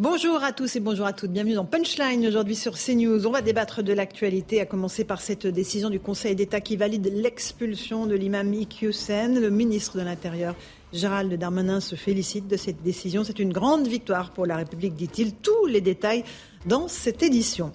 [0.00, 1.30] Bonjour à tous et bonjour à toutes.
[1.30, 3.28] Bienvenue dans Punchline aujourd'hui sur CNews.
[3.28, 7.12] On va débattre de l'actualité, à commencer par cette décision du Conseil d'État qui valide
[7.14, 9.40] l'expulsion de l'imam Iqiyoussen.
[9.40, 10.56] Le ministre de l'Intérieur,
[10.92, 13.22] Gérald Darmanin, se félicite de cette décision.
[13.22, 15.32] C'est une grande victoire pour la République, dit-il.
[15.32, 16.24] Tous les détails
[16.66, 17.72] dans cette édition.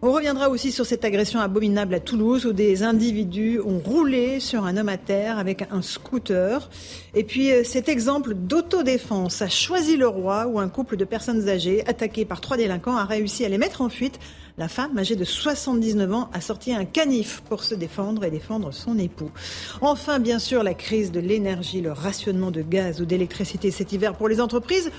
[0.00, 4.64] On reviendra aussi sur cette agression abominable à Toulouse où des individus ont roulé sur
[4.64, 6.70] un homme à terre avec un scooter.
[7.14, 12.24] Et puis euh, cet exemple d'autodéfense à Choisy-le-Roi où un couple de personnes âgées attaquées
[12.24, 14.20] par trois délinquants a réussi à les mettre en fuite.
[14.56, 18.72] La femme, âgée de 79 ans, a sorti un canif pour se défendre et défendre
[18.72, 19.30] son époux.
[19.80, 24.14] Enfin, bien sûr, la crise de l'énergie, le rationnement de gaz ou d'électricité cet hiver
[24.14, 24.90] pour les entreprises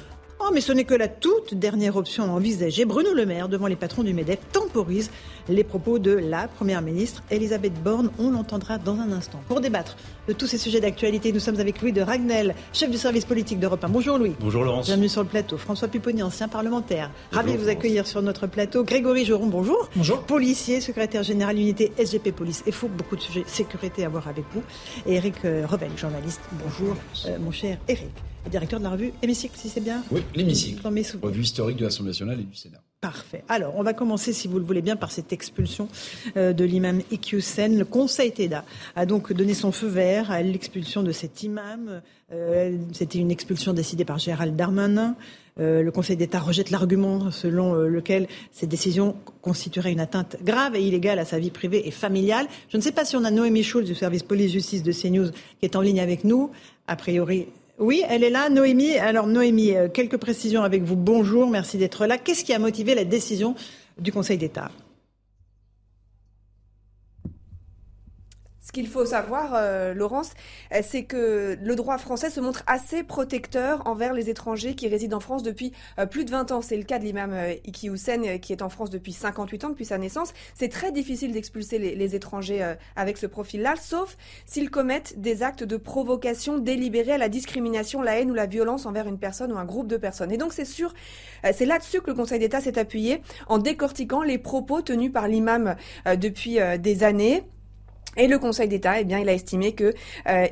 [0.41, 2.85] Oh, mais ce n'est que la toute dernière option envisagée.
[2.85, 5.11] Bruno Le Maire, devant les patrons du MEDEF, temporise
[5.49, 8.09] les propos de la Première ministre Elisabeth Borne.
[8.19, 9.41] On l'entendra dans un instant.
[9.49, 9.97] Pour débattre
[10.29, 13.59] de tous ces sujets d'actualité, nous sommes avec Louis de Ragnel, chef du service politique
[13.59, 13.89] d'Europe 1.
[13.89, 14.33] Bonjour Louis.
[14.39, 14.85] Bonjour Laurence.
[14.85, 15.57] Bienvenue sur le plateau.
[15.57, 17.11] François Pupponi, ancien parlementaire.
[17.31, 18.85] Ravi de vous accueillir sur notre plateau.
[18.85, 19.89] Grégory Joron, bonjour.
[19.93, 20.21] Bonjour.
[20.21, 22.63] Policier, secrétaire général unité SGP Police.
[22.65, 24.63] Il faut beaucoup de sujets sécurité à voir avec vous.
[25.05, 26.41] Et Eric euh, Revel, journaliste.
[26.53, 26.95] Bonjour,
[27.25, 28.09] euh, mon cher Eric
[28.49, 30.85] directeur de la revue Hémicycle, si c'est bien Oui, l'Hémicycle.
[31.21, 32.81] Revue historique de l'Assemblée nationale et du Sénat.
[33.01, 33.45] Parfait.
[33.47, 35.87] Alors, on va commencer, si vous le voulez bien, par cette expulsion
[36.35, 37.77] euh, de l'imam Iqiyoussen.
[37.77, 38.65] Le Conseil d'État
[38.97, 42.01] a donc donné son feu vert à l'expulsion de cet imam.
[42.33, 45.15] Euh, c'était une expulsion décidée par Gérald Darmanin.
[45.61, 50.81] Euh, le Conseil d'État rejette l'argument selon lequel cette décision constituerait une atteinte grave et
[50.81, 52.47] illégale à sa vie privée et familiale.
[52.67, 55.65] Je ne sais pas si on a Noémie Schulz du service police-justice de CNews qui
[55.65, 56.51] est en ligne avec nous.
[56.87, 57.47] A priori,
[57.79, 58.97] oui, elle est là, Noémie.
[58.97, 60.95] Alors Noémie, euh, quelques précisions avec vous.
[60.95, 62.17] Bonjour, merci d'être là.
[62.17, 63.55] Qu'est-ce qui a motivé la décision
[63.97, 64.69] du Conseil d'État?
[68.69, 70.33] Ce qu'il faut savoir, euh, Laurence,
[70.75, 75.17] euh, c'est que le droit français se montre assez protecteur envers les étrangers qui résident
[75.17, 76.61] en France depuis euh, plus de 20 ans.
[76.61, 77.35] C'est le cas de l'imam
[77.65, 80.35] Iki Hussein qui est en France depuis 58 ans, depuis sa naissance.
[80.53, 85.63] C'est très difficile d'expulser les, les, étrangers avec ce profil-là, sauf s'ils commettent des actes
[85.63, 89.57] de provocation délibérée à la discrimination, la haine ou la violence envers une personne ou
[89.57, 90.31] un groupe de personnes.
[90.31, 90.93] Et donc c'est sûr,
[91.53, 95.75] c'est là-dessus que le Conseil d'État s'est appuyé en décortiquant les propos tenus par l'imam
[96.05, 97.43] depuis des années
[98.17, 99.93] et le Conseil d'État, eh bien, il a estimé que
[100.27, 100.47] euh,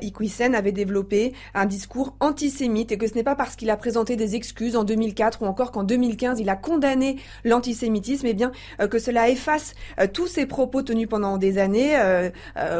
[0.54, 4.34] avait développé un discours antisémite et que ce n'est pas parce qu'il a présenté des
[4.36, 8.98] excuses en 2004 ou encore qu'en 2015 il a condamné l'antisémitisme, eh bien, euh, que
[8.98, 11.96] cela efface euh, tous ces propos tenus pendant des années.
[11.96, 12.30] Euh,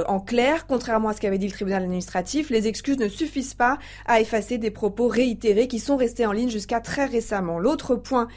[0.07, 3.79] en clair, contrairement à ce qu'avait dit le tribunal administratif, les excuses ne suffisent pas
[4.07, 7.59] à effacer des propos réitérés qui sont restés en ligne jusqu'à très récemment.
[7.59, 8.29] L'autre point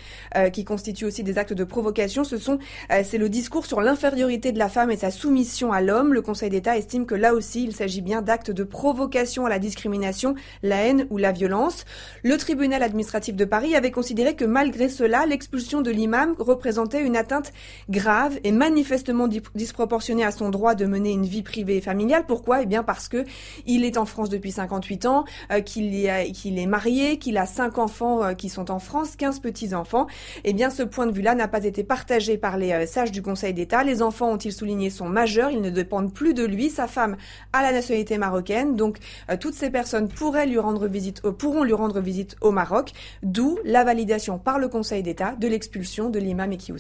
[0.54, 2.60] qui constitue aussi des actes de provocation, ce sont,
[3.04, 6.14] c'est le discours sur l'infériorité de la femme et sa soumission à l'homme.
[6.50, 10.78] d'État estime que là aussi, il s'agit bien d'actes de provocation à la discrimination, la
[10.78, 11.86] haine ou la violence.
[12.24, 17.16] Le tribunal administratif de Paris avait considéré que malgré cela, l'expulsion de l'imam représentait une
[17.16, 17.52] atteinte
[17.90, 22.26] grave et manifestement disproportionnée à son droit de mener une vie privée et familiale.
[22.28, 22.62] Pourquoi?
[22.62, 23.24] Eh bien parce que
[23.66, 28.24] il est en France depuis 58 ans, euh, qu'il est marié, qu'il a cinq enfants
[28.24, 30.08] euh, qui sont en France, 15 petits-enfants.
[30.44, 33.22] Eh bien ce point de vue-là n'a pas été partagé par les euh, sages du
[33.22, 33.84] Conseil d'État.
[33.84, 36.70] Les enfants, ont-ils souligné, sont majeurs, ils ne dépendent plus plus de lui.
[36.70, 37.18] Sa femme
[37.52, 39.00] a la nationalité marocaine, donc
[39.32, 42.92] euh, toutes ces personnes pourraient lui rendre visite, pourront lui rendre visite au Maroc,
[43.24, 46.74] d'où la validation par le Conseil d'État de l'expulsion de l'imam Eki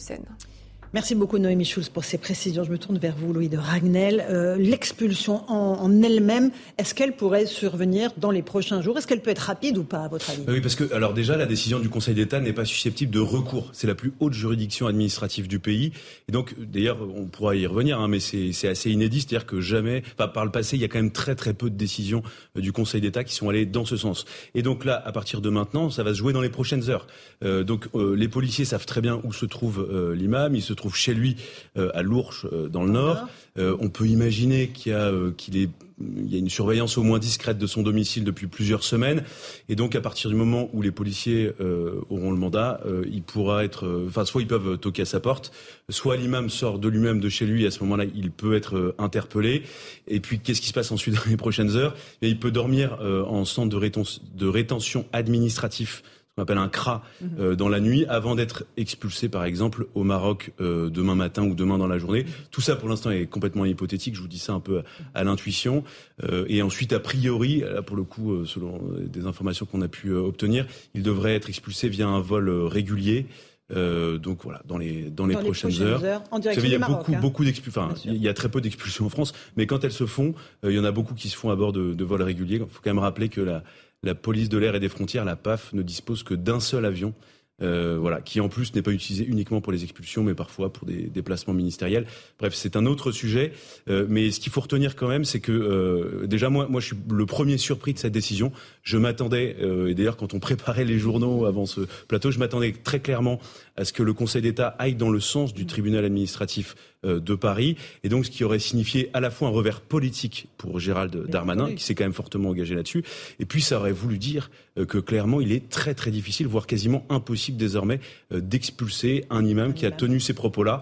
[0.93, 2.65] Merci beaucoup Noémie Schulz pour ces précisions.
[2.65, 4.25] Je me tourne vers vous, Louis de Ragnel.
[4.29, 8.97] Euh, l'expulsion en, elle-même, est-ce qu'elle pourrait survenir dans les prochains jours?
[8.97, 10.41] Est-ce qu'elle peut être rapide ou pas, à votre avis?
[10.49, 13.69] Oui, parce que alors déjà, la décision du Conseil d'État n'est pas susceptible de recours.
[13.71, 15.93] C'est la plus haute juridiction administrative du pays.
[16.27, 19.21] Et donc, d'ailleurs, on pourra y revenir, hein, mais c'est assez inédit.
[19.21, 21.69] C'est-à-dire que jamais, enfin, par le passé, il y a quand même très très peu
[21.69, 22.21] de décisions
[22.57, 24.25] euh, du Conseil d'État qui sont allées dans ce sens.
[24.55, 27.07] Et donc là, à partir de maintenant, ça va se jouer dans les prochaines heures.
[27.45, 30.53] Euh, donc, les policiers savent très bien où se trouve l'imam.
[30.53, 31.37] Il se trouve chez lui
[31.75, 33.27] à Lourches, dans le Nord.
[33.57, 34.95] on peut imaginer qu'il
[35.37, 35.69] qu'il est
[36.17, 39.23] il y a une surveillance au moins discrète de son domicile depuis plusieurs semaines.
[39.69, 43.23] Et donc, à partir du moment où les policiers euh, auront le mandat, euh, il
[43.23, 43.85] pourra être.
[43.85, 45.51] Euh, enfin, soit ils peuvent toquer à sa porte,
[45.89, 47.65] soit l'imam sort de lui-même de chez lui.
[47.65, 49.63] À ce moment-là, il peut être interpellé.
[50.07, 51.95] Et puis, qu'est-ce qui se passe ensuite dans les prochaines heures?
[52.21, 56.03] Et Il peut dormir en centre de rétention administratif
[56.35, 57.29] qu'on appelle un CRA mhm.
[57.39, 61.55] euh, dans la nuit avant d'être expulsé par exemple au Maroc euh, demain matin ou
[61.55, 62.25] demain dans la journée.
[62.51, 64.83] Tout ça pour l'instant est complètement hypothétique, je vous dis ça un peu
[65.13, 65.83] à, l'intuition.
[66.23, 70.13] Euh, et ensuite, a priori, là pour le coup, selon des informations qu'on a pu
[70.13, 73.25] obtenir, il devrait être expulsé via un vol régulier.
[73.69, 76.23] donc voilà, dans les dans les, prochaines, heures.
[76.31, 77.19] en direction il y a Maroc, beaucoup hein.
[77.19, 77.81] beaucoup d'expulsions.
[77.81, 80.33] Enfin, il y a très peu d'expulsions en France, mais quand elles se font,
[80.63, 82.57] il y en a beaucoup qui se font à bord de, de vols réguliers.
[82.57, 83.63] Il faut quand même rappeler que la
[84.03, 87.13] la police de l'air et des frontières, la PAF, ne dispose que d'un seul avion.
[87.61, 90.87] Euh, voilà, qui en plus n'est pas utilisé uniquement pour les expulsions, mais parfois pour
[90.87, 92.07] des déplacements ministériels.
[92.39, 93.53] Bref, c'est un autre sujet.
[93.87, 96.87] Euh, mais ce qu'il faut retenir quand même, c'est que euh, déjà moi, moi, je
[96.87, 98.51] suis le premier surpris de cette décision.
[98.83, 99.55] Je m'attendais,
[99.87, 103.39] et d'ailleurs quand on préparait les journaux avant ce plateau, je m'attendais très clairement
[103.75, 107.33] à ce que le Conseil d'État aille dans le sens du tribunal administratif euh, de
[107.33, 111.25] Paris, et donc ce qui aurait signifié à la fois un revers politique pour Gérald
[111.27, 113.03] Darmanin, qui s'est quand même fortement engagé là-dessus,
[113.39, 116.67] et puis ça aurait voulu dire euh, que clairement il est très très difficile, voire
[116.67, 117.99] quasiment impossible désormais
[118.31, 120.81] euh, d'expulser un imam qui a tenu ces propos-là.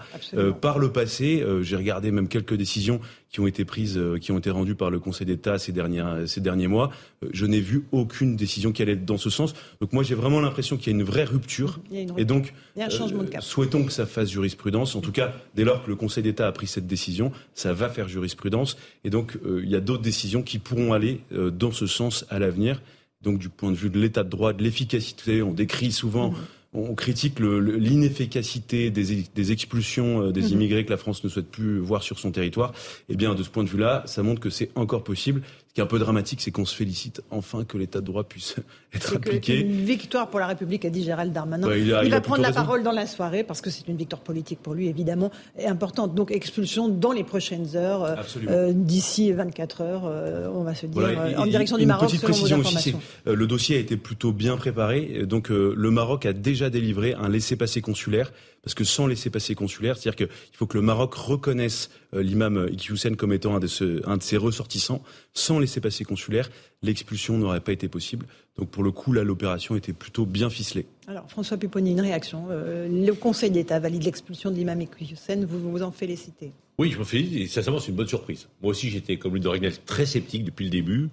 [0.61, 2.99] par le passé, j'ai regardé même quelques décisions
[3.29, 6.41] qui ont été prises, qui ont été rendues par le Conseil d'État ces, dernières, ces
[6.41, 6.89] derniers mois.
[7.31, 9.53] Je n'ai vu aucune décision qui allait dans ce sens.
[9.81, 11.79] Donc moi j'ai vraiment l'impression qu'il y a une vraie rupture.
[12.17, 12.53] Et donc,
[12.89, 13.43] changement de cap.
[13.43, 14.95] souhaitons que ça fasse jurisprudence.
[14.95, 17.89] En tout cas, dès lors que le Conseil d'État a pris cette décision, ça va
[17.89, 18.77] faire jurisprudence.
[19.03, 22.25] Et donc, euh, il y a d'autres décisions qui pourront aller euh, dans ce sens
[22.29, 22.81] à l'avenir.
[23.21, 26.31] Donc, du point de vue de l'état de droit, de l'efficacité, on décrit souvent.
[26.31, 26.58] Mm-hmm.
[26.73, 30.51] On critique l'inefficacité des, des, expulsions euh, des mm-hmm.
[30.51, 32.73] immigrés que la France ne souhaite plus voir sur son territoire.
[33.09, 35.41] Eh bien, de ce point de vue-là, ça montre que c'est encore possible.
[35.79, 38.55] Qui est un peu dramatique, c'est qu'on se félicite enfin que l'état de droit puisse
[38.93, 39.61] être appliqué.
[39.61, 41.73] Une victoire pour la République, a dit Gérald Darmanin.
[41.73, 44.73] il, va prendre la parole dans la soirée parce que c'est une victoire politique pour
[44.73, 46.15] lui, évidemment, et importante.
[46.15, 48.15] Donc expulsion dans les prochaines heures, euh,
[48.49, 52.09] euh, d'ici 24 heures, euh, on va se dire, en direction du Maroc.
[52.09, 52.93] Petite précision aussi,
[53.25, 55.25] le dossier a été plutôt bien préparé.
[55.25, 58.33] Donc le Maroc a déjà délivré un laissez-passer consulaire
[58.63, 63.15] parce que sans laisser-passer consulaire, c'est-à-dire qu'il faut que le Maroc reconnaisse euh, l'imam Iqiyoussen
[63.15, 65.01] comme étant un de, un de ses ressortissants.
[65.33, 66.49] Sans laisser-passer consulaire,
[66.81, 68.25] l'expulsion n'aurait pas été possible.
[68.57, 70.85] Donc pour le coup, là, l'opération était plutôt bien ficelée.
[71.07, 72.47] Alors François Pupponi, une réaction.
[72.49, 75.45] Euh, le Conseil d'État valide l'expulsion de l'imam Iqiyoussen.
[75.45, 76.51] Vous vous en félicitez?
[76.77, 77.41] Oui, je me félicite.
[77.41, 78.47] Et sincèrement, c'est une bonne surprise.
[78.61, 81.09] Moi aussi, j'étais, comme lui d'Orignal, très sceptique depuis le début.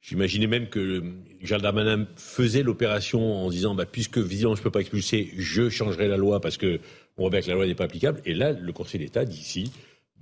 [0.00, 1.02] J'imaginais même que
[1.40, 5.70] Gérald Darmanin faisait l'opération en disant bah, puisque visiblement je ne peux pas expulser, je
[5.70, 6.78] changerai la loi parce que
[7.16, 8.20] on voit bien que la loi n'est pas applicable.
[8.26, 9.72] Et là, le Conseil d'État dit ici,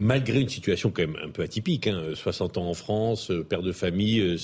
[0.02, 3.62] malgré une situation quand même un peu atypique, hein, 60 ans en France, euh, père
[3.62, 4.36] de famille, euh,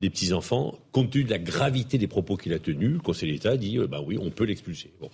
[0.00, 3.32] des petits enfants, compte tenu de la gravité des propos qu'il a tenus, le Conseil
[3.32, 4.90] d'État dit euh, bah oui, on peut l'expulser.
[5.00, 5.08] Bon,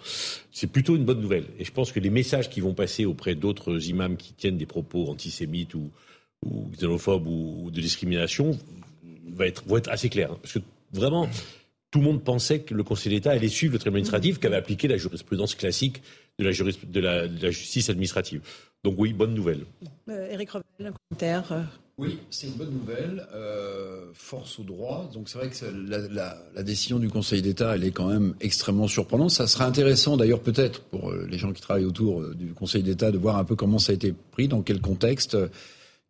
[0.51, 1.45] c'est plutôt une bonne nouvelle.
[1.59, 4.67] Et je pense que les messages qui vont passer auprès d'autres imams qui tiennent des
[4.67, 5.91] propos antisémites ou,
[6.73, 8.59] xénophobes ou de discrimination
[9.29, 10.33] va être, vont être assez clairs.
[10.33, 10.39] Hein.
[10.41, 10.61] parce que
[10.93, 11.29] vraiment,
[11.91, 14.57] tout le monde pensait que le Conseil d'État allait suivre le tribunal administratif qui avait
[14.57, 16.03] appliqué la jurisprudence classique
[16.39, 16.45] de
[17.01, 18.41] la, de la, justice administrative.
[18.85, 19.65] Donc oui, bonne nouvelle.
[20.09, 21.63] Eric euh, Revel, un commentaire euh.
[21.99, 23.27] oui, c'est une bonne nouvelle.
[23.35, 25.11] Euh, force au droit.
[25.13, 25.65] Donc c'est vrai que
[26.11, 29.31] la, la, décision du Conseil d'État, elle est quand même extrêmement surprenante.
[29.31, 33.19] Ça sera intéressant d'ailleurs peut-être pour les gens qui travaillent autour du Conseil d'État de
[33.19, 35.37] voir un peu comment ça a été pris, dans quel contexte,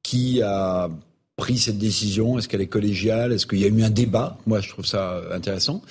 [0.03, 0.89] qui a
[1.37, 3.33] pris cette décision Est-ce qu'elle est collégiale?
[3.33, 4.39] Est-ce qu'il y a eu un débat?
[4.47, 5.83] Moi, je trouve ça intéressant.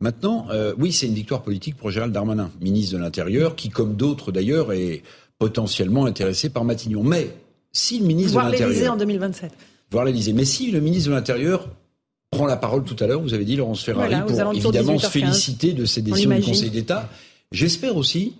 [0.00, 3.96] Maintenant, euh, oui, c'est une victoire politique pour Gérald Darmanin, ministre de l'Intérieur, qui, comme
[3.96, 5.02] d'autres d'ailleurs, est
[5.38, 7.02] potentiellement intéressé par Matignon.
[7.02, 7.30] Mais
[7.72, 8.70] si le ministre Voir de l'Intérieur...
[8.70, 9.52] l'Élysée en 2027.
[9.90, 10.32] Voir l'Élysée.
[10.32, 11.68] Mais si le ministre de l'Intérieur
[12.30, 15.72] prend la parole tout à l'heure, vous avez dit Laurence Ferrari, pour évidemment se féliciter
[15.72, 17.08] de ces décisions du Conseil d'État.
[17.52, 18.34] J'espère aussi,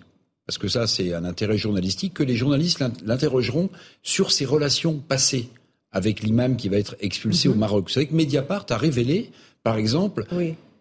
[0.45, 3.69] parce que ça c'est un intérêt journalistique, que les journalistes l'interrogeront
[4.03, 5.49] sur ses relations passées
[5.91, 7.59] avec l'imam qui va être expulsé au mhm.
[7.59, 7.85] Maroc.
[7.87, 9.31] Vous savez que Mediapart a révélé,
[9.63, 10.25] par exemple,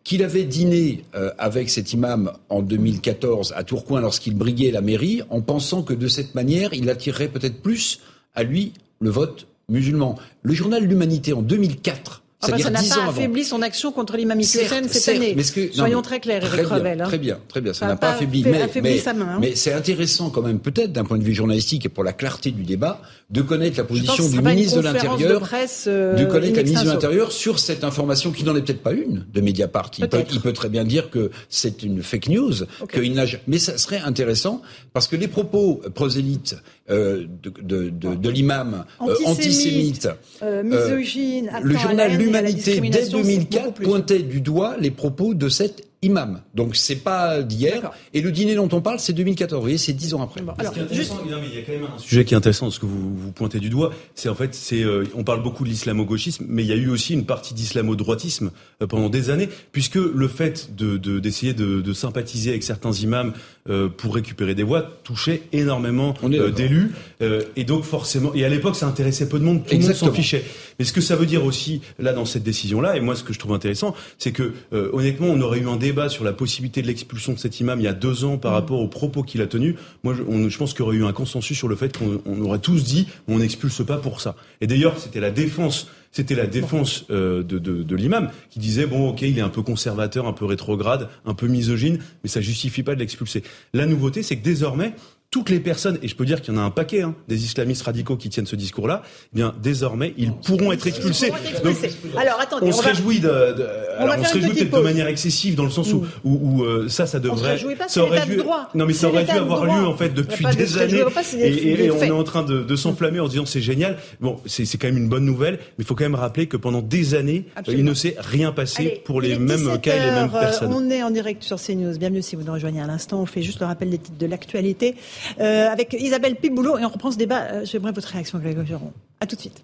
[0.09, 5.21] qu'il avait dîné euh, avec cet imam en 2014 à Tourcoing lorsqu'il briguait la mairie,
[5.29, 8.01] en pensant que de cette manière, il attirerait peut-être plus
[8.35, 10.19] à lui le vote musulman.
[10.41, 14.83] Le journal L'Humanité, en 2004, Enfin, ça n'a pas affaibli son action contre l'imam Hussein
[14.89, 15.37] cette année.
[15.73, 16.97] Soyons très clairs, Eric très Revel.
[16.97, 17.09] Bien, hein.
[17.09, 17.73] Très bien, très bien.
[17.73, 18.45] Ça n'a pas, affaibli.
[18.45, 19.39] mais, sa main, hein.
[19.41, 22.53] mais c'est intéressant quand même, peut-être d'un point de vue journalistique et pour la clarté
[22.53, 26.63] du débat, de connaître la position du ministre de l'Intérieur, de, euh, de connaître la
[26.63, 29.91] ministre de l'Intérieur sur cette information qui n'en est peut-être pas une de Mediapart.
[29.99, 32.55] Il peut, il peut, très bien dire que c'est une fake news,
[32.93, 33.25] qu'il n'a.
[33.49, 38.85] Mais ça serait intéressant parce que les propos prosélytes euh, de, de, de, de l'imam
[39.01, 40.09] euh, antisémite,
[40.43, 46.41] euh, misogyne, le journal L'Humanité dès 2004 pointait du doigt les propos de cette imam.
[46.55, 47.91] Donc c'est pas d'hier.
[48.15, 49.59] Et le dîner dont on parle, c'est 2014.
[49.59, 50.41] Vous voyez, c'est dix ans après.
[50.59, 51.13] Alors, juste...
[51.25, 53.59] il y a quand même un sujet qui est intéressant, ce que vous, vous pointez
[53.59, 53.93] du doigt.
[54.15, 56.89] C'est en fait, c'est, euh, on parle beaucoup de l'islamo-gauchisme, mais il y a eu
[56.89, 58.51] aussi une partie d'islamo-droitisme
[58.83, 63.33] euh, pendant des années, puisque le fait de, d'essayer de, de, sympathiser avec certains imams
[63.69, 66.15] euh, pour récupérer des voix touchait énormément
[66.55, 66.93] d'élus.
[67.21, 70.13] et donc forcément, et à l'époque, ça intéressait peu de monde, tout le monde s'en
[70.13, 70.45] fichait.
[70.79, 73.33] Mais ce que ça veut dire aussi, là, dans cette décision-là, et moi, ce que
[73.33, 76.87] je trouve intéressant, c'est que honnêtement, on aurait eu un débat sur la possibilité de
[76.87, 78.55] l'expulsion de cet imam il y a deux ans par mmh.
[78.55, 81.13] rapport aux propos qu'il a tenus, moi je, je pense qu'il y aurait eu un
[81.13, 84.37] consensus sur le fait qu'on aurait tous dit on n'expulse pas pour ça.
[84.61, 88.87] Et d'ailleurs c'était la défense c'était la défense euh, de, de, de l'imam qui disait
[88.87, 92.41] bon ok il est un peu conservateur, un peu rétrograde, un peu misogyne, mais ça
[92.41, 93.43] justifie pas de l'expulser.
[93.73, 94.95] La nouveauté c'est que désormais
[95.39, 97.45] toutes les personnes, et je peux dire qu'il y en a un paquet, hein, des
[97.45, 99.03] islamistes radicaux qui tiennent ce discours-là,
[99.33, 101.31] eh bien désormais, ils pourront être expulsés.
[101.63, 101.77] Donc,
[102.17, 103.67] alors attendez, on, se réjouit de, de
[103.99, 106.89] alors, on se réjouit peut-être de manière excessive dans le sens où, où, où euh,
[106.89, 108.41] ça, ça devrait, pas, ça aurait dû,
[108.75, 111.05] non mais ça aurait dû avoir lieu en fait depuis des années,
[111.39, 113.99] et, et on est en train de, de s'enflammer en disant c'est génial.
[114.21, 116.83] Bon, c'est quand même une bonne nouvelle, mais il faut quand même rappeler que pendant
[116.83, 120.73] des années, il ne s'est rien passé pour les mêmes cas et les mêmes personnes.
[120.73, 121.97] On est en direct sur CNews.
[121.99, 123.21] Bienvenue si vous nous rejoignez à l'instant.
[123.21, 124.97] On fait juste le rappel des titres de l'actualité.
[125.41, 127.43] Euh, avec Isabelle Piboulot et on reprend ce débat.
[127.43, 128.93] Euh, j'aimerais votre réaction, Grégory Geron.
[129.21, 129.63] À tout de suite.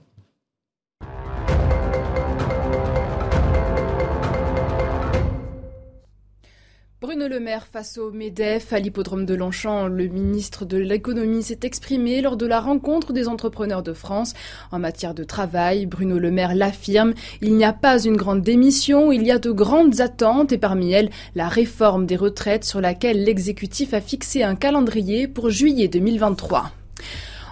[7.05, 9.89] Bruno Le Maire face au MEDEF à l'hippodrome de Longchamp.
[9.89, 14.33] Le ministre de l'économie s'est exprimé lors de la rencontre des entrepreneurs de France.
[14.73, 19.13] En matière de travail, Bruno Le Maire l'affirme, il n'y a pas une grande démission,
[19.13, 23.23] il y a de grandes attentes et parmi elles la réforme des retraites sur laquelle
[23.23, 26.73] l'exécutif a fixé un calendrier pour juillet 2023.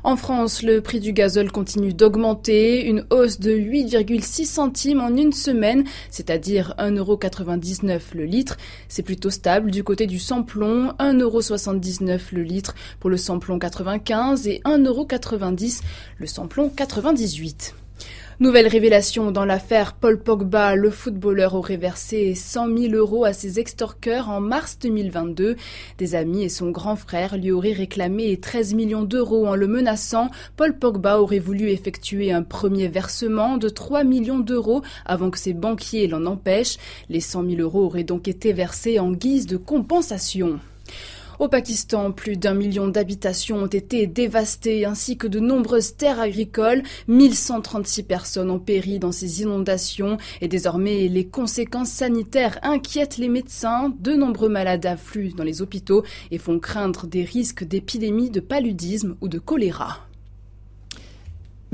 [0.04, 5.32] En France, le prix du gazole continue d'augmenter, une hausse de 8,6 centimes en une
[5.32, 8.56] semaine, c'est-à-dire 1,99€ le litre.
[8.88, 14.60] C'est plutôt stable du côté du samplon, 1,79€ le litre pour le samplon 95 et
[14.64, 15.82] 1,90€
[16.18, 17.74] le samplon 98.
[18.40, 23.60] Nouvelle révélation dans l'affaire Paul Pogba, le footballeur aurait versé 100 000 euros à ses
[23.60, 25.56] extorqueurs en mars 2022.
[25.98, 30.30] Des amis et son grand frère lui auraient réclamé 13 millions d'euros en le menaçant.
[30.56, 35.52] Paul Pogba aurait voulu effectuer un premier versement de 3 millions d'euros avant que ses
[35.52, 36.78] banquiers l'en empêchent.
[37.10, 40.58] Les 100 000 euros auraient donc été versés en guise de compensation.
[41.38, 46.82] Au Pakistan, plus d'un million d'habitations ont été dévastées ainsi que de nombreuses terres agricoles.
[47.08, 53.92] 1136 personnes ont péri dans ces inondations et désormais les conséquences sanitaires inquiètent les médecins.
[54.00, 59.16] De nombreux malades affluent dans les hôpitaux et font craindre des risques d'épidémie de paludisme
[59.20, 60.06] ou de choléra.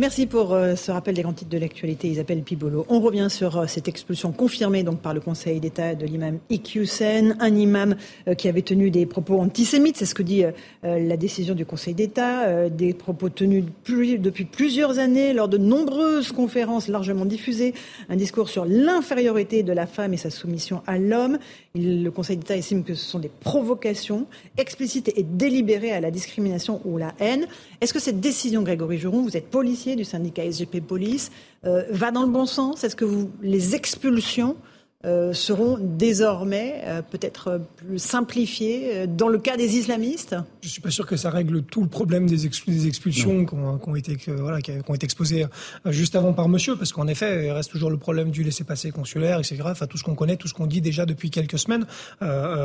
[0.01, 2.87] Merci pour euh, ce rappel des grands titres de l'actualité, Isabelle Pibolo.
[2.89, 7.37] On revient sur euh, cette expulsion confirmée donc par le Conseil d'État de l'imam Iqiyoussen,
[7.41, 7.97] un imam
[8.29, 10.45] euh, qui avait tenu des propos antisémites, c'est ce que dit
[10.85, 16.87] la décision du Conseil d'État, des propos tenus depuis plusieurs années lors de nombreuses conférences
[16.87, 17.75] largement diffusées,
[18.09, 21.39] un discours sur l'infériorité de la femme et sa soumission à l'homme.
[21.75, 24.27] Le Conseil d'État estime que ce sont des provocations
[24.57, 27.47] explicites et délibérées à la discrimination ou la haine.
[27.81, 31.31] Est-ce que cette décision, Grégory Joron, vous êtes policier du syndicat SGP Police,
[31.65, 32.85] euh, va dans le bon sens.
[32.85, 34.57] Est-ce que vous, les expulsions
[35.05, 40.35] euh, seront désormais euh, peut-être plus simplifiées euh, dans le cas des islamistes?
[40.61, 43.95] Je ne suis pas sûr que ça règle tout le problème des, expulsions qui ont,
[43.95, 44.59] été, voilà,
[45.01, 45.47] exposées
[45.87, 49.39] juste avant par monsieur, parce qu'en effet, il reste toujours le problème du laisser-passer consulaire,
[49.39, 49.63] etc.
[49.67, 51.87] Enfin, tout ce qu'on connaît, tout ce qu'on dit déjà depuis quelques semaines,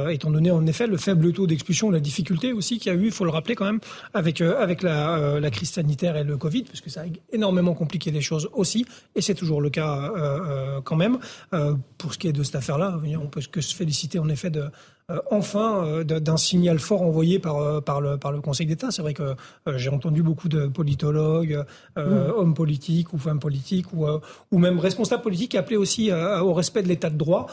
[0.10, 3.06] étant donné en effet le faible taux d'expulsion, la difficulté aussi qu'il y a eu,
[3.06, 3.80] il faut le rappeler quand même,
[4.16, 8.10] avec, avec la, la, crise sanitaire et le Covid, parce que ça a énormément compliqué
[8.10, 10.12] les choses aussi, et c'est toujours le cas
[10.84, 11.20] quand même.
[12.00, 14.70] pour ce de cette affaire-là, on peut que se féliciter en effet de,
[15.32, 18.92] enfin euh, d'un signal fort envoyé par, euh, par, le, par le Conseil d'État.
[18.92, 19.36] C'est vrai que
[19.76, 21.64] j'ai entendu beaucoup de politologues,
[21.98, 22.02] mm.
[22.36, 24.06] hommes politiques ou femmes politiques ou,
[24.52, 27.48] ou même responsables politiques appeler aussi au respect de l'état de droit,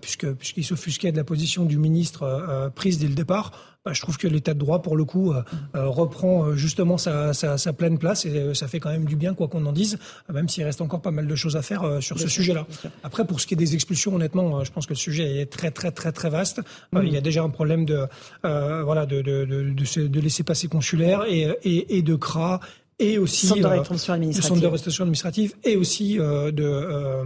[0.00, 3.52] puisque puisqu'ils s'offusquaient de la position du ministre prise dès le départ.
[3.84, 5.32] Bah, je trouve que l'état de droit, pour le coup,
[5.74, 9.46] reprend justement sa, sa, sa, pleine place et ça fait quand même du bien, quoi
[9.46, 9.98] qu'on en dise,
[10.32, 12.66] même s'il reste encore pas mal de choses à faire sur ce sujet-là.
[13.04, 15.70] Après, pour ce qui est des expulsions, honnêtement, je pense que le sujet est très,
[15.70, 16.60] très, très, très vaste.
[16.94, 18.06] Euh, il y a déjà un problème de,
[18.44, 22.60] euh, voilà, de, de, de, de, laisser passer consulaire et, et, et de CRA
[22.98, 26.64] et aussi centre de euh, rétention administrative, centre de rétention administrative et aussi euh, de
[26.64, 27.24] euh,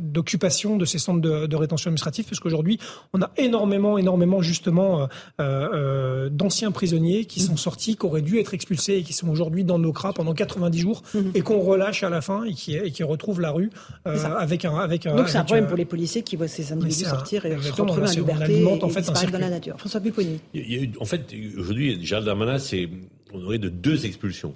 [0.00, 2.78] d'occupation de ces centres de, de rétention administrative parce qu'aujourd'hui
[3.12, 5.08] on a énormément énormément justement
[5.40, 9.64] euh, d'anciens prisonniers qui sont sortis qui auraient dû être expulsés et qui sont aujourd'hui
[9.64, 11.32] dans nos cras pendant 90 jours mhm.
[11.34, 13.70] et qu'on relâche à la fin et qui et qui retrouvent la rue
[14.04, 17.06] avec un avec un donc c'est un problème pour les policiers qui voient ces individus
[17.06, 19.74] sortir et se retrouver en liberté en fait, et dans la nature.
[19.78, 20.38] François Pupponi
[21.00, 22.88] en fait aujourd'hui Gérald Darmanin c'est
[23.32, 24.54] on aurait de deux expulsions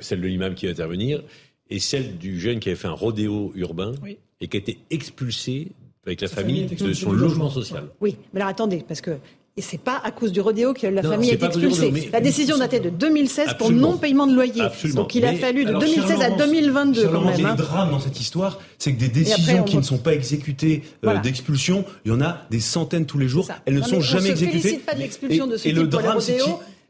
[0.00, 1.22] celle de l'imam qui va intervenir,
[1.70, 3.92] et celle du jeune qui avait fait un rodéo urbain
[4.40, 5.68] et qui a été expulsé
[6.04, 7.84] avec la famille, de son logement social.
[8.00, 9.12] Oui, mais alors attendez, parce que
[9.54, 12.08] et c'est pas à cause du rodéo que la famille est expulsée.
[12.10, 14.62] la décision datait de 2016 pour non-payement de loyer.
[14.94, 17.34] Donc il a fallu de 2016 à 2022 quand même.
[17.36, 17.54] Il y a hein.
[17.54, 21.84] drame dans cette histoire, c'est que des décisions qui ne sont pas exécutées euh, d'expulsion,
[22.06, 23.46] il y en a des centaines tous les jours.
[23.66, 24.78] Elles ne sont jamais exécutées.
[24.78, 26.18] Pas de l'expulsion de ce type le drame,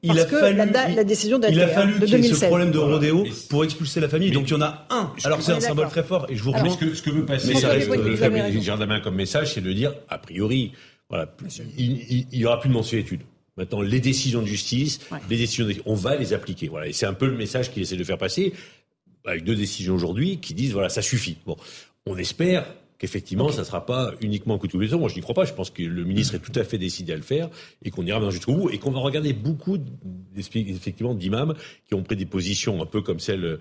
[0.09, 2.79] rodéo il a fallu, la, décision il a fallu qu'il y ait ce problème de
[2.79, 4.31] rodéo pour expulser la famille.
[4.31, 5.13] Donc il y en a un.
[5.25, 6.71] Alors c'est un symbole très fort et je vous rejoins.
[6.71, 10.73] Ce que, ce que veut passer euh, Jardin comme message, c'est de dire, a priori,
[11.09, 11.33] voilà,
[11.79, 13.21] il n'y aura plus de mensuétude.
[13.57, 16.69] Maintenant, les décisions de justice, les décisions, on va les appliquer.
[16.69, 18.55] Voilà, et c'est un peu le message qu'il essaie de faire passer
[19.25, 21.37] avec deux décisions aujourd'hui qui disent voilà, ça suffit.
[21.47, 21.57] Bon,
[22.07, 22.65] on espère
[23.03, 24.99] qu'effectivement, ça ne sera pas uniquement un coup de couteau.
[24.99, 25.45] Moi, je n'y crois pas.
[25.45, 27.51] Je pense que le ministre est tout à fait décidé à le faire
[27.85, 29.77] et qu'on ira jusqu'au bout et qu'on va regarder beaucoup,
[30.37, 31.55] effectivement, d'imams
[31.89, 33.59] qui ont pris des positions un peu comme celle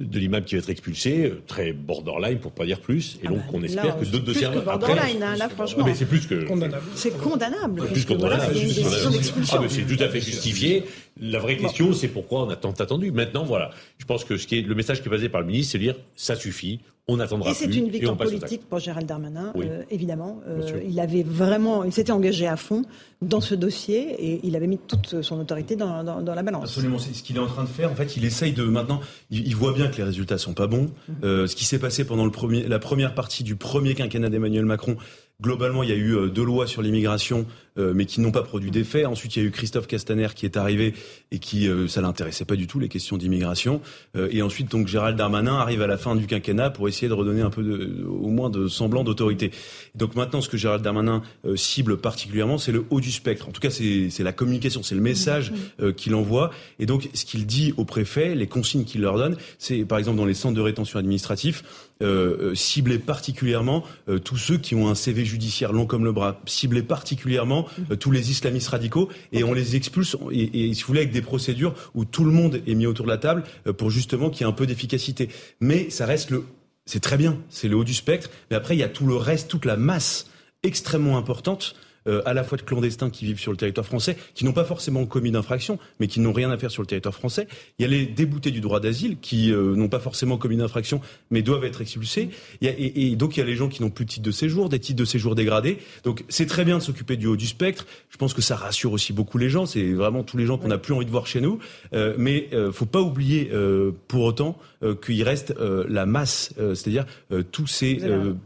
[0.00, 3.38] de l'imam qui va être expulsé, très borderline pour pas dire plus, et ah donc
[3.40, 4.64] bah, on espère que d'autres dossiers après.
[4.64, 5.84] borderline, hein, là franchement.
[5.84, 6.82] Mais c'est plus que condamnable.
[6.94, 7.86] C'est condamnable.
[7.88, 8.42] Plus condamnable.
[8.46, 10.84] Ah, c'est tout à fait justifié.
[11.20, 13.12] La vraie question, c'est pourquoi on a tant attendu.
[13.12, 15.46] Maintenant, voilà, je pense que ce qui est le message qui est basé par le
[15.46, 16.80] ministre, c'est de dire ça suffit,
[17.10, 20.40] on attendra et c'est une victoire politique pour Gérald Darmanin, euh, évidemment.
[20.46, 22.84] Euh, il avait vraiment, il s'était engagé à fond
[23.22, 26.64] dans ce dossier et il avait mis toute son autorité dans, la balance.
[26.64, 27.90] Absolument, c'est ce qu'il est en train de faire.
[27.90, 29.00] En fait, il essaye de maintenant.
[29.30, 30.90] Il, voit bien que les résultats sont pas bons.
[31.08, 31.14] Mhm.
[31.24, 34.64] Euh, ce qui s'est passé pendant le premier, la première partie du premier quinquennat d'Emmanuel
[34.64, 34.96] Macron,
[35.40, 37.46] Globalement, il y a eu deux lois sur l'immigration
[37.78, 39.04] euh, mais qui n'ont pas produit d'effet.
[39.04, 40.92] Ensuite, il y a eu Christophe Castaner qui est arrivé
[41.30, 43.80] et qui euh, ça l'intéressait pas du tout les questions d'immigration.
[44.16, 47.12] Euh, et ensuite, donc Gérald Darmanin arrive à la fin du quinquennat pour essayer de
[47.12, 49.52] redonner un peu de, au moins de semblant d'autorité.
[49.94, 51.22] Donc maintenant, ce que Gérald Darmanin
[51.54, 53.48] cible particulièrement, c'est le haut du spectre.
[53.48, 55.52] En tout cas, c'est la communication, c'est le message
[55.96, 56.50] qu'il envoie.
[56.78, 60.18] Et donc, ce qu'il dit aux préfets, les consignes qu'il leur donne, c'est par exemple
[60.18, 61.62] dans les centres de rétention administratif,
[62.02, 63.84] euh, cibler particulièrement
[64.24, 68.10] tous ceux qui ont un CV judiciaire long comme le bras, cibler particulièrement euh, tous
[68.10, 71.74] les islamistes radicaux et on les expulse et, et, si vous voulez avec des procédures
[71.94, 74.48] où tout le monde est mis autour de la table euh, pour justement qu'il y
[74.48, 75.28] ait un peu d'efficacité.
[75.60, 76.44] Mais ça reste le
[76.86, 79.14] c'est très bien, c'est le haut du spectre, mais après il y a tout le
[79.14, 80.28] reste, toute la masse
[80.62, 81.76] extrêmement importante
[82.10, 84.64] euh, à la fois de clandestins qui vivent sur le territoire français, qui n'ont pas
[84.64, 87.46] forcément commis d'infraction, mais qui n'ont rien à faire sur le territoire français.
[87.78, 91.00] Il y a les déboutés du droit d'asile qui euh, n'ont pas forcément commis d'infraction,
[91.30, 92.30] mais doivent être expulsés.
[92.60, 94.26] Il y a, et, donc il y a les gens qui n'ont plus de titre
[94.26, 95.78] de séjour, des titres de séjour dégradés.
[96.04, 97.86] Donc c'est très bien de s'occuper du haut du spectre.
[98.08, 99.66] Je pense que ça rassure aussi beaucoup les gens.
[99.66, 101.58] C'est vraiment tous les gens qu'on n'a plus envie de voir chez nous.
[101.94, 103.50] Euh, mais euh, faut pas oublier
[104.08, 104.58] pour autant
[105.04, 107.04] qu'il reste la masse, c'est-à-dire
[107.52, 108.00] tous ces,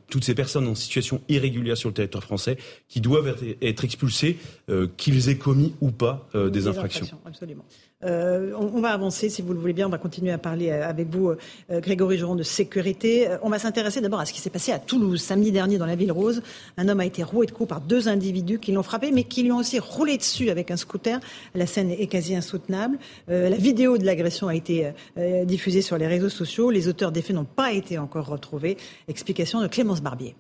[0.09, 2.57] toutes ces personnes en situation irrégulière sur le territoire français
[2.89, 4.39] qui doivent être être expulsés,
[4.71, 7.07] euh, qu'ils aient commis ou pas euh, des, infractions.
[7.27, 7.65] Absolument.
[8.05, 9.87] Euh, on, va avancer, si vous le voulez bien.
[9.87, 11.33] On va continuer à parler avec vous,
[11.71, 13.29] Grégory Joron, de sécurité.
[13.43, 15.97] on va s'intéresser d'abord à ce qui s'est passé à Toulouse samedi dernier dans la
[15.97, 16.43] ville rose.
[16.77, 19.43] Un homme a été roué de coups par deux individus qui l'ont frappé, mais qui
[19.43, 21.21] lui ont aussi roulé dessus avec un scooter.
[21.55, 22.99] La scène est quasi insoutenable.
[23.29, 24.93] la vidéo de l'agression a été
[25.45, 26.71] diffusée sur les réseaux sociaux.
[26.71, 28.77] Les auteurs des faits n'ont pas été encore retrouvés.
[29.09, 30.35] Explication de Clémence Barbier.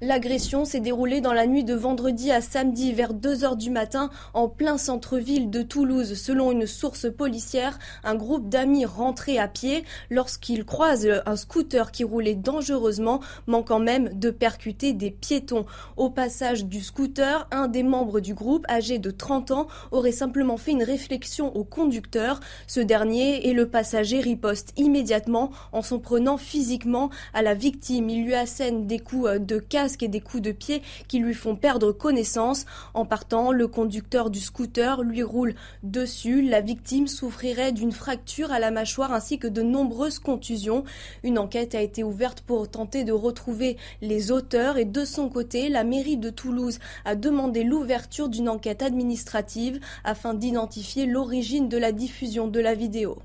[0.00, 4.10] L'agression s'est déroulée dans la nuit de vendredi à samedi vers 2 heures du matin
[4.32, 6.14] en plein centre-ville de Toulouse.
[6.14, 12.04] Selon une source policière, un groupe d'amis rentrait à pied lorsqu'ils croisent un scooter qui
[12.04, 15.66] roulait dangereusement, manquant même de percuter des piétons.
[15.96, 20.58] Au passage du scooter, un des membres du groupe, âgé de 30 ans, aurait simplement
[20.58, 22.38] fait une réflexion au conducteur.
[22.68, 28.08] Ce dernier et le passager ripostent immédiatement en s'en prenant physiquement à la victime.
[28.10, 31.56] Il lui assène des coups de casse et des coups de pied qui lui font
[31.56, 32.66] perdre connaissance.
[32.94, 36.42] En partant, le conducteur du scooter lui roule dessus.
[36.42, 40.84] La victime souffrirait d'une fracture à la mâchoire ainsi que de nombreuses contusions.
[41.22, 45.68] Une enquête a été ouverte pour tenter de retrouver les auteurs et de son côté,
[45.68, 51.92] la mairie de Toulouse a demandé l'ouverture d'une enquête administrative afin d'identifier l'origine de la
[51.92, 53.18] diffusion de la vidéo.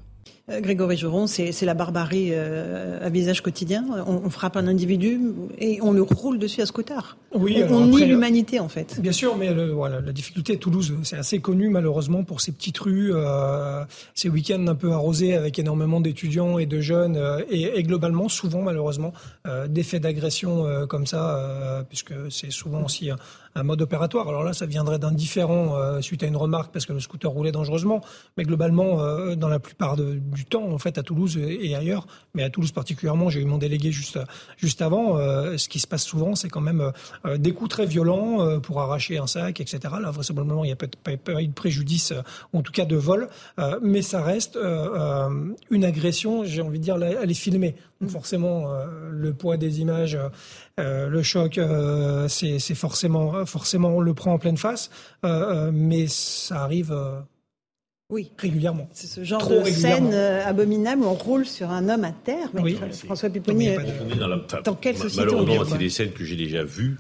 [0.50, 3.86] Euh, Grégory Joron, c'est la barbarie euh, à visage quotidien.
[4.06, 5.20] On, frappe un individu
[5.58, 7.18] et on le roule dessus à scooter.
[7.34, 9.00] Oui, on, nie l'humanité en fait.
[9.00, 12.78] Bien sûr, mais voilà, la difficulté à Toulouse, c'est assez connu malheureusement pour ces petites
[12.80, 17.18] rues, euh, ces week-ends un peu arrosés avec énormément d'étudiants et de jeunes,
[17.50, 19.14] et, et, globalement souvent malheureusement
[19.68, 23.18] des faits d'agression comme ça, puisque c'est souvent aussi un
[23.62, 24.28] mode opératoire.
[24.28, 27.30] Alors là, ça viendrait d'un différent euh, suite à une remarque parce que le scooter
[27.30, 28.02] roulait dangereusement,
[28.38, 32.44] mais globalement, euh, dans la plupart du temps, en fait, à Toulouse et ailleurs, mais
[32.44, 34.18] à Toulouse particulièrement, j'ai eu mon délégué juste
[34.58, 35.18] juste avant.
[35.18, 36.92] Euh, ce qui se passe souvent, c'est quand même
[37.36, 39.80] des coups très violents pour arracher un sac, etc.
[40.02, 40.88] Là, vraisemblablement, il n'y a pas,
[41.18, 42.14] pas, eu de préjudice,
[42.54, 43.30] ou en tout cas de vol,
[43.82, 44.58] mais ça reste
[45.70, 46.44] une agression.
[46.44, 47.76] J'ai envie de dire, elle est filmée.
[48.04, 48.68] Donc forcément,
[49.12, 50.18] le poids des images,
[50.78, 51.60] le choc,
[52.28, 54.90] c'est forcément forcément, on le prend en pleine face,
[55.26, 55.28] euh,
[55.68, 56.92] euh, mais ça arrive.
[56.92, 57.20] Euh,
[58.10, 58.32] oui.
[58.38, 58.88] Régulièrement.
[58.92, 62.50] C'est ce genre de scène abominable où on roule sur un homme à terre.
[62.54, 62.78] oui.
[63.06, 63.70] François Pupponi,
[64.64, 66.98] dans, quelle société Malheureusement, c'est des scènes que j'ai déjà vues.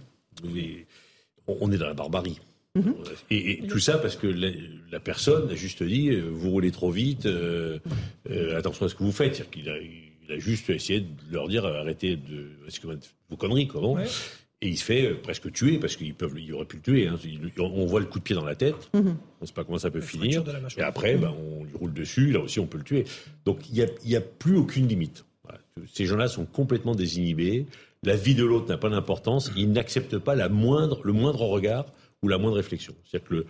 [1.48, 2.40] On est dans la barbarie.
[2.76, 2.96] Mhm.
[3.30, 7.28] et, tout ça parce que la, personne a juste dit vous roulez trop vite,
[8.58, 9.36] attention à ce que vous faites.
[9.36, 9.76] C'est-à-dire qu'il a,
[10.28, 12.52] il a juste essayé de leur dire arrêtez de
[13.30, 13.98] vos conneries, comment
[14.64, 17.08] et il se fait euh, presque tuer parce qu'il peuvent, il aurait pu le tuer.
[17.08, 17.20] Hein.
[17.60, 18.90] On voit le coup de pied dans la tête.
[18.94, 19.10] Mhm.
[19.10, 20.42] On ne sait pas comment ça peut finir.
[20.78, 22.32] Et après, ben, on lui roule dessus.
[22.32, 23.04] Là aussi, on peut le tuer.
[23.44, 25.26] Donc, il n'y a, a, plus aucune limite.
[25.92, 27.66] Ces gens-là sont complètement désinhibés.
[28.04, 29.52] La vie de l'autre n'a pas d'importance.
[29.58, 31.88] Ils n'acceptent pas la moindre, le moindre regard
[32.22, 32.96] ou la moindre réflexion.
[33.04, 33.46] C'est-à-dire que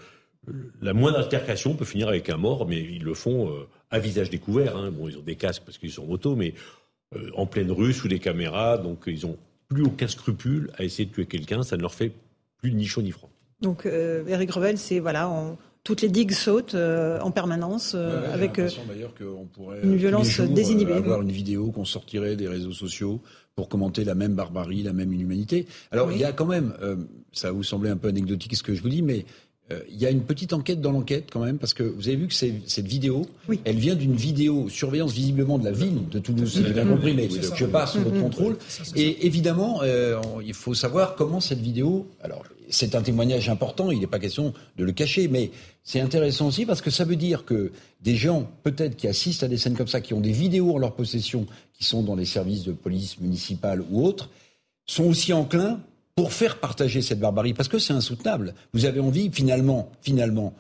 [0.82, 4.30] la moindre altercation peut finir avec un mort, mais ils le font euh, à visage
[4.30, 4.76] découvert.
[4.76, 4.92] Hein.
[4.92, 6.54] Bon, ils ont des casques parce qu'ils sont en moto, mais
[7.16, 8.78] euh, en pleine rue, sous des caméras.
[8.78, 9.38] Donc, ils ont
[9.70, 11.64] plus aucun scrupule à essayer de tuer quelqu'un.
[11.64, 12.12] Ça ne leur fait
[12.58, 13.30] plus ni chaud ni froid.
[13.62, 15.32] Donc, euh, Eric Revel, c'est voilà,
[15.84, 18.60] toutes les digues sautent euh, en permanence euh, avec
[19.54, 20.94] pourrait, une violence désinhibée.
[20.94, 23.22] avoir une vidéo qu'on sortirait des réseaux sociaux
[23.56, 25.68] pour commenter la même barbarie, la même inhumanité.
[25.92, 26.74] Alors, il y a quand même,
[27.32, 29.26] ça va vous sembler un peu anecdotique ce que je vous dis, mais
[29.72, 32.18] euh, il y a une petite enquête dans l'enquête quand même, parce que vous avez
[32.18, 33.26] vu que cette vidéo,
[33.64, 37.14] elle vient d'une vidéo surveillance visiblement de la ville de Toulouse, si j'ai bien compris,
[37.14, 38.58] mais je passe sous votre contrôle.
[38.96, 42.08] Et évidemment, euh, il faut savoir comment cette vidéo.
[42.22, 45.52] Alors, c'est un témoignage important, il n'est pas question de le cacher, mais
[45.84, 47.72] c'est intéressant aussi parce que ça veut dire que
[48.02, 50.78] des gens, peut-être qui assistent à des scènes comme ça, qui ont des vidéos en
[50.78, 54.30] leur possession, qui sont dans les services de police municipale ou autres,
[54.86, 55.80] sont aussi enclins
[56.16, 58.54] pour faire partager cette barbarie, parce que c'est insoutenable.
[58.74, 60.54] Vous avez envie, finalement, finalement,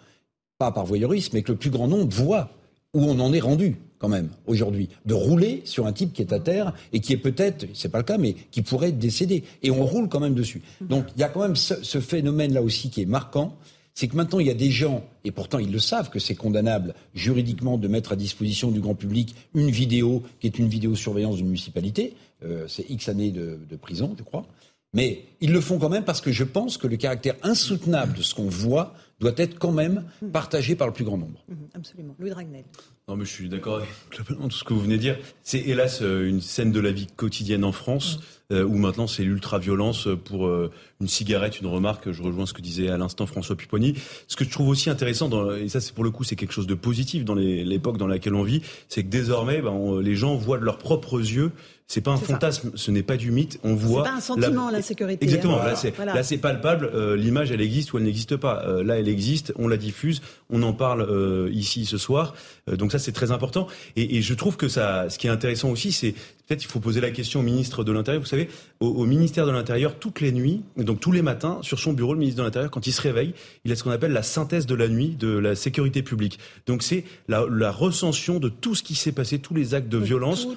[0.57, 2.49] pas par voyeurisme, mais que le plus grand nombre voit
[2.93, 6.33] où on en est rendu, quand même, aujourd'hui, de rouler sur un type qui est
[6.33, 9.43] à terre et qui est peut-être, c'est pas le cas, mais qui pourrait décéder.
[9.61, 10.61] Et on roule quand même dessus.
[10.81, 13.55] Donc, il y a quand même ce, ce phénomène-là aussi qui est marquant.
[13.95, 16.33] C'est que maintenant, il y a des gens, et pourtant ils le savent que c'est
[16.33, 20.95] condamnable juridiquement de mettre à disposition du grand public une vidéo qui est une vidéo
[20.95, 22.15] surveillance d'une municipalité.
[22.43, 24.47] Euh, c'est X années de, de prison, je crois.
[24.93, 28.21] Mais ils le font quand même parce que je pense que le caractère insoutenable de
[28.21, 31.43] ce qu'on voit doit être quand même partagé par le plus grand nombre.
[31.47, 32.15] Mhm, absolument.
[32.19, 32.65] Louis Dragnel.
[33.07, 35.17] Non, mais je suis d'accord avec tout ce que vous venez de dire.
[35.43, 38.19] C'est hélas euh, une scène de la vie quotidienne en France.
[38.51, 40.69] Euh, où maintenant c'est l'ultra-violence pour euh,
[41.01, 42.11] une cigarette, une remarque.
[42.11, 43.95] Je rejoins ce que disait à l'instant François Pupponi.
[44.27, 46.51] Ce que je trouve aussi intéressant, dans, et ça c'est pour le coup c'est quelque
[46.51, 50.35] chose de positif dans l'époque dans laquelle on vit, c'est que désormais ben, les gens
[50.35, 51.51] voient de leurs propres yeux
[51.93, 53.59] c'est pas un fantasme, ce n'est pas du mythe.
[53.63, 54.03] On voit.
[54.03, 54.77] C'est pas un sentiment la...
[54.77, 55.23] l'insécurité.
[55.23, 55.57] Exactement.
[55.57, 56.89] Là, c'est là, c'est palpable.
[56.91, 58.65] Euh, l'image, elle existe ou elle n'existe pas.
[58.83, 59.53] là, elle existe.
[59.59, 60.23] On la diffuse.
[60.49, 61.07] On en parle
[61.51, 62.33] ici ce soir.
[62.67, 63.67] donc ça, c'est très important.
[63.95, 66.15] Et, et, je trouve que ça, ce qui est intéressant aussi, c'est
[66.47, 68.21] peut-être il faut poser la question au ministre de l'Intérieur.
[68.21, 71.93] Vous savez, au, ministère de l'Intérieur, toutes les nuits, donc tous les matins, sur son
[71.93, 73.33] bureau, le ministre de l'Intérieur, quand il se réveille,
[73.65, 76.39] il a ce qu'on appelle la synthèse de la nuit de la sécurité publique.
[76.65, 80.47] Donc c'est la, recension de tout ce qui s'est passé, tous les actes de violence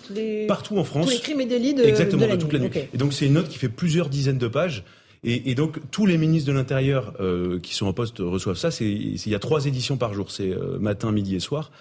[0.48, 1.06] partout en France.
[1.06, 2.70] Tous les crimes et délits de, Exactement, de, toute la nuit.
[2.92, 4.84] Et donc c'est une note qui fait plusieurs dizaines de pages.
[5.24, 8.68] Et, donc tous les ministres de l'Intérieur euh, qui sont en poste reçoivent ça.
[8.80, 11.72] Il y a trois éditions par jour, c'est euh, matin, midi et soir.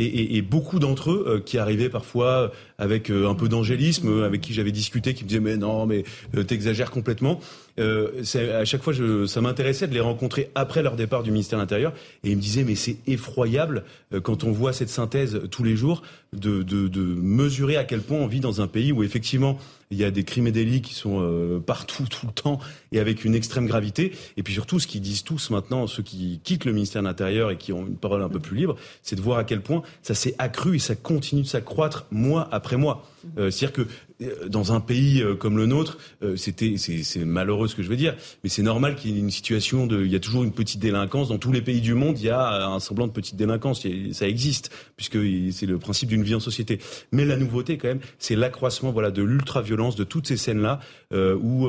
[0.00, 4.70] Et, beaucoup d'entre eux euh, qui arrivaient parfois avec un peu d'angélisme, avec qui j'avais
[4.70, 6.04] discuté, qui me disaient mais non, mais
[6.46, 7.40] t'exagères complètement.
[7.78, 11.58] euh, à chaque fois, je, ça m'intéressait de les rencontrer après leur départ du ministère
[11.58, 11.92] de l'Intérieur.
[12.24, 15.76] Et ils me disaient, mais c'est effroyable euh, quand on voit cette synthèse tous les
[15.76, 19.58] jours de, de, de, mesurer à quel point on vit dans un pays où effectivement
[19.90, 22.58] il y a des crimes et délits qui sont euh, partout, tout le temps,
[22.92, 24.12] et avec une extrême gravité.
[24.36, 27.50] Et puis surtout, ce qu'ils disent tous maintenant, ceux qui quittent le ministère de l'Intérieur
[27.50, 29.82] et qui ont une parole un peu plus libre, c'est de voir à quel point
[30.02, 33.06] ça s'est accru et ça continue de s'accroître mois après mois.
[33.38, 33.90] Euh, C'est-à-dire que
[34.22, 37.88] euh, dans un pays euh, comme le nôtre, euh, c'était, c'est malheureux ce que je
[37.88, 40.44] veux dire, mais c'est normal qu'il y ait une situation de, il y a toujours
[40.44, 42.18] une petite délinquance dans tous les pays du monde.
[42.18, 45.18] Il y a un semblant de petite délinquance, ça existe puisque
[45.52, 46.78] c'est le principe d'une vie en société.
[47.12, 50.80] Mais la nouveauté quand même, c'est l'accroissement, voilà, de l'ultra-violence, de toutes ces scènes-là
[51.12, 51.68] euh, où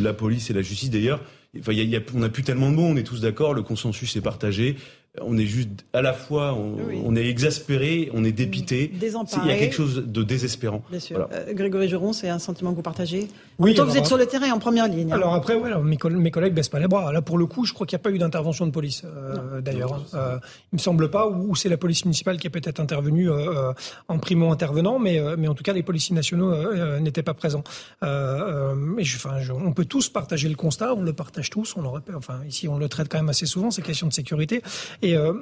[0.00, 1.20] la police et la justice, d'ailleurs,
[1.58, 3.54] Enfin, y a, y a, on n'a plus tellement de mots, on est tous d'accord,
[3.54, 4.76] le consensus est partagé
[5.20, 8.92] on est juste à la fois, on, est exaspéré, on est dépité.
[8.94, 10.82] Il y a quelque chose de désespérant.
[10.88, 11.28] Bien sûr.
[11.32, 13.26] Euh, Grégory Geron, c'est un sentiment que vous partagez.
[13.58, 13.74] Oui.
[13.74, 15.12] vous êtes sur le terrain en première ligne.
[15.12, 15.16] Hein.
[15.16, 17.12] Alors après, ouais, mes, collègues, mes collègues baissent pas les bras.
[17.12, 19.60] Là, pour le coup, je crois qu'il n'y a pas eu d'intervention de police, euh,
[19.60, 19.94] d'ailleurs.
[19.94, 20.02] Hein.
[20.14, 20.38] Euh,
[20.72, 23.28] il me semble pas, ou, c'est la police municipale qui a peut-être intervenu
[24.08, 26.54] en primo intervenant, mais, mais en tout cas, les policiers nationaux
[27.00, 27.64] n'étaient pas présents.
[28.02, 31.74] mais enfin, on peut tous partager le constat, on le partage tous.
[31.76, 34.62] On aurait, enfin, ici, on le traite quand même assez souvent ces questions de sécurité.
[35.02, 35.32] Et euh,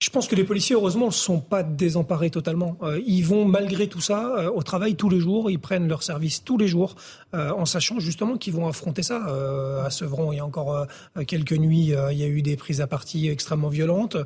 [0.00, 2.76] je pense que les policiers, heureusement, ne sont pas désemparés totalement.
[2.82, 5.50] Euh, ils vont, malgré tout ça, euh, au travail tous les jours.
[5.50, 6.96] Ils prennent leur service tous les jours,
[7.32, 9.22] euh, en sachant justement qu'ils vont affronter ça.
[9.84, 10.86] à Sevron, il y a encore
[11.26, 14.16] quelques nuits, il y a eu des prises à partie extrêmement violentes.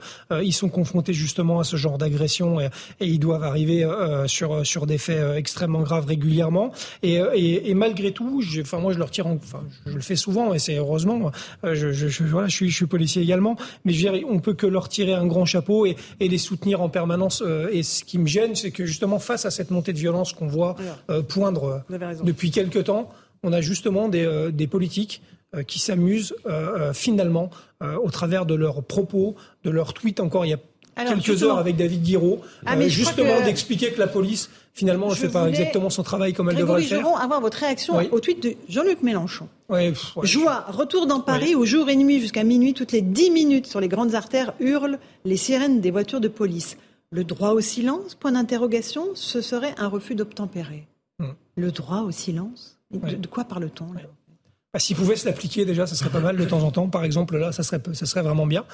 [0.43, 3.87] ils sont confrontés justement à ce genre d'agression et, ils doivent arriver
[4.27, 6.73] sur sur des faits extrêmement graves régulièrement.
[7.03, 11.31] Et, malgré tout, enfin moi je leur tire, enfin le fais souvent et c'est heureusement.
[11.63, 15.45] Je suis policier également, mais je veux dire, on peut que leur tirer un grand
[15.45, 17.43] chapeau et, les soutenir en permanence.
[17.45, 20.33] Euh, et ce qui me gêne, c'est que justement, face à cette montée de violence
[20.33, 20.77] qu'on voit
[21.11, 23.11] euh, poindre euh, depuis quelques temps,
[23.43, 25.23] on a justement des, politiques
[25.67, 26.35] qui s'amusent
[26.93, 30.59] finalement au travers de leurs propos, de leurs tweets encore il y a
[31.05, 35.49] quelques heures avec David Guiraud, ah, justement d'expliquer que la police finalement ne fait pas
[35.49, 37.07] exactement son travail comme elle devrait le faire.
[37.21, 39.49] avoir votre réaction au tweet de Jean-Luc Mélenchon.
[40.23, 43.81] Joie, retour dans Paris au jour et nuit jusqu'à minuit, toutes les 10 minutes sur
[43.81, 46.77] les grandes artères hurlent les sirènes des voitures de police.
[47.11, 50.87] Le droit au silence, point d'interrogation, ce serait un refus d'obtempérer.
[51.19, 51.33] Hmm.
[51.57, 52.79] Le droit au silence?
[52.91, 53.87] De, quoi parle-t-on
[54.75, 56.89] bah, S'il pouvait se l'appliquer déjà, ça serait pas mal de temps en temps.
[56.89, 58.67] Par exemple, là, ça serait, ça serait vraiment bien.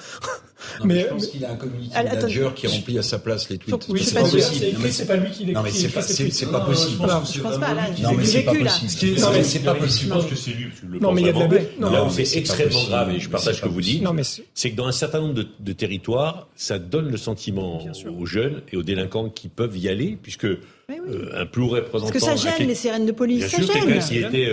[0.83, 3.87] mais, je pense qu'il a un community manager qui remplit à sa place les tweets.
[3.87, 4.77] Oui, c'est pas, possible.
[4.91, 5.53] C'est pas lui qui l'écrit.
[5.53, 7.01] Non, mais c'est pas, c'est pas possible.
[7.33, 7.73] Je pense pas.
[7.73, 9.21] Là, non, mais c'est pas possible.
[9.21, 10.11] Non, mais c'est pas possible.
[10.11, 10.71] Je pense que c'est lui.
[10.99, 13.61] Non, mais il y a de la Non, c'est extrêmement grave et je partage ce
[13.61, 14.03] que vous dites.
[14.53, 17.85] C'est que dans un certain nombre de territoires, ça donne le sentiment
[18.19, 20.47] aux jeunes et aux délinquants qui peuvent y aller, puisque
[20.89, 22.11] un plus représentant.
[22.11, 23.47] Parce que ça gêne les sirènes de police.
[23.47, 24.49] Quelqu'un qui était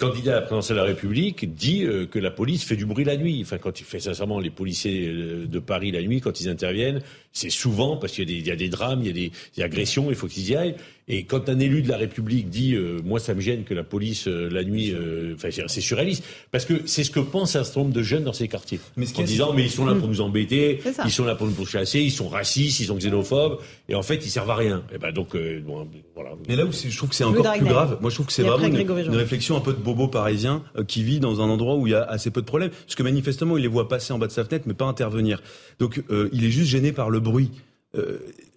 [0.00, 3.18] candidat à la de la République dit euh, que la police fait du bruit la
[3.18, 3.40] nuit.
[3.42, 7.02] Enfin, quand il fait sincèrement les policiers euh, de Paris la nuit, quand ils interviennent,
[7.32, 10.10] c'est souvent parce qu'il y, y, a des drames, il y a des, des agressions,
[10.10, 10.74] il faut qu'ils y aillent.
[11.12, 13.82] Et quand un élu de la République dit euh, moi ça me gêne que la
[13.82, 17.64] police euh, la nuit, euh, enfin c'est surréaliste parce que c'est ce que pense un
[17.64, 20.06] certain nombre de jeunes dans ces quartiers mais en disant mais ils sont là pour
[20.06, 23.96] nous embêter, ils sont là pour nous pourchasser, ils sont racistes, ils sont xénophobes et
[23.96, 24.84] en fait ils servent à rien.
[24.94, 26.30] Et ben donc bon, voilà.
[26.48, 28.44] Mais là où je trouve que c'est encore plus grave, moi je trouve que c'est
[28.44, 31.90] vraiment une, réflexion un peu de bobo parisien qui vit dans un endroit où il
[31.90, 34.28] y a assez peu de problèmes parce que manifestement il les voit passer en bas
[34.28, 35.42] de sa fenêtre mais pas intervenir.
[35.80, 36.00] Donc
[36.32, 37.50] il est juste gêné par le bruit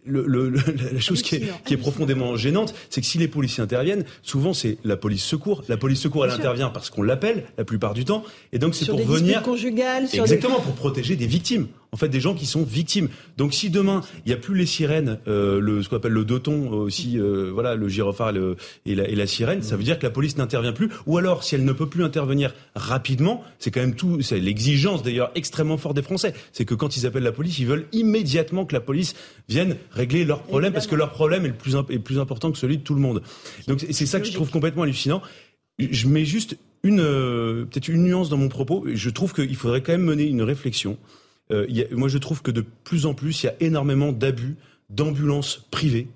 [0.06, 4.06] le, la chose qui est, qui est, profondément gênante, c'est que si les policiers interviennent,
[4.22, 5.64] souvent c'est la police secours.
[5.70, 8.86] La police secours, elle intervient parce qu'on l'appelle la plupart du temps, et donc c'est
[8.86, 12.64] pour des venir conjugales, exactement pour protéger des victimes en fait des gens qui sont
[12.64, 13.08] victimes.
[13.38, 16.26] Donc si demain il n'y a plus les sirènes, euh, le ce qu'on appelle le
[16.26, 18.34] doton aussi, euh, voilà le gyrophare
[18.86, 20.90] et, la, sirène, ça veut dire que la police n'intervient plus.
[21.06, 25.04] Ou alors si elle ne peut plus intervenir rapidement, c'est quand même tout, c'est l'exigence
[25.04, 28.66] d'ailleurs extrêmement forte des Français, c'est que quand ils appellent la police, ils veulent immédiatement
[28.66, 29.14] que la police
[29.48, 32.58] vienne régler leurs problèmes parce que leur problème est le plus est plus important que
[32.58, 33.22] celui de tout le monde.
[33.68, 35.22] Donc c'est ça que je trouve complètement hallucinant.
[35.78, 38.86] Je mets juste une euh, peut-être une nuance dans mon propos.
[38.92, 40.98] Je trouve qu'il faudrait quand même mener une réflexion
[41.54, 44.58] euh, moi je trouve que de plus en plus, il y a énormément d'abus
[44.90, 46.08] d'ambulances privées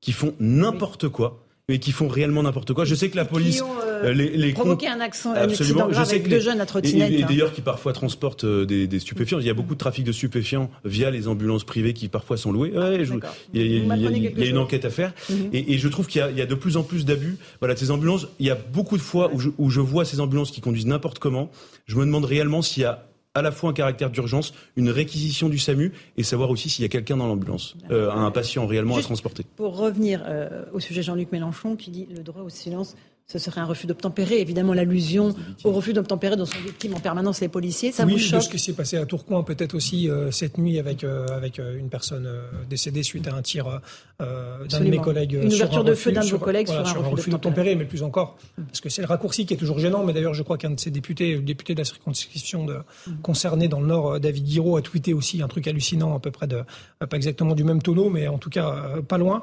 [0.00, 2.84] qui font n'importe quoi mais qui font réellement n'importe quoi.
[2.84, 5.86] Je sais que la police, euh, euh, les, les provoqué un, accent, absolument.
[5.92, 7.12] je sais que deux jeunes à trottinette.
[7.12, 9.38] Et, d'ailleurs qui parfois transportent des, des, stupéfiants.
[9.38, 12.50] Il y a beaucoup de trafic de stupéfiants via les ambulances privées qui parfois sont
[12.50, 12.72] louées.
[12.76, 15.12] Ouais, il, y a, il, y a, une enquête à faire.
[15.30, 15.50] Mhm.
[15.52, 17.36] et, et, je trouve qu'il y, y, a de plus en plus d'abus.
[17.60, 18.26] Voilà, ces ambulances.
[18.40, 20.86] Il y a beaucoup de fois où je, où je vois ces ambulances qui conduisent
[20.86, 21.52] n'importe comment.
[21.86, 25.48] Je me demande réellement s'il y a à la fois un caractère d'urgence, une réquisition
[25.48, 28.96] du SAMU et savoir aussi s'il y a quelqu'un dans l'ambulance, euh, un patient réellement
[28.96, 29.44] à transporter.
[29.56, 32.96] Pour revenir euh, au sujet Jean-Luc Mélenchon qui dit le droit au silence
[33.30, 34.40] ce serait un refus d'obtempérer.
[34.40, 38.18] Évidemment, l'allusion au refus d'obtempérer dont sont victimes en permanence les policiers, ça oui, vous
[38.18, 41.60] choque ce qui s'est passé à Tourcoing, peut-être aussi euh, cette nuit avec, euh, avec
[41.60, 42.28] euh, une personne
[42.68, 43.80] décédée suite à un tir
[44.18, 45.38] d'un de mes collègues.
[45.40, 48.36] Une ouverture de feu d'un de vos collègues sur, un, refus d'obtempérer, mais plus encore.
[48.56, 50.04] Parce que c'est le raccourci qui est toujours gênant.
[50.04, 53.20] Mais d'ailleurs, je crois qu'un de ces députés, le député de la circonscription de, mm.
[53.22, 56.48] concerné dans le Nord, David Guiraud, a tweeté aussi un truc hallucinant, à peu près
[56.48, 56.62] de,
[56.98, 59.40] pas exactement du même tonneau, mais en tout cas pas loin.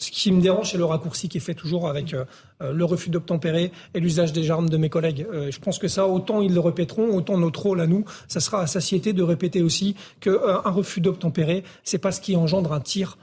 [0.00, 2.24] Ce qui me dérange, c'est le raccourci qui est fait toujours avec euh,
[2.62, 5.26] euh, le refus d'obtempérer et l'usage des armes de mes collègues.
[5.30, 8.40] Euh, je pense que ça, autant ils le répéteront, autant notre rôle à nous, ça
[8.40, 12.80] sera à satiété de répéter aussi qu'un refus d'obtempérer, c'est pas ce qui engendre un
[12.80, 13.18] tir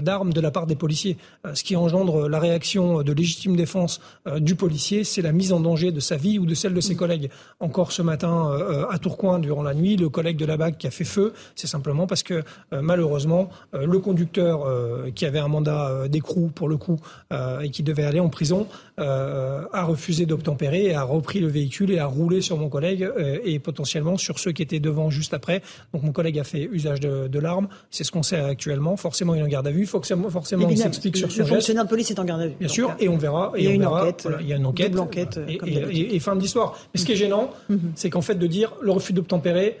[0.00, 1.16] d'armes de la part des policiers.
[1.46, 5.52] Euh, ce qui engendre la réaction de légitime défense euh, du policier, c'est la mise
[5.52, 7.30] en danger de sa vie ou de celle de ses collègues.
[7.60, 8.50] Encore ce matin
[8.90, 11.66] à Tourcoing, durant la nuit, le collègue de la BAC qui a fait feu, c'est
[11.66, 14.66] simplement parce que malheureusement, le conducteur
[15.14, 16.98] qui avait un mandat d'écrou pour le coup
[17.30, 18.66] et qui devait aller en prison
[18.98, 23.08] a refusé d'obtempérer et a repris le véhicule et a roulé sur mon collègue
[23.44, 25.62] et potentiellement sur ceux qui étaient devant juste après.
[25.92, 27.68] Donc mon collègue a fait usage de, de l'arme.
[27.90, 28.96] C'est ce qu'on sait actuellement.
[28.96, 29.86] Forcément, il en garde à vue.
[29.86, 32.54] Forcément, forcément il s'explique sur Le fonctionnaire de police est en garde à vue.
[32.58, 33.52] Bien sûr, et on verra.
[33.56, 34.28] il y a une enquête.
[34.40, 35.40] il y a une enquête.
[35.48, 36.78] et, fin de l'histoire.
[36.92, 37.92] Mais ce qui est gênant, mhm.
[37.94, 39.80] c'est qu'en fait, de dire le refus d'obtempérer,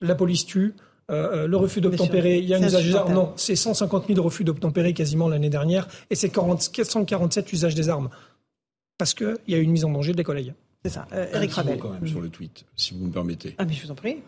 [0.00, 0.74] la police tue.
[1.10, 3.12] Euh, euh, le refus d'obtempérer, il y a un usage des armes.
[3.12, 8.10] Non, c'est 150 000 refus d'obtempérer quasiment l'année dernière, et c'est 447 usages des armes.
[8.96, 10.54] Parce qu'il y a une mise en danger des collègues.
[10.84, 11.08] C'est ça.
[11.12, 11.78] Euh, Eric Rabel.
[11.78, 13.56] quand même sur le tweet, si vous me permettez.
[13.58, 14.18] Ah, mais je vous en prie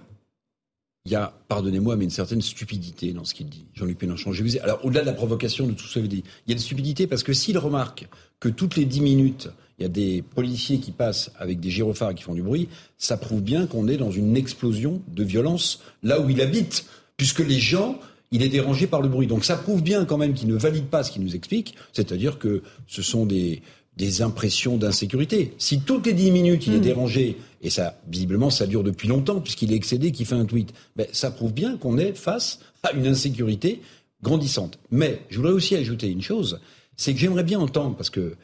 [1.05, 4.33] il y a, pardonnez-moi, mais une certaine stupidité dans ce qu'il dit, Jean-Luc Mélenchon.
[4.33, 6.53] Je vous alors, au-delà de la provocation de tout ce que vous dites, il y
[6.53, 8.07] a une stupidité parce que s'il remarque
[8.39, 12.15] que toutes les dix minutes, il y a des policiers qui passent avec des gyrophares
[12.15, 16.21] qui font du bruit, ça prouve bien qu'on est dans une explosion de violence là
[16.21, 16.85] où il habite,
[17.17, 17.99] puisque les gens,
[18.31, 19.27] il est dérangé par le bruit.
[19.27, 22.39] Donc ça prouve bien quand même qu'il ne valide pas ce qu'il nous explique, c'est-à-dire
[22.39, 23.63] que ce sont des,
[23.97, 25.53] des impressions d'insécurité.
[25.59, 26.83] Si toutes les dix minutes il est hmm.
[26.83, 30.73] dérangé, et ça, visiblement, ça dure depuis longtemps, puisqu'il est excédé, qu'il fait un tweet,
[30.97, 33.81] ben, ça prouve bien qu'on est face à une insécurité
[34.23, 34.79] grandissante.
[34.91, 36.61] Mais je voudrais aussi ajouter une chose,
[36.97, 38.35] c'est que j'aimerais bien entendre, parce que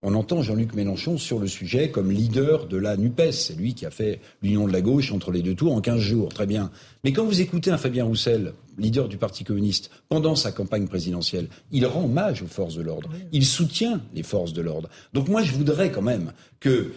[0.00, 3.32] on entend Jean-Luc Mélenchon sur le sujet comme leader de la NUPES.
[3.32, 5.98] C'est lui qui a fait l'union de la gauche entre les deux tours en 15
[5.98, 6.28] jours.
[6.28, 6.70] Très bien.
[7.02, 11.48] Mais quand vous écoutez un Fabien Roussel, leader du Parti communiste, pendant sa campagne présidentielle,
[11.72, 13.10] il rend hommage aux forces de l'ordre.
[13.32, 14.88] Il soutient les forces de l'ordre.
[15.14, 16.92] Donc moi, je voudrais quand même que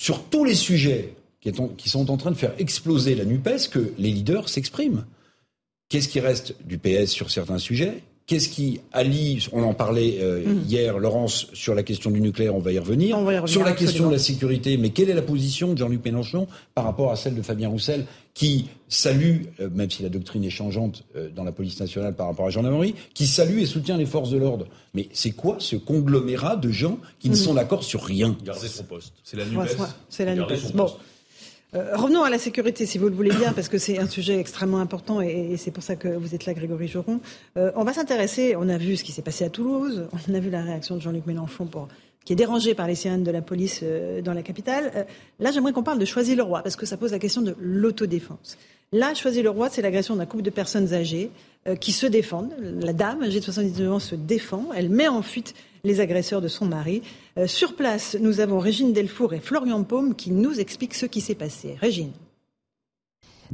[0.00, 1.52] sur tous les sujets qui
[1.90, 5.04] sont en train de faire exploser la NUPES, que les leaders s'expriment.
[5.90, 8.02] Qu'est-ce qui reste du PS sur certains sujets?
[8.30, 10.62] Qu'est-ce qui allie, on en parlait euh, mm.
[10.68, 13.18] hier, Laurence, sur la question du nucléaire, on va y revenir.
[13.46, 16.84] sur la question de la sécurité, mais quelle est la position de Jean-Luc Mélenchon par
[16.84, 21.02] rapport à celle de Fabien Roussel, qui salue, euh, même si la doctrine est changeante
[21.16, 24.06] euh, dans la police nationale par rapport à Jean Marie, qui salue et soutient les
[24.06, 24.68] forces de l'ordre.
[24.94, 27.36] Mais c'est quoi ce conglomérat de gens qui ne mm.
[27.36, 28.36] sont d'accord sur rien?
[28.44, 29.12] Garder son poste.
[29.24, 29.76] C'est la NUPES.
[30.08, 30.70] c'est la NUPES.
[30.76, 30.88] Bon.
[31.76, 34.38] Euh, revenons à la sécurité, si vous le voulez bien, parce que c'est un sujet
[34.38, 37.20] extrêmement important et, c'est pour ça que vous êtes là, Grégory Joron.
[37.56, 40.40] Euh, on va s'intéresser, on a vu ce qui s'est passé à Toulouse, on a
[40.40, 41.86] vu la réaction de Jean-Luc Mélenchon pour,
[42.24, 45.06] qui est dérangé par les sirènes de la police euh, dans la capitale.
[45.38, 48.58] là, j'aimerais qu'on parle de Choisy-le-Roi, parce que ça pose la question de l'autodéfense.
[48.92, 51.30] Là, Choisy-le-Roi, c'est l'agression d'un couple de personnes âgées
[51.78, 52.52] qui se défendent.
[52.80, 56.48] La dame, âgée de 79 ans, se défend, elle met en fuite les agresseurs de
[56.48, 57.02] son mari.
[57.38, 61.20] Euh, sur place, nous avons Régine Delfour et Florian Paume qui nous expliquent ce qui
[61.20, 61.76] s'est passé.
[61.80, 62.12] Régine.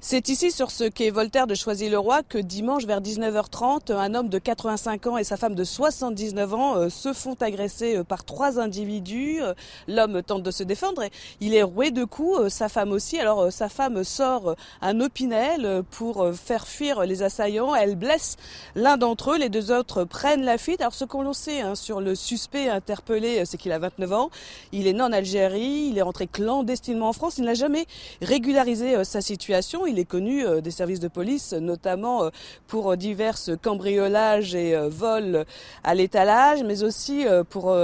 [0.03, 4.39] C'est ici, sur ce quai Voltaire de Choisy-le-Roi, que dimanche vers 19h30, un homme de
[4.39, 8.61] 85 ans et sa femme de 79 ans euh, se font agresser euh, par trois
[8.61, 9.43] individus.
[9.43, 9.55] Euh,
[9.89, 11.03] l'homme tente de se défendre
[11.41, 13.19] il est roué de coups, sa femme aussi.
[13.19, 17.75] Alors sa femme sort un opinel pour faire fuir les assaillants.
[17.75, 18.37] Elle blesse
[18.75, 20.83] l'un d'entre eux, les deux autres prennent la fuite.
[20.83, 24.31] Alors ce qu'on sait hein, sur le suspect interpellé, c'est qu'il a 29 ans.
[24.73, 27.39] Il est né en Algérie, il est rentré clandestinement en France.
[27.39, 27.87] Il n'a jamais
[28.21, 32.31] régularisé sa situation il est connu euh, des services de police, notamment euh,
[32.67, 35.45] pour euh, divers cambriolages et vols
[35.85, 37.77] à l'étalage, mais aussi pour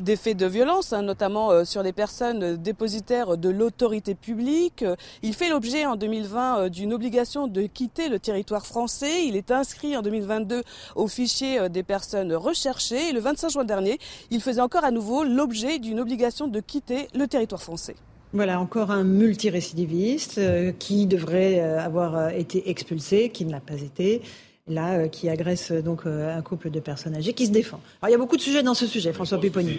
[0.00, 4.84] des faits de violence, hein, notamment sur les personnes dépositaires de l'autorité publique.
[5.22, 9.26] Il fait l'objet en 2020 d'une obligation de quitter le territoire français.
[9.26, 10.62] Il est inscrit en 2022
[10.94, 13.08] au fichier des personnes recherchées.
[13.08, 13.98] Et le 25 juin dernier,
[14.30, 17.96] il faisait encore à nouveau l'objet d'une obligation de quitter le territoire français.
[18.34, 23.60] Voilà, encore un multirécidiviste euh, qui devrait euh, avoir euh, été expulsé, qui ne l'a
[23.60, 24.22] pas été.
[24.66, 27.82] Là, qui agresse donc un couple de personnes âgées qui se défend.
[28.00, 29.78] Alors, il y a beaucoup de sujets dans ce sujet, François Pupponi.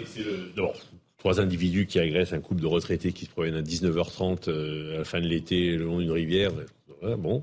[0.54, 0.76] D'abord,
[1.18, 5.04] trois individus qui agressent un couple de retraités qui se promènent à 19h30 à la
[5.04, 6.52] fin de l'été le long d'une rivière.
[7.18, 7.42] bon.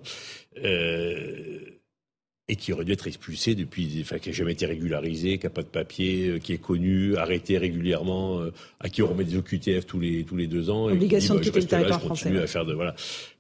[2.54, 5.50] Et qui aurait dû être expulsé depuis, enfin, qui n'a jamais été régularisé, qui n'a
[5.50, 9.38] pas de papier, euh, qui est connu, arrêté régulièrement, euh, à qui on remet des
[9.38, 10.86] OQTF tous les tous les deux ans.
[10.86, 12.38] Obligation de quitter le territoire français.
[12.38, 12.94] À faire de voilà.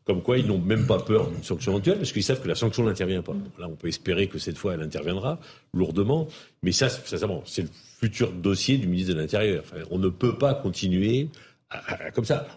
[0.05, 2.55] Comme quoi, ils n'ont même pas peur d'une sanction éventuelle parce qu'ils savent que la
[2.55, 3.35] sanction n'intervient pas.
[3.59, 5.39] Là, on peut espérer que cette fois, elle interviendra
[5.75, 6.27] lourdement.
[6.63, 9.63] Mais ça, ça, c'est le futur dossier du ministre de l'Intérieur.
[9.63, 11.29] Enfin, on ne peut pas continuer
[11.69, 12.47] à, comme ça.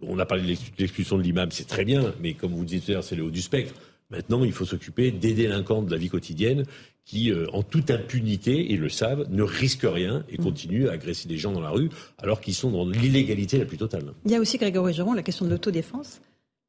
[0.00, 2.90] On a parlé de l'expulsion de l'imam, c'est très bien, mais comme vous dites tout
[2.90, 3.74] à l'heure, c'est le haut du spectre.
[4.10, 6.64] Maintenant, il faut s'occuper des délinquants de la vie quotidienne
[7.04, 11.28] qui, euh, en toute impunité, et le savent, ne risquent rien et continuent à agresser
[11.28, 11.88] des gens dans la rue
[12.18, 14.12] alors qu'ils sont dans l'illégalité la plus totale.
[14.24, 16.20] Il y a aussi, Grégory Geron, la question de l'autodéfense.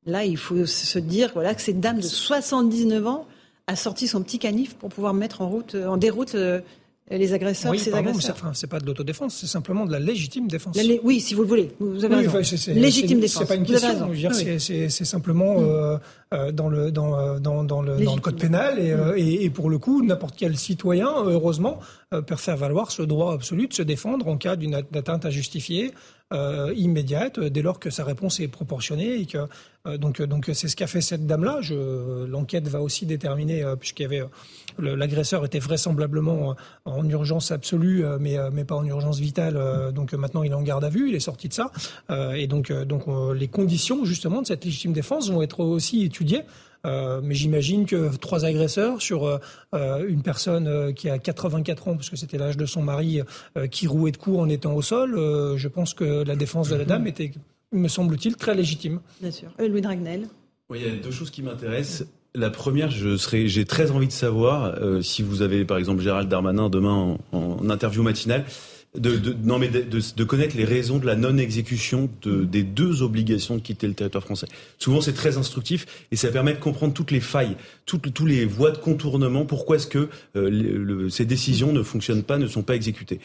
[0.06, 3.28] Là, il faut se dire voilà, que cette dame de 79 ans
[3.66, 6.62] a sorti son petit canif pour pouvoir mettre en route, en déroute euh,
[7.10, 8.36] les agresseurs, oui, ces pardon, agresseurs.
[8.54, 10.78] C'est pas de l'autodéfense, c'est simplement de la légitime défense.
[11.04, 12.74] oui, si vous le voulez, vous avez oui, raison.
[12.74, 13.44] légitime défense.
[13.44, 14.10] C'est pas une question.
[14.60, 15.98] C'est simplement euh,
[16.34, 19.46] euh, dans le dans, euh, dans, dans le dans le code pénal et, euh, et,
[19.46, 21.80] et pour le coup, n'importe quel citoyen, heureusement,
[22.12, 25.94] peut faire valoir ce droit absolu de se défendre en cas d'une atteinte injustifiée.
[26.34, 29.48] Euh, immédiate dès lors que sa réponse est proportionnée et que
[29.96, 31.62] donc donc c'est ce qu'a fait cette dame là
[32.28, 34.24] l'enquête va aussi déterminer puisqu'il y avait
[34.78, 36.56] l'agresseur était vraisemblablement
[36.86, 39.56] en urgence absolue, euh, mais, euh, mais pas en urgence vitale.
[39.58, 41.72] Euh, donc maintenant, il est en garde à vue, il est sorti de ça.
[42.36, 43.06] et donc, donc
[43.36, 46.44] les conditions justement de cette légitime défense vont être aussi étudiées.
[46.86, 49.40] Mais j'imagine que trois agresseurs sur
[49.74, 53.22] une personne qui a 84 ans, parce que c'était l'âge de son mari,
[53.72, 55.16] qui rouait de coups en étant au sol,
[55.58, 57.32] je pense que la défense de la dame était,
[57.72, 59.02] me semble-t-il, très légitime.
[59.22, 59.50] Bien sûr.
[59.60, 60.28] Louis Dragnel.
[60.70, 62.08] Oui, il y a deux choses qui m'intéressent.
[62.36, 66.02] La première, je serais, j'ai très envie de savoir euh, si vous avez, par exemple,
[66.02, 68.46] Gérald Darmanin demain en, interview matinale,
[68.98, 73.62] de, non mais de, connaître les raisons de la non-exécution de, des deux obligations de
[73.62, 74.48] quitter le territoire français.
[74.80, 78.46] Souvent, c'est très instructif et ça permet de comprendre toutes les failles, toutes, tous les
[78.46, 79.46] voies de contournement.
[79.46, 83.20] Pourquoi est-ce que euh, ces décisions ne fonctionnent pas, ne sont pas exécutées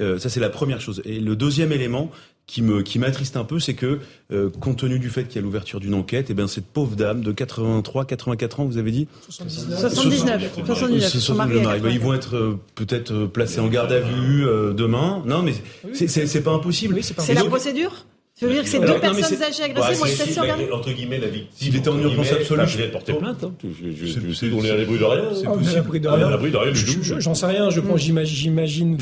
[0.00, 1.02] euh, ça c'est la première chose.
[1.04, 2.10] Et le deuxième élément,
[2.46, 4.00] qui me qui m'attriste un peu, c'est que
[4.32, 6.66] euh, compte tenu du fait qu'il y a l'ouverture d'une enquête, et eh bien cette
[6.66, 12.36] pauvre dame de 83, 84 ans, vous avez dit 79, 79, 79 ils vont être
[12.36, 15.22] euh, peut-être euh, placés en garde à vue demain.
[15.26, 15.54] Non, mais
[15.94, 16.98] c'est pas impossible.
[17.02, 18.06] c'est la procédure?
[18.42, 21.18] Je veux dire que c'est deux personnes âgées agressées, moi je suis sûr Entre guillemets,
[21.18, 21.50] la victime.
[21.54, 22.62] S'il était en urgence absolue.
[22.66, 23.44] Je vais porter plainte.
[23.44, 23.52] Hein.
[23.62, 25.24] On est à l'abri de rien.
[25.34, 26.30] C'est à l'abri de rien.
[26.30, 26.72] l'abri de rien
[27.18, 27.70] J'en sais rien.
[27.70, 28.98] Je pense, j'imagine.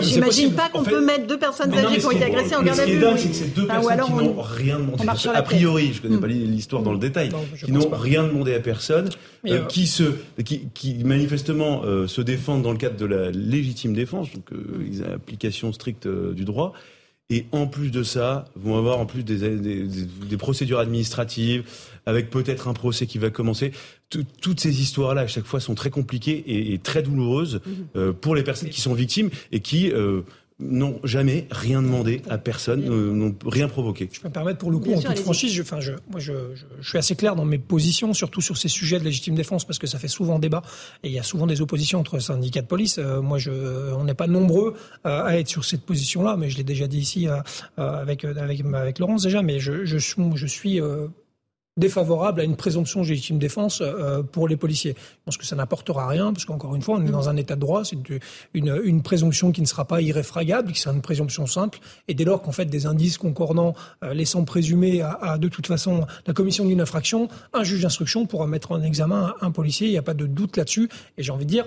[0.00, 2.86] J'imagine pas qu'on peut mettre deux personnes âgées qui ont été agressées en garde à
[2.86, 2.92] vue.
[2.92, 5.04] Ce qui est dingue, c'est que c'est deux personnes qui n'ont rien demandé.
[5.34, 7.30] A priori, je connais pas l'histoire dans le détail,
[7.64, 9.08] qui n'ont rien demandé à personne,
[9.68, 10.04] qui se,
[10.42, 14.44] qui manifestement se défendent dans le cadre de la légitime défense, donc
[15.14, 16.72] application stricte du droit
[17.30, 21.64] et en plus de ça, vont avoir en plus des, des, des procédures administratives,
[22.06, 23.72] avec peut-être un procès qui va commencer.
[24.40, 27.86] toutes ces histoires-là, à chaque fois, sont très compliquées et, et très douloureuses mhm.
[27.96, 30.20] euh, pour les personnes qui sont victimes et qui euh,
[30.60, 34.08] n'ont jamais rien demandé à personne, n'ont rien provoqué.
[34.12, 36.32] Je peux me permettre pour le coup, en toute franchise, je, enfin, je, moi, je,
[36.80, 39.80] je, suis assez clair dans mes positions, surtout sur ces sujets de légitime défense, parce
[39.80, 40.62] que ça fait souvent débat
[41.02, 42.98] et il y a souvent des oppositions entre syndicats de police.
[42.98, 43.50] Euh, moi, je,
[43.94, 44.74] on n'est pas nombreux
[45.06, 47.40] euh, à être sur cette position-là, mais je l'ai déjà dit ici euh,
[47.76, 50.80] avec, avec, avec Laurence déjà, mais je, je, je suis
[51.76, 54.94] défavorable à une présomption de légitime défense euh, pour les policiers.
[54.96, 57.56] Je pense que ça n'apportera rien, parce qu'encore une fois, on est dans un état
[57.56, 57.96] de droit, c'est
[58.54, 62.24] une, une, présomption qui ne sera pas irréfragable, qui sera une présomption simple, et dès
[62.24, 66.64] lors qu'en fait des indices concordants euh, laissant présumer à, de toute façon la commission
[66.64, 70.14] d'une infraction, un juge d'instruction pourra mettre en examen un policier, il n'y a pas
[70.14, 71.66] de doute là-dessus, et j'ai envie de dire,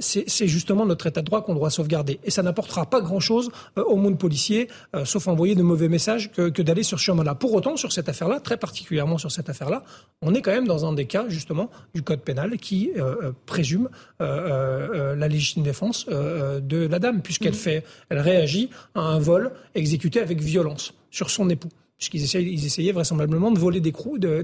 [0.00, 2.18] c'est justement notre état de droit qu'on doit sauvegarder.
[2.24, 6.32] Et ça n'apportera pas grand-chose euh, au monde policier, euh, sauf envoyer de mauvais messages
[6.32, 7.34] que, que d'aller sur ce chemin-là.
[7.34, 9.84] Pour autant, sur cette affaire-là, très particulièrement sur cette affaire-là,
[10.22, 13.88] on est quand même dans un des cas, justement, du code pénal qui euh, présume
[14.18, 17.54] la légitime défense de la dame, puisqu'elle mmh.
[17.54, 22.66] fait, elle réagit à un vol exécuté avec violence sur son époux, puisqu'ils essayaient, ils
[22.66, 23.92] essayaient vraisemblablement de voler des,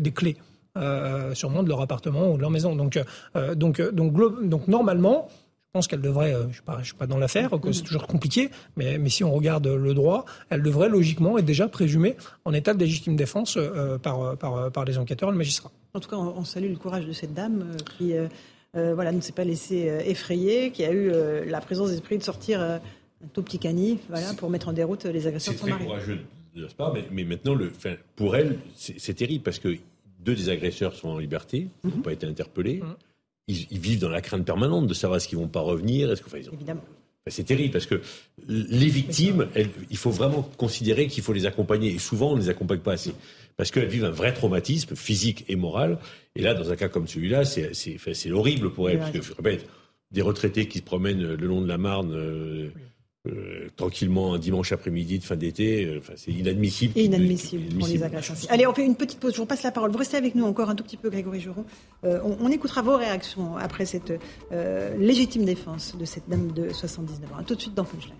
[0.01, 0.37] des clés.
[1.35, 2.75] sûrement de leur appartement ou de leur maison.
[2.77, 2.99] Donc,
[3.55, 5.29] donc, donc, donc normalement,
[5.77, 8.97] pense qu'elle devrait, euh, je ne suis, pas dans l'affaire, que c'est toujours compliqué, mais,
[8.97, 12.17] mais si on regarde le droit, elle devrait logiquement être déjà présumée
[12.47, 15.71] en état de légitime défense euh, par, par, par, les enquêteurs et le magistrat.
[15.93, 18.15] En tout cas, on, salue le courage de cette dame euh, qui
[18.95, 21.11] voilà, ne s'est pas laissée effrayer, qui a eu
[21.47, 22.81] la présence d'esprit de sortir un
[23.33, 25.81] tout petit canif voilà, pour mettre en déroute les agresseurs de son mari.
[25.81, 26.21] C'est courageux,
[26.77, 27.73] pas, mais, mais, maintenant, le,
[28.17, 29.77] pour elle, c'est terrible parce que
[30.21, 32.03] deux des agresseurs sont en liberté, ils n'ont mhm.
[32.03, 32.81] pas été interpellés.
[32.83, 32.97] Mhm
[33.49, 36.11] ils, vivent dans la crainte permanente de savoir est-ce qu'ils vont pas revenir.
[36.11, 36.83] Est-ce que, Évidemment.
[37.29, 38.01] c'est terrible parce que
[38.49, 39.49] les victimes,
[39.91, 41.95] il faut vraiment considérer qu'il faut les accompagner.
[41.95, 43.13] Et souvent, on ne les accompagne pas assez.
[43.57, 45.99] Parce qu'elles vivent un vrai traumatisme physique et moral.
[46.35, 48.99] Et là, dans un cas comme celui-là, c'est horrible pour elles.
[48.99, 49.67] Parce que, je répète,
[50.11, 52.13] des retraités qui se promènent le long de la Marne.
[52.15, 52.71] Euh,
[53.27, 55.85] euh, tranquillement un dimanche après-midi de fin d'été.
[55.85, 56.99] Euh, enfin, c'est inadmissible.
[56.99, 58.35] inadmissible, pour les agressions.
[58.49, 59.33] Allez, on fait une petite pause.
[59.35, 59.91] Je vous passe la parole.
[59.91, 61.65] Vous restez avec nous encore un tout petit peu, Grégory Juron.
[62.05, 64.13] Euh, on, écoutera vos réactions après cette
[64.99, 67.43] légitime défense de cette dame de 79 ans.
[67.45, 68.15] tout de suite dans Punchline.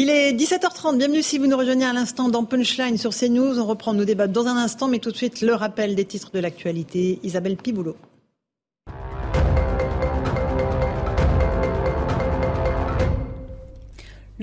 [0.00, 3.60] Il est 17h30, bienvenue si vous nous rejoignez à l'instant dans Punchline sur CNews.
[3.60, 6.32] On reprend nos débats dans un instant, mais tout de suite le rappel des titres
[6.32, 7.20] de l'actualité.
[7.22, 7.96] Isabelle Piboulot.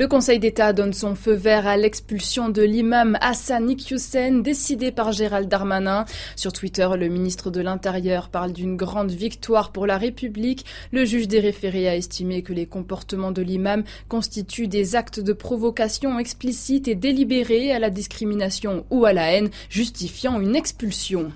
[0.02, 5.12] Le Conseil d'État donne son feu vert à l'expulsion de l'imam Hassan Iqiyoussen, décidé par
[5.12, 6.06] Gérald Darmanin.
[6.36, 10.66] Sur Twitter, le ministre de l'Intérieur parle d'une grande victoire pour la République.
[10.92, 15.34] Le juge des référés a estimé que les comportements de l'imam constituent des actes de
[15.34, 21.32] provocation explicites et délibérés à la discrimination ou à la haine, justifiant une expulsion.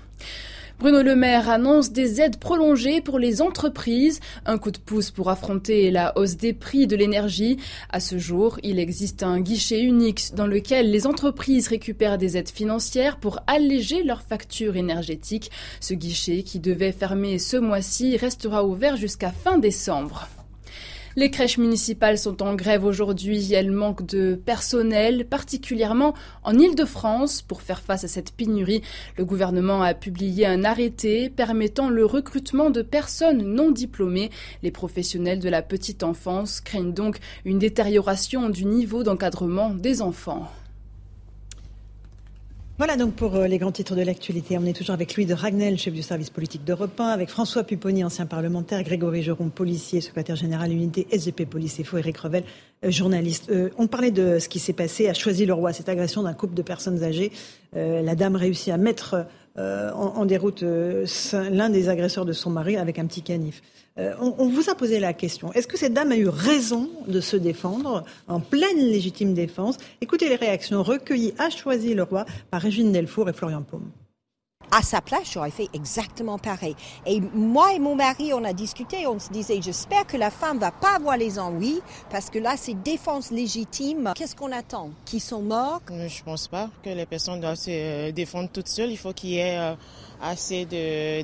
[0.78, 5.30] Bruno Le Maire annonce des aides prolongées pour les entreprises, un coup de pouce pour
[5.30, 7.56] affronter la hausse des prix de l'énergie.
[7.88, 12.50] À ce jour, il existe un guichet unique dans lequel les entreprises récupèrent des aides
[12.50, 15.50] financières pour alléger leurs factures énergétiques.
[15.80, 20.28] Ce guichet, qui devait fermer ce mois-ci, restera ouvert jusqu'à fin décembre.
[21.18, 23.54] Les crèches municipales sont en grève aujourd'hui.
[23.54, 26.12] Elles manquent de personnel, particulièrement
[26.44, 27.40] en Ile-de-France.
[27.40, 28.82] Pour faire face à cette pénurie,
[29.16, 34.30] le gouvernement a publié un arrêté permettant le recrutement de personnes non diplômées.
[34.62, 40.50] Les professionnels de la petite enfance craignent donc une détérioration du niveau d'encadrement des enfants.
[42.78, 44.58] Voilà donc pour euh, les grands titres de l'actualité.
[44.58, 47.64] On est toujours avec Louis de Ragnel, chef du service politique d'Europe 1, avec François
[47.64, 52.44] Pupponi, ancien parlementaire, Grégory Geron, policier, secrétaire général unité SGP Police et Faux, Eric Revel,
[52.84, 53.48] euh, journaliste.
[53.48, 56.60] Euh, on parlait de ce qui s'est passé à Choisy-le-Roi, cette agression d'un couple de
[56.60, 57.32] personnes âgées.
[57.72, 59.26] la dame réussit à mettre
[59.58, 63.62] en, déroute l'un des agresseurs de son mari avec un petit canif.
[63.98, 65.52] Euh, on, vous a posé la question.
[65.54, 69.78] Est-ce que cette dame a eu raison de se défendre en pleine légitime défense?
[70.02, 73.90] Écoutez les réactions recueillies à choisir le roi par Régine Delfour et Florian Paume.
[74.72, 76.74] À sa place, j'aurais fait exactement pareil.
[77.06, 80.58] Et moi et mon mari, on a discuté, on se disait, j'espère que la femme
[80.58, 84.12] va pas avoir les ennuis, parce que là, c'est défense légitime.
[84.16, 84.90] Qu'est-ce qu'on attend?
[85.04, 85.80] Qu'ils sont morts?
[85.88, 88.90] Je pense pas que les personnes doivent se euh, défendre toutes seules.
[88.90, 89.74] Il faut qu'il y ait euh,
[90.20, 90.64] assez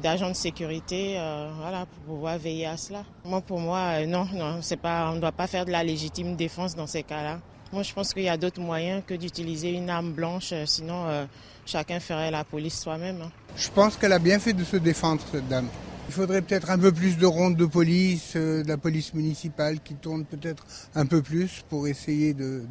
[0.01, 3.03] d'agents de, sécurité euh, voilà, pour pouvoir veiller à cela.
[3.24, 6.36] Moi, pour moi, non, non, c'est pas, on ne doit pas faire de la légitime
[6.36, 7.40] défense dans ces cas-là.
[7.72, 11.26] Moi, je pense qu'il y a d'autres moyens que d'utiliser une arme blanche, sinon
[11.66, 13.22] chacun ferait la police soi-même.
[13.22, 13.30] Hein.
[13.56, 15.68] Je pense qu'elle a bien fait de se défendre, cette dame.
[16.08, 19.80] Il faudrait peut-être un peu plus de rondes de police, euh, de la police municipale
[19.80, 22.62] qui tourne peut-être un peu plus pour essayer de,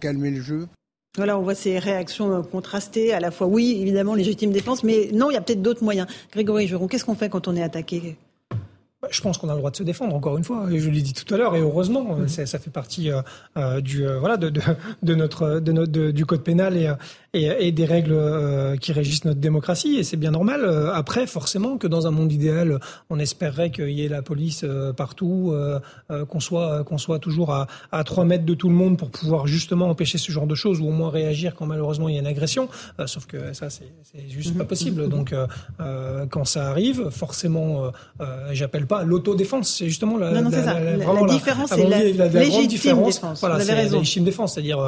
[0.00, 0.68] calmer le jeu.
[1.16, 5.10] Voilà, on voit ces réactions euh, contrastées, à la fois oui, évidemment, légitime défense, mais
[5.12, 6.08] non, il y a peut-être d'autres moyens.
[6.32, 8.16] Grégory Geron, qu'est-ce qu'on fait quand on est attaqué?
[9.02, 10.66] Bah, je pense qu'on a le droit de se défendre, encore une fois.
[10.70, 12.28] Je l'ai dit tout à l'heure, et heureusement, mmh.
[12.28, 13.10] ça fait partie
[13.56, 14.48] euh, du voilà de,
[15.02, 16.90] de, notre de notre du code pénal et
[17.34, 19.96] et, et des règles euh, qui régissent notre démocratie.
[19.96, 20.62] Et c'est bien normal.
[20.64, 22.78] Euh, après, forcément, que dans un monde idéal,
[23.08, 25.54] on espérerait qu'il y ait la police euh, partout,
[26.28, 29.46] qu'on soit qu'on soit toujours à, à 3 mètres de tout le monde pour pouvoir
[29.46, 32.20] justement empêcher ce genre de choses ou au moins réagir quand malheureusement il y a
[32.20, 32.68] une agression.
[33.06, 33.86] sauf que ça, c'est
[34.28, 35.08] juste pas possible.
[35.08, 35.34] Donc,
[36.30, 37.92] quand ça arrive, forcément,
[38.52, 39.76] j'appelle pas l'autodéfense.
[39.78, 43.14] C'est justement la, non, non, la, la, la, différence, c'est la, légitime différence.
[43.16, 43.40] Défense.
[43.40, 44.54] Voilà, c'est la légitime défense.
[44.54, 44.78] C'est-à-dire,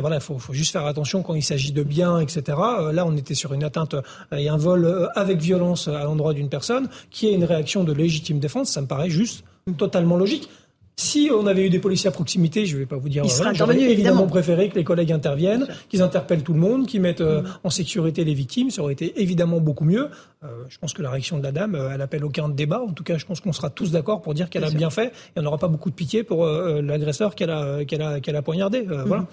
[0.00, 2.42] voilà, il faut, faut juste faire attention quand il s'agit de bien, etc.
[2.48, 6.04] Euh, là, on était sur une atteinte euh, et un vol euh, avec violence à
[6.04, 8.70] l'endroit d'une personne, qui est une réaction de légitime défense.
[8.70, 9.44] Ça me paraît juste
[9.76, 10.48] totalement logique.
[10.96, 13.24] Si on avait eu des policiers à proximité, je ne vais pas vous dire,
[13.54, 17.42] j'aurais évidemment, préféré que les collègues interviennent, qu'ils interpellent tout le monde, qu'ils mettent euh,
[17.42, 17.46] mm.
[17.64, 18.70] en sécurité les victimes.
[18.70, 20.08] Ça aurait été évidemment beaucoup mieux.
[20.44, 22.82] Euh, je pense que la réaction de la dame, euh, elle appelle aucun débat.
[22.82, 25.12] En tout cas, je pense qu'on sera tous d'accord pour dire qu'elle a bien fait.
[25.34, 28.42] Et on n'aura pas beaucoup de pitié pour l'agresseur qu'elle a, qu'elle a, qu'elle a
[28.42, 28.82] poignardé.
[28.82, 29.04] Mm.
[29.06, 29.26] Voilà.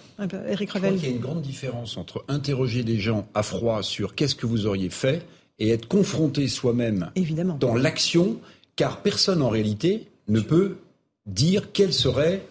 [0.48, 0.96] Eric Revel.
[0.96, 4.46] Il y a une grande différence entre interroger des gens à froid sur qu'est-ce que
[4.46, 5.26] vous auriez fait
[5.60, 7.12] et être confronté soi-même
[7.60, 8.38] dans l'action,
[8.76, 10.78] car personne en réalité ne peut
[11.26, 12.42] dire quelle serait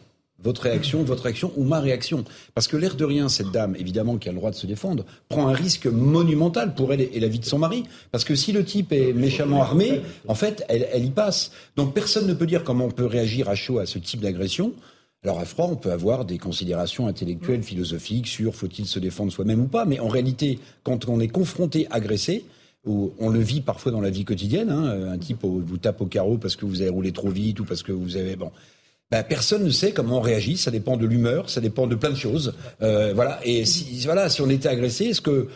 [0.40, 2.24] votre réaction, votre réaction ou ma réaction.
[2.54, 5.04] Parce que l'air de rien, cette dame, évidemment, qui a le droit de se défendre,
[5.28, 7.84] prend un risque monumental pour elle et la vie de son mari.
[8.12, 11.50] Parce que si le type est méchamment armé, en fait, elle, elle y passe.
[11.76, 14.72] Donc personne ne peut dire comment on peut réagir à chaud à ce type d'agression.
[15.24, 19.62] Alors à froid, on peut avoir des considérations intellectuelles, philosophiques sur faut-il se défendre soi-même
[19.62, 19.84] ou pas.
[19.84, 22.44] Mais en réalité, quand on est confronté, agressé,
[22.87, 24.70] on le vit parfois dans la vie quotidienne.
[24.70, 27.64] Hein, un type vous tape au carreau parce que vous avez roulé trop vite ou
[27.64, 28.51] parce que vous avez bon.
[29.11, 30.57] Ben, personne ne sait comment on réagit.
[30.57, 32.55] Ça dépend de l'humeur, ça dépend de plein de choses.
[32.83, 33.41] Euh, voilà.
[33.43, 35.49] Et si, voilà, si on était agressé, est-ce que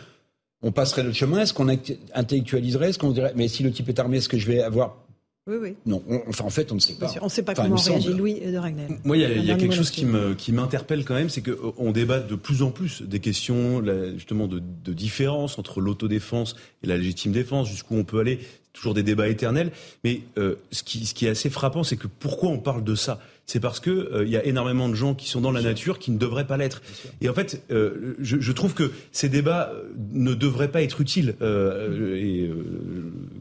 [0.63, 1.41] on passerait notre chemin?
[1.41, 1.67] Est-ce qu'on
[2.13, 2.89] intellectualiserait?
[2.89, 4.97] Est-ce qu'on dirait, mais si le type est armé, est-ce que je vais avoir
[5.45, 5.75] oui, oui.
[5.85, 7.11] Non, enfin en fait, on ne sait pas.
[7.21, 8.97] On ne sait pas comment réagit Louis de Ragnel.
[9.03, 12.19] Moi, il y a, quelque chose qui me qui m'interpelle quand même, c'est qu'on débat
[12.19, 13.83] de plus en plus des questions
[14.15, 18.39] justement de, de différence entre l'autodéfense et la légitime défense, jusqu'où on peut aller.
[18.71, 19.71] Toujours des débats éternels.
[20.03, 22.95] Mais euh, ce, qui, ce qui est assez frappant, c'est que pourquoi on parle de
[22.95, 23.19] ça?
[23.45, 25.99] C'est parce que euh, il y a énormément de gens qui sont dans la nature
[25.99, 26.81] qui ne devraient pas l'être.
[27.21, 29.73] Et en fait, euh, je, je, trouve que ces débats
[30.13, 31.35] ne devraient pas être utiles.
[31.41, 32.49] Euh, et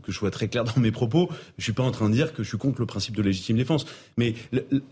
[0.03, 1.29] que je sois très clair dans mes propos,
[1.59, 3.57] je suis pas en train de dire que je suis contre le principe de légitime
[3.57, 3.87] défense.
[4.17, 4.35] Mais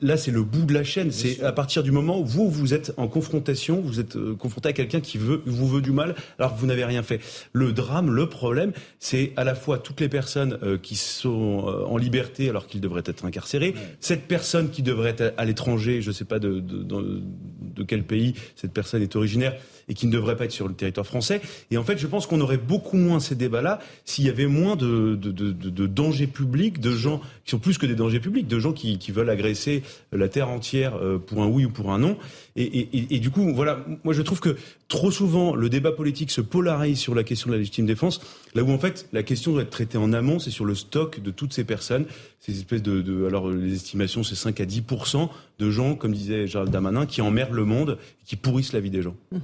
[0.01, 1.11] là, c'est le bout de la chaîne.
[1.11, 4.73] C'est à partir du moment où vous vous êtes en confrontation, vous êtes confronté à
[4.73, 7.21] quelqu'un qui veut vous veut du mal, alors que vous n'avez rien fait.
[7.53, 12.49] Le drame, le problème, c'est à la fois toutes les personnes qui sont en liberté
[12.49, 16.13] alors qu'ils devraient être incarcérés, cette personne qui devrait devrait être à l'étranger, je ne
[16.13, 19.57] sais pas de, de, de, quel pays cette personne est originaire,
[19.91, 21.43] et qui ne devrait pas être sur le territoire français.
[21.71, 24.77] Et en fait, je pense qu'on aurait beaucoup moins ces débats-là s'il y avait moins
[24.77, 28.47] de, de, de, de, dangers publics, de gens qui sont plus que des dangers publics,
[28.47, 29.83] de gens qui, qui veulent agresser
[30.13, 32.17] la terre entière euh, pour un oui ou pour un non.
[32.55, 36.31] Et, et, et, du coup, voilà, moi je trouve que trop souvent le débat politique
[36.31, 38.21] se polarise sur la question de la légitime défense,
[38.55, 41.21] là où en fait la question doit être traitée en amont, c'est sur le stock
[41.21, 42.07] de toutes ces personnes,
[42.39, 45.29] ces espèces de, de alors les estimations c'est 5 à 10%
[45.59, 49.03] de gens, comme disait Gérald Damanin, qui emmerdent le monde, qui pourrissent la vie des
[49.03, 49.17] gens.
[49.33, 49.39] Mmh.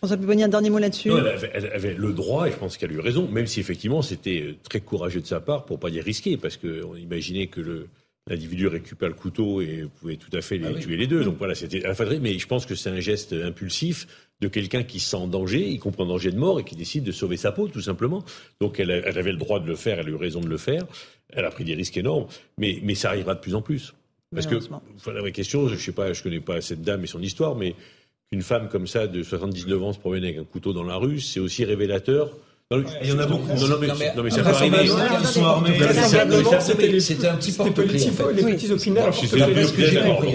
[0.00, 1.10] François Pupponi, un dernier mot là-dessus.
[1.52, 4.40] Elle, avait le droit, et je pense qu'elle a eu raison, même si effectivement c'était
[4.40, 7.88] euh, très courageux de sa part, pour pas dire risqué, parce qu'on imaginait que le,
[8.26, 11.22] l'individu récupère le couteau et pouvait tout à fait les, ah tuer les deux.
[11.22, 11.82] Donc voilà, c'était
[12.18, 14.06] mais je pense que c'est un geste impulsif
[14.40, 16.76] de quelqu'un qui se sent en danger, y compris en danger de mort, et qui
[16.76, 18.24] décide de sauver sa peau, tout simplement.
[18.58, 20.56] Donc elle, elle, avait le droit de le faire, elle a eu raison de le
[20.56, 20.86] faire.
[21.28, 22.26] Elle a pris des risques énormes,
[22.56, 23.92] mais, mais ça arrivera de plus en plus.
[24.32, 24.54] Parce que,
[25.10, 27.74] la vraie question, je sais pas, je connais pas cette dame et son histoire, mais
[28.30, 31.20] qu'une femme comme ça de 79 ans se promène avec un couteau dans la rue,
[31.20, 32.30] c'est aussi révélateur.
[32.70, 33.48] il y en a beaucoup.
[33.48, 34.88] Non, non, mais, non, mais ça peut arriver.
[37.00, 37.98] C'était un petit porte-clés.
[38.34, 39.14] Les petits opinards.
[39.14, 40.34] C'est ce que j'ai compris.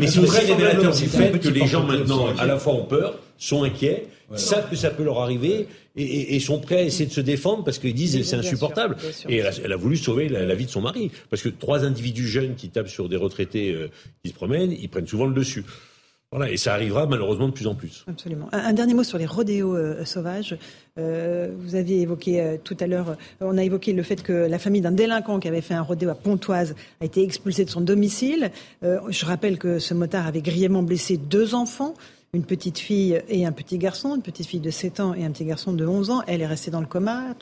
[0.00, 3.16] Mais c'est aussi révélateur du fait que les gens maintenant, à la fois ont peur,
[3.38, 7.20] sont inquiets, savent que ça peut leur arriver et, sont prêts à essayer de se
[7.20, 8.96] défendre parce qu'ils disent c'est insupportable.
[9.28, 12.56] et elle a, voulu sauver la, vie de son mari parce que trois individus jeunes
[12.56, 13.88] qui tapent sur des retraités euh,
[14.24, 15.64] qui se promènent, ils prennent souvent le dessus.
[16.32, 18.04] Voilà, et ça arrivera malheureusement de plus en plus.
[18.08, 18.48] Absolument.
[18.50, 20.58] Un, dernier mot sur les rodéos euh, sauvages.
[20.98, 24.58] Euh, vous aviez évoqué euh, tout à l'heure, on a évoqué le fait que la
[24.58, 27.80] famille d'un délinquant qui avait fait un rodéo à Pontoise a été expulsée de son
[27.80, 28.50] domicile.
[28.82, 31.94] je rappelle que ce motard avait grièvement blessé deux enfants
[32.32, 35.30] une petite fille et un petit garçon, une petite fille de 7 ans et un
[35.30, 36.22] petit garçon de 11 ans.
[36.26, 37.34] Elle est restée dans le coma,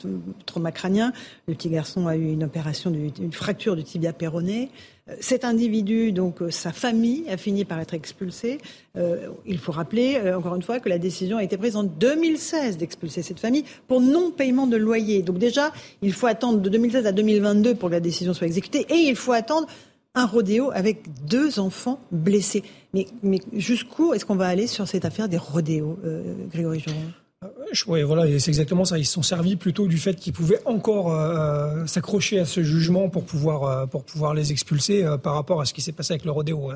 [0.45, 1.11] trauma crânien.
[1.47, 4.69] Le petit garçon a eu une opération, une fracture du tibia péroné.
[5.09, 8.57] Euh, cet individu, donc euh, sa famille, a fini par être expulsée.
[8.97, 12.77] Euh, il faut rappeler, encore une fois, que la décision a été prise en 2016
[12.77, 15.21] d'expulser cette famille pour non-paiement de loyer.
[15.21, 15.71] Donc déjà,
[16.01, 19.15] il faut attendre de 2016 à 2022 pour que la décision soit exécutée et il
[19.15, 19.67] faut attendre
[20.15, 22.63] un rodéo avec deux enfants blessés.
[22.93, 26.97] Mais, jusqu'où est-ce qu'on va aller sur cette affaire des rodéos, euh, Grégory Joron?
[27.43, 27.47] Euh,
[27.87, 28.97] oui, voilà, c'est exactement ça.
[28.97, 33.09] Ils se sont servis plutôt du fait qu'ils pouvaient encore euh, s'accrocher à ce jugement
[33.09, 36.31] pour pouvoir pour pouvoir les expulser par rapport à ce qui s'est passé avec le
[36.31, 36.71] rodéo.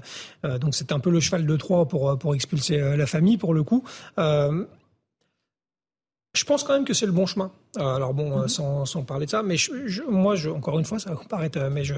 [0.59, 3.63] donc c'est un peu le cheval de Troie pour pour expulser la famille pour le
[3.63, 3.83] coup.
[6.33, 7.51] Je pense quand même que c'est le bon chemin.
[7.77, 10.85] Euh, alors bon, euh, sans, sans, parler de ça, mais je, moi, je, encore une
[10.85, 11.93] fois, ça va paraître, euh, mais je,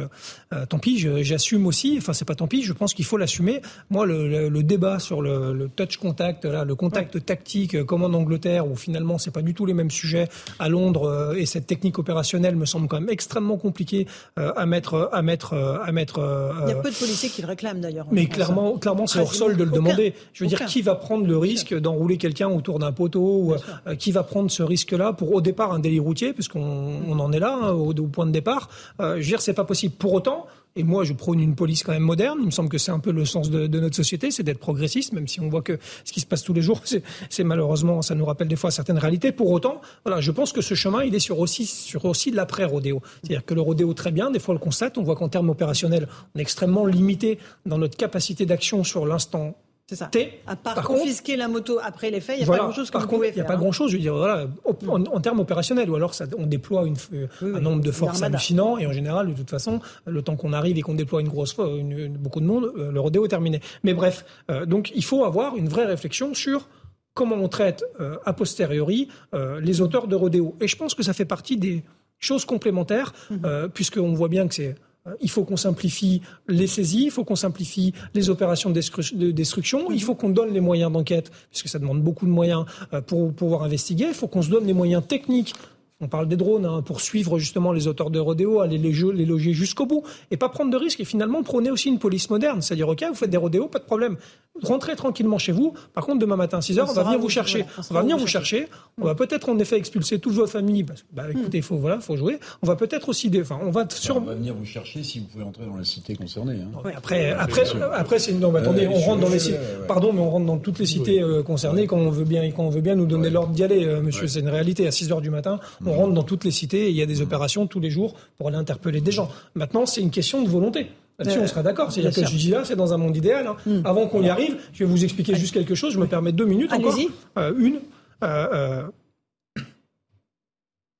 [0.69, 1.95] tant pis, j'assume aussi.
[1.97, 2.63] Enfin, c'est pas tant pis.
[2.63, 3.61] Je pense qu'il faut l'assumer.
[3.89, 8.13] Moi, le, le, débat sur le, le, touch contact, là, le contact tactique, comme en
[8.13, 10.27] Angleterre, où finalement, c'est pas du tout les mêmes sujets
[10.59, 15.21] à Londres, et cette technique opérationnelle me semble quand même extrêmement compliquée à mettre, à
[15.21, 16.19] mettre, à mettre.
[16.65, 18.07] Il y a peu de policiers qui le réclament d'ailleurs.
[18.11, 20.13] Mais clairement, clairement, c'est hors sol de le demander.
[20.33, 23.55] Je veux dire, qui va prendre le risque d'enrouler quelqu'un autour d'un poteau, ou
[23.97, 27.39] qui va prendre ce risque-là pour au départ un délit routier, puisqu'on on en est
[27.39, 28.69] là, hein, au, point de départ.
[28.99, 29.95] Euh, je veux dire, c'est pas possible.
[29.95, 32.37] Pour autant, et moi, je prône une police quand même moderne.
[32.39, 35.11] Il me semble que c'est un peu le sens de, notre société, c'est d'être progressiste,
[35.11, 36.81] même si on voit que ce qui se passe tous les jours,
[37.29, 39.31] c'est malheureusement, ça nous rappelle des fois certaines réalités.
[39.31, 42.37] Pour autant, voilà, je pense que ce chemin, il est sur aussi, sur aussi de
[42.37, 43.01] l'après-rodéo.
[43.21, 45.49] C'est-à-dire que le rodéo, très bien, des fois, on le constate, on voit qu'en termes
[45.49, 49.55] opérationnels, on est extrêmement limité dans notre capacité d'action sur l'instant
[49.91, 50.09] c'est ça.
[50.47, 53.07] À part confisquer la moto après les faits, il n'y a pas grand-chose que vous
[53.07, 53.35] pouvez faire.
[53.35, 54.47] Il n'y a pas grand-chose, je veux dire, voilà,
[54.87, 56.95] en, termes opérationnels, ou alors ça, on déploie une,
[57.41, 60.77] un nombre de forces hallucinant, et en général, de toute façon, le temps qu'on arrive
[60.77, 63.59] et qu'on déploie une grosse une, beaucoup de monde, euh, le rodéo est terminé.
[63.83, 66.69] Mais bref, euh, donc il faut avoir une vraie réflexion sur
[67.13, 70.55] comment on traite euh, a posteriori euh, les auteurs de rodéo.
[70.61, 71.83] Et je pense que ça fait partie des
[72.19, 73.35] choses complémentaires, mmh.
[73.45, 74.75] euh, puisqu'on voit bien que c'est
[75.21, 80.01] il faut qu'on simplifie les saisies, il faut qu'on simplifie les opérations de destruction, il
[80.01, 82.65] faut qu'on donne les moyens d'enquête, puisque ça demande beaucoup de moyens
[83.07, 85.53] pour pouvoir investiguer, il faut qu'on se donne les moyens techniques
[86.01, 89.25] on parle des drones hein, pour suivre justement les auteurs de rodéo, aller les, les
[89.25, 92.61] loger jusqu'au bout et pas prendre de risques et finalement prôner aussi une police moderne.
[92.61, 94.17] C'est-à-dire, OK, vous faites des rodéos, pas de problème.
[94.61, 95.73] Rentrez tranquillement chez vous.
[95.93, 97.65] Par contre, demain matin à 6 h on, va venir vous chercher.
[97.89, 98.67] on, va venir vous chercher.
[98.99, 101.37] On va peut-être en effet expulser toute votre famille parce que, bah, hmm.
[101.37, 102.37] écoutez, il faut, voilà, faut jouer.
[102.61, 104.17] On va peut-être aussi, des, enfin, on va sur...
[104.17, 106.57] On va venir vous chercher si vous pouvez entrer dans la cité concernée.
[106.61, 106.91] Hein.
[106.95, 109.57] après, après, après, c'est non, attendez, on rentre dans les cités.
[109.87, 112.63] Pardon, mais on rentre dans toutes les cités euh, concernées quand on veut bien, quand
[112.63, 114.27] on veut bien nous donner l'ordre d'y aller, euh, monsieur.
[114.27, 114.85] C'est une réalité.
[114.85, 115.97] À 6 h du matin, on hmm.
[115.97, 117.23] rentre dans toutes les cités et il y a des mmh.
[117.23, 119.29] opérations tous les jours pour aller interpeller des gens.
[119.55, 120.89] Maintenant, c'est une question de volonté.
[121.21, 121.91] Là-dessus, on sera d'accord.
[121.91, 123.45] C'est-à-dire que je dis là, c'est dans un monde idéal.
[123.47, 123.55] Hein.
[123.65, 123.81] Mmh.
[123.85, 125.93] Avant qu'on y arrive, je vais vous expliquer juste quelque chose.
[125.93, 126.97] Je me permets deux minutes encore.
[127.37, 127.79] Euh, une.
[128.23, 129.61] Euh, euh,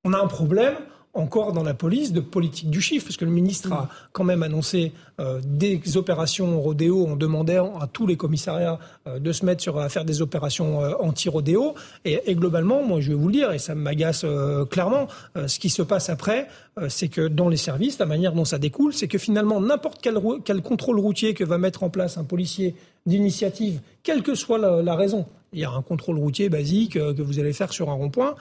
[0.04, 0.76] on a un problème
[1.14, 4.44] encore dans la police de politique du chiffre, parce que le ministre a quand même
[4.44, 9.62] annoncé euh, des opérations rodéo en demandant à tous les commissariats euh, de se mettre
[9.62, 11.76] sur, à faire des opérations euh, anti-rodéo.
[12.06, 14.26] Et, globalement, moi je vais vous le dire, et ça m'agace
[14.70, 16.48] clairement, ce qui se passe après,
[16.88, 20.62] c'est que dans les services, la manière dont ça découle, c'est que finalement n'importe quel,
[20.62, 25.26] contrôle routier que va mettre en place un policier d'initiative, quelle que soit la, raison,
[25.52, 28.36] il y a un contrôle routier basique que vous allez faire sur un rond-point,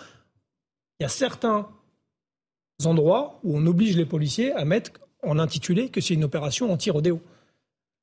[1.00, 1.66] il y a certains
[2.86, 7.20] endroits où on oblige les policiers à mettre en intitulé que c'est une opération anti-rodéo.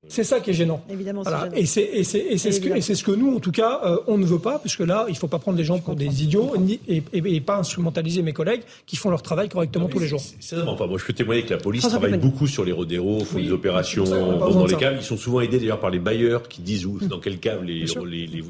[0.09, 0.83] C'est ça qui est gênant.
[0.89, 1.23] Évidemment,
[1.55, 5.05] Et c'est ce, que nous, en tout cas, euh, on ne veut pas, puisque là,
[5.07, 6.53] il ne faut pas prendre les gens pour des idiots
[6.87, 10.21] et, pas instrumentaliser mes collègues qui font leur travail correctement tous les jours.
[10.39, 13.39] C'est enfin, moi, je peux témoigner que la police travaille beaucoup sur les rodéos, font
[13.39, 14.97] des opérations dans les caves.
[14.99, 17.85] Ils sont souvent aidés d'ailleurs par les bailleurs qui disent où, dans quelle cave les,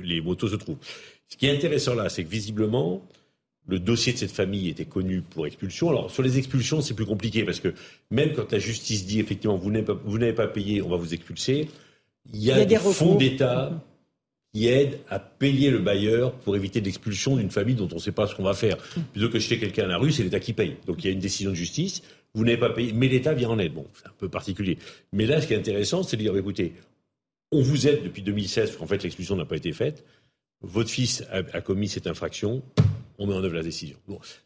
[0.03, 0.77] les motos se trouvent.
[1.29, 3.01] Ce qui est intéressant là, c'est que visiblement,
[3.67, 5.89] le dossier de cette famille était connu pour expulsion.
[5.89, 7.73] Alors sur les expulsions, c'est plus compliqué parce que
[8.11, 10.97] même quand la justice dit effectivement vous n'avez pas, vous n'avez pas payé, on va
[10.97, 11.67] vous expulser,
[12.33, 13.71] il y a, des, fonds d'État
[14.53, 18.11] qui aident à payer le bailleur pour éviter l'expulsion d'une famille dont on ne sait
[18.11, 18.77] pas ce qu'on va faire.
[19.13, 20.75] Plutôt que jeter quelqu'un à la rue, c'est l'État qui paye.
[20.87, 22.03] Donc il y a une décision de justice,
[22.33, 23.73] vous n'avez pas payé, mais l'État vient en aide.
[23.73, 24.77] Bon, c'est un peu particulier.
[25.13, 26.73] Mais là, ce qui est intéressant, c'est de dire écoutez,
[27.51, 30.03] on vous aide depuis 2016, parce qu'en fait l'expulsion n'a pas été faite.
[30.61, 32.63] Votre fils a commis cette infraction,
[33.17, 33.97] on met en œuvre la décision.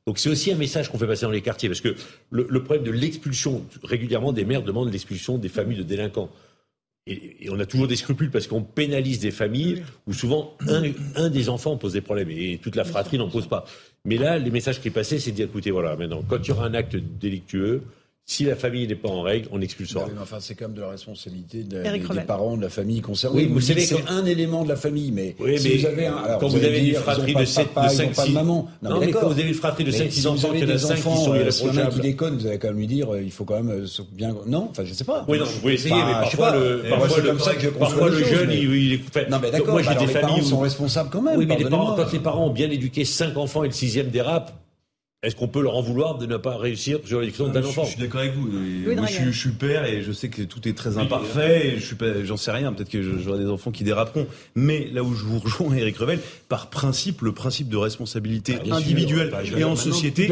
[0.05, 1.95] Donc c'est aussi un message qu'on fait passer dans les quartiers, parce que
[2.29, 6.29] le, problème de l'expulsion, régulièrement des maires demandent l'expulsion des familles de délinquants.
[7.07, 10.55] Et, on a toujours des scrupules parce qu'on pénalise des familles où souvent
[11.15, 13.65] un, des enfants pose des problèmes et toute la fratrie n'en pose pas.
[14.05, 16.51] Mais là, les messages qui passaient, c'est de dire écoutez, voilà, maintenant, quand il y
[16.51, 17.81] aura un acte délictueux,
[18.31, 20.07] si la famille n'est pas en règle, on expulsera.
[20.21, 23.41] enfin, c'est quand même de la responsabilité des, parents, de la famille concernée.
[23.41, 26.15] Oui, vous, savez, c'est un élément de la famille, mais, oui, si vous avez un,
[26.15, 28.69] alors quand vous, avez une fratrie de 7, de 5, 6 maman.
[28.81, 30.77] Non, mais, quand vous avez une fratrie de 5, 6 enfants, il y en a
[30.77, 31.93] 5 qui sont euh, irréprochables.
[31.93, 34.33] qui déconne, vous allez quand même lui dire, euh, il faut quand même euh, bien,
[34.47, 35.25] non, enfin, je sais pas.
[35.27, 36.83] Oui, non, vous pouvez essayer, mais parfois le,
[37.77, 41.21] parfois le jeune, il est, non, mais d'accord, moi j'ai des familles sont responsables quand
[41.21, 41.37] même.
[41.37, 44.60] Oui, mais quand les parents ont bien éduqué 5 enfants et le sixième dérape,
[45.23, 47.91] est-ce qu'on peut leur en vouloir de ne pas réussir sur l'élection d'un enfant Je
[47.91, 48.49] suis d'accord avec vous.
[48.95, 51.67] moi, je, suis père et je sais que tout est très imparfait.
[51.67, 52.73] Et je suis pas, j'en sais rien.
[52.73, 54.25] Peut-être que j'aurai des enfants qui déraperont.
[54.55, 56.19] Mais là où je vous rejoins, Eric Revel,
[56.49, 60.27] par principe, le principe de responsabilité ah, individuelle bah, et en société,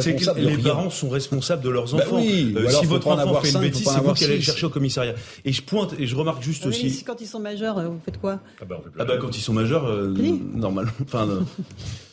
[0.00, 2.22] c'est que les parents sont responsables de leurs bah enfants.
[2.22, 5.14] Euh, si votre enfant fait une bêtise, c'est vous qui allez le chercher au commissariat.
[5.46, 7.02] Et je pointe et je remarque juste aussi.
[7.02, 8.40] Quand ils sont majeurs, euh, vous faites quoi?
[8.60, 10.14] Ah bah, ah bah quand ils sont majeurs, euh,
[10.52, 10.92] normalement.
[11.02, 11.28] Enfin.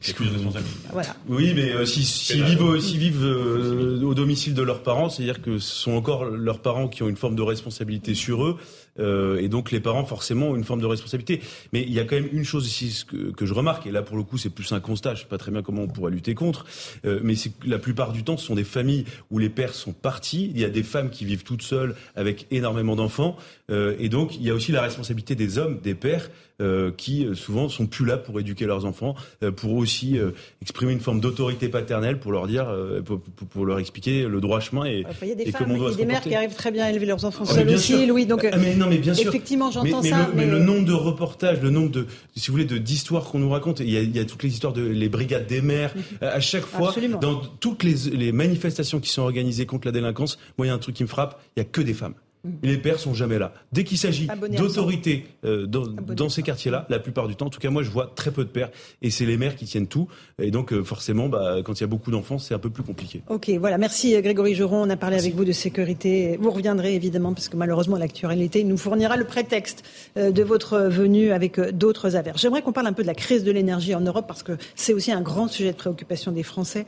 [0.00, 0.52] Excusez-moi.
[0.92, 1.14] Voilà.
[1.28, 5.58] Oui, mais euh, s'ils si, vivent, vivent euh, au domicile de leurs parents, c'est-à-dire que
[5.58, 8.56] ce sont encore leurs parents qui ont une forme de responsabilité sur eux,
[9.00, 11.40] et donc les parents forcément ont une forme de responsabilité.
[11.72, 14.02] Mais il y a quand même une chose ici que, que je remarque, et là
[14.02, 16.10] pour le coup c'est plus un constat, je sais pas très bien comment on pourrait
[16.10, 16.66] lutter contre,
[17.04, 19.74] euh, mais c'est que la plupart du temps ce sont des familles où les pères
[19.74, 23.36] sont partis, il y a des femmes qui vivent toutes seules avec énormément d'enfants,
[23.70, 26.30] euh, et donc il y a aussi la responsabilité des hommes, des pères,
[26.60, 30.18] euh, qui euh, souvent sont plus là pour éduquer leurs enfants, euh, pour aussi
[30.60, 32.66] exprimer une forme d'autorité paternelle, pour leur dire,
[33.04, 35.90] pour, pour, leur expliquer le droit chemin et, il y a des et femmes, comment
[35.90, 38.26] des mères qui arrivent très bien à élever leurs enfants ah, seuls aussi, Louis.
[38.26, 39.28] Donc ah, mais non, mais bien sûr.
[39.28, 40.28] effectivement, j'entends ça.
[40.34, 40.46] mais...
[40.46, 43.80] le nombre de reportages, le nombre de, si vous voulez, de d'histoires qu'on nous raconte,
[43.80, 45.94] il y, a, il y a toutes les histoires de les brigades des mères.
[45.94, 46.02] Mhm.
[46.28, 47.18] À chaque fois, Absolument.
[47.18, 50.74] dans toutes les, les manifestations qui sont organisées contre la délinquance, moi il y a
[50.74, 52.14] un truc qui me frappe, il y a que des femmes
[52.62, 53.52] Les pères sont jamais là.
[53.72, 54.26] Dès qu'il s'agit
[54.56, 57.90] d'autorité euh, dans, dans, ces quartiers-là, la plupart du temps, en tout cas moi je
[57.90, 58.70] vois très peu de pères,
[59.02, 60.08] et c'est les mères qui tiennent tout.
[60.40, 62.82] Et donc euh, forcément, bah, quand il y a beaucoup d'enfants, c'est un peu plus
[62.82, 63.22] compliqué.
[63.28, 63.76] Ok, voilà.
[63.76, 64.86] Merci euh, Grégory Joron.
[64.86, 66.38] On a parlé avec vous de sécurité.
[66.40, 69.84] Vous reviendrez évidemment parce que malheureusement l'actualité nous fournira le prétexte
[70.16, 72.38] de votre venue avec d'autres affaires.
[72.38, 74.94] J'aimerais qu'on parle un peu de la crise de l'énergie en Europe parce que c'est
[74.94, 76.86] aussi un grand sujet de préoccupation des Français.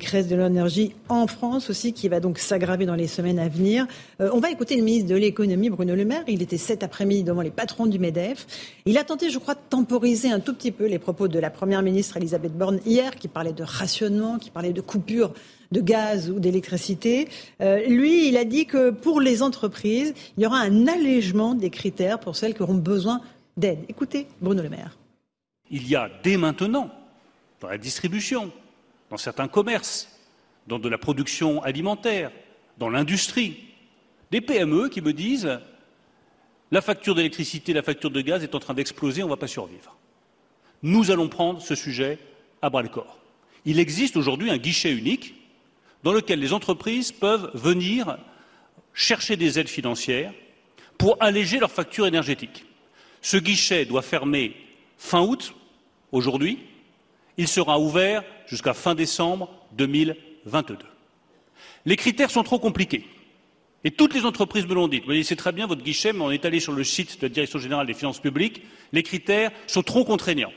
[0.00, 3.86] crise de l'énergie en France aussi qui va donc s'aggraver dans les semaines à venir.
[4.20, 6.24] on va écouter le de l'économie, Bruno Le Maire.
[6.28, 8.46] Il était cet après-midi devant les patrons du MEDEF.
[8.86, 11.50] Il a tenté, je crois, de temporiser un tout petit peu les propos de la
[11.50, 15.32] Première ministre Elisabeth Borne hier, qui parlait de rationnement, qui parlait de coupure
[15.70, 17.28] de gaz ou d'électricité.
[17.60, 21.70] Euh, lui, il a dit que pour les entreprises, il y aura un allègement des
[21.70, 23.20] critères pour celles qui auront besoin
[23.56, 23.80] d'aide.
[23.88, 24.98] Écoutez, Bruno Le Maire.
[25.70, 26.90] Il y a dès maintenant,
[27.60, 28.52] dans la distribution,
[29.10, 30.08] dans certains commerces,
[30.66, 32.30] dans de la production alimentaire,
[32.78, 33.71] dans l'industrie,
[34.32, 35.60] des PME qui me disent
[36.70, 39.46] la facture d'électricité, la facture de gaz est en train d'exploser, on ne va pas
[39.46, 39.94] survivre.
[40.82, 42.18] Nous allons prendre ce sujet
[42.62, 43.18] à bras le corps.
[43.66, 45.34] Il existe aujourd'hui un guichet unique
[46.02, 48.16] dans lequel les entreprises peuvent venir
[48.94, 50.32] chercher des aides financières
[50.96, 52.64] pour alléger leurs factures énergétiques.
[53.20, 54.56] Ce guichet doit fermer
[54.96, 55.54] fin août,
[56.10, 56.58] aujourd'hui.
[57.36, 60.78] Il sera ouvert jusqu'à fin décembre 2022.
[61.84, 63.04] Les critères sont trop compliqués.
[63.84, 65.00] Et toutes les entreprises me l'ont dit.
[65.00, 67.26] Vous voyez, c'est très bien votre guichet, mais on est allé sur le site de
[67.26, 68.62] la Direction générale des finances publiques.
[68.92, 70.52] Les critères sont trop contraignants.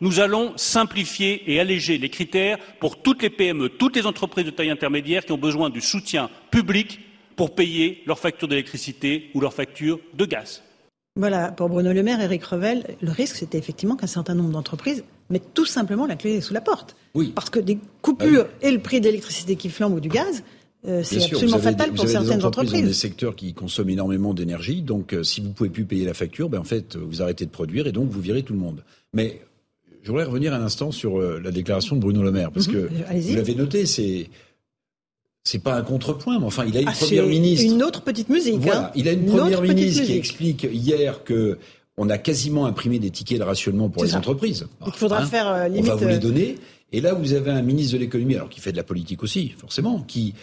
[0.00, 4.50] Nous allons simplifier et alléger les critères pour toutes les PME, toutes les entreprises de
[4.50, 7.00] taille intermédiaire qui ont besoin du soutien public
[7.36, 10.62] pour payer leurs factures d'électricité ou leurs factures de gaz.
[11.16, 15.04] Voilà, pour Bruno Le Maire, Eric Revel, le risque, c'était effectivement qu'un certain nombre d'entreprises
[15.30, 16.96] mettent tout simplement la clé sous la porte.
[17.14, 17.30] Oui.
[17.32, 20.42] Parce que des coupures ah et le prix d'électricité qui flambe ou du gaz,
[20.86, 22.72] euh, c'est absolument fatal pour certaines des entreprises.
[22.72, 26.14] Dans des secteurs qui consomment énormément d'énergie, donc euh, si vous pouvez plus payer la
[26.14, 28.82] facture, ben en fait vous arrêtez de produire et donc vous virez tout le monde.
[29.14, 29.40] Mais
[30.02, 32.74] je voudrais revenir un instant sur euh, la déclaration de Bruno Le Maire parce mhm.
[32.74, 34.28] que vous l'avez noté, c'est
[35.42, 37.72] c'est pas un contrepoint, mais enfin il a une ah, première ministre.
[37.72, 38.56] Une autre petite musique.
[38.60, 38.92] Voilà, hein.
[38.94, 41.58] il a une, première ministre qui explique hier que
[41.96, 44.66] on a quasiment imprimé des tickets de rationnement pour les entreprises.
[44.86, 45.84] il faudra hein, faire limite.
[45.84, 46.56] On va vous les donner.
[46.92, 49.48] Et là, vous avez un ministre de l'économie, alors qui fait de la politique aussi,
[49.58, 50.34] forcément, qui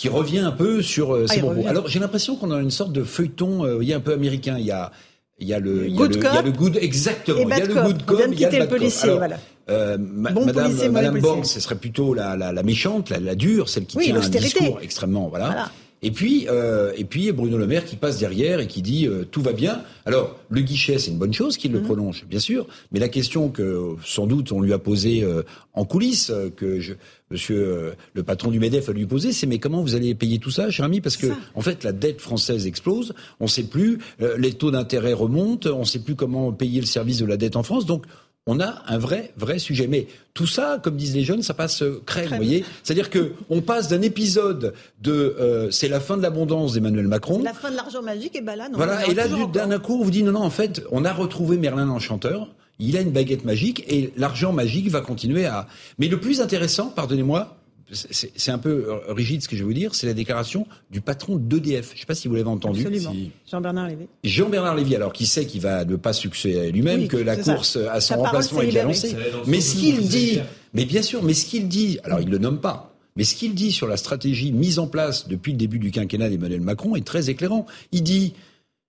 [0.00, 2.90] qui revient un peu sur euh, ces ah, Alors j'ai l'impression qu'on a une sorte
[2.90, 4.56] de feuilleton, euh, y a un peu américain.
[4.58, 4.90] Il y a
[5.38, 7.40] il y a le, il y a le, il y a le good exactement.
[7.42, 9.18] Il y a le good cop, il y a le bad policier, cop.
[9.18, 9.38] voilà.
[9.68, 13.68] Euh, Madame, policier, Madame Borne, ce serait plutôt la, la, la méchante, la, la, dure,
[13.68, 15.46] celle qui tient un discours extrêmement, voilà.
[15.46, 15.70] voilà.
[16.02, 19.24] Et puis, euh, et puis Bruno Le Maire qui passe derrière et qui dit euh,
[19.30, 19.82] tout va bien.
[20.06, 21.84] Alors le guichet, c'est une bonne chose qu'il le mhm.
[21.84, 22.66] prolonge, bien sûr.
[22.90, 25.42] Mais la question que sans doute on lui a posée euh,
[25.74, 26.94] en coulisses, euh, que je,
[27.30, 30.50] Monsieur le patron du Medef a lui posé, c'est mais comment vous allez payer tout
[30.50, 31.00] ça, cher ami?
[31.00, 33.14] Parce que en fait la dette française explose.
[33.38, 33.98] On ne sait plus,
[34.36, 37.54] les taux d'intérêt remontent, on ne sait plus comment payer le service de la dette
[37.54, 37.86] en France.
[37.86, 38.04] Donc
[38.50, 39.86] on a un vrai, vrai sujet.
[39.86, 43.32] Mais tout ça, comme disent les jeunes, ça passe euh, crème, vous voyez C'est-à-dire que
[43.48, 47.40] on passe d'un épisode de euh, c'est la fin de l'abondance d'Emmanuel Macron.
[47.44, 48.76] La fin de l'argent magique, et ben là, non.
[48.76, 51.58] Voilà, et là, d'un coup, on vous dit non, non, en fait, on a retrouvé
[51.58, 52.48] Merlin l'Enchanteur.
[52.80, 55.68] Il a une baguette magique et l'argent magique va continuer à.
[55.98, 57.59] Mais le plus intéressant, pardonnez-moi,
[57.92, 61.00] c'est un peu euh, rigide ce que je vais vous dire, c'est la déclaration du
[61.00, 61.90] patron d'EDF.
[61.90, 62.86] Je ne sais pas si vous l'avez entendu.
[62.86, 63.14] Absolument.
[63.50, 64.06] Jean-Bernard Lévy.
[64.24, 67.76] Jean-Bernard Lévy, alors qui sait qu'il va ne pas succéder à lui-même, que la course
[67.76, 69.16] à son remplacement est annoncée.
[69.46, 70.40] Mais ce qu'il dit,
[70.74, 73.34] mais bien sûr, mais ce qu'il dit, alors il ne le nomme pas, mais ce
[73.34, 76.96] qu'il dit sur la stratégie mise en place depuis le début du quinquennat d'Emmanuel Macron
[76.96, 77.66] est très éclairant.
[77.92, 78.34] Il dit,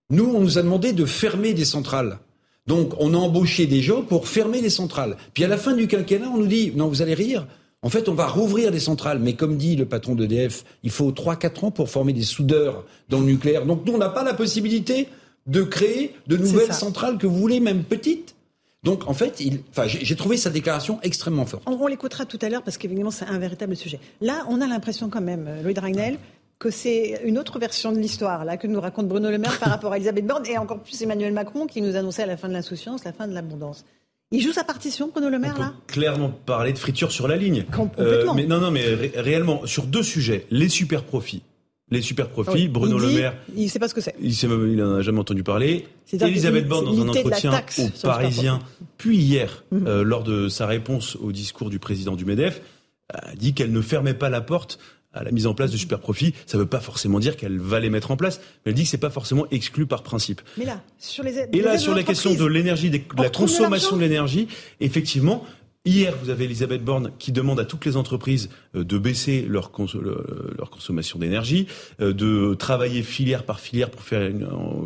[0.10, 2.20] nous, on nous a demandé de fermer des centrales.
[2.68, 5.18] Donc, on a embauché des gens pour fermer les centrales.
[5.34, 7.47] Puis à la fin du quinquennat, on nous dit, non, vous allez rire,
[7.84, 11.11] en fait, on va rouvrir des centrales, mais comme dit le patron d'EDF, il faut
[11.11, 13.65] 3-4 ans pour former des soudeurs dans le nucléaire.
[13.65, 15.07] Donc nous, on n'a pas la possibilité
[15.47, 18.36] de créer de nouvelles centrales que vous voulez, même petites.
[18.84, 21.63] Donc en fait, enfin, j'ai trouvé sa déclaration extrêmement forte.
[21.67, 23.99] On, l'écoutera tout à l'heure parce qu'évidemment, c'est un véritable sujet.
[24.21, 26.17] Là, on a l'impression quand même, euh, Louis Dragnel,
[26.57, 29.69] que c'est une autre version de l'histoire là que nous raconte Bruno Le Maire par
[29.69, 32.47] rapport à Elisabeth Borne et encore plus Emmanuel Macron qui nous annonçait à la fin
[32.47, 33.84] de l'insouciance la fin de l'abondance.
[34.32, 37.65] Il joue sa partition, Bruno Le Maire, là Clairement parler de friture sur la ligne.
[37.71, 38.32] Complètement.
[38.32, 40.47] Euh, mais non, non, mais réellement, sur deux sujets.
[40.51, 41.43] Les super profits.
[41.89, 43.34] Les super profits, Bruno Le Maire.
[43.53, 44.15] Il ne sait pas ce que c'est.
[44.21, 45.86] Il n'en a jamais entendu parler.
[46.13, 48.59] Elisabeth Borne, dans un entretien au Parisien,
[48.97, 49.88] puis hier, mhm.
[49.88, 52.61] euh, lors de sa réponse au discours du président du MEDEF,
[53.13, 54.79] a dit qu'elle ne fermait pas la porte
[55.14, 56.34] à la mise en place de super profits.
[56.45, 58.84] Ça ne veut pas forcément dire qu'elle va les mettre en place, mais elle dit
[58.84, 60.41] que c'est pas forcément exclu par principe.
[60.57, 64.01] Mais là, sur les et là sur la question de l'énergie, de la consommation de
[64.01, 64.47] l'énergie,
[64.80, 65.45] effectivement,
[65.84, 69.71] Hier, vous avez Elisabeth Borne qui demande à toutes les entreprises euh, de baisser leur,
[70.55, 71.65] leur consommation d'énergie,
[71.99, 74.32] euh, de travailler filière par filière pour faire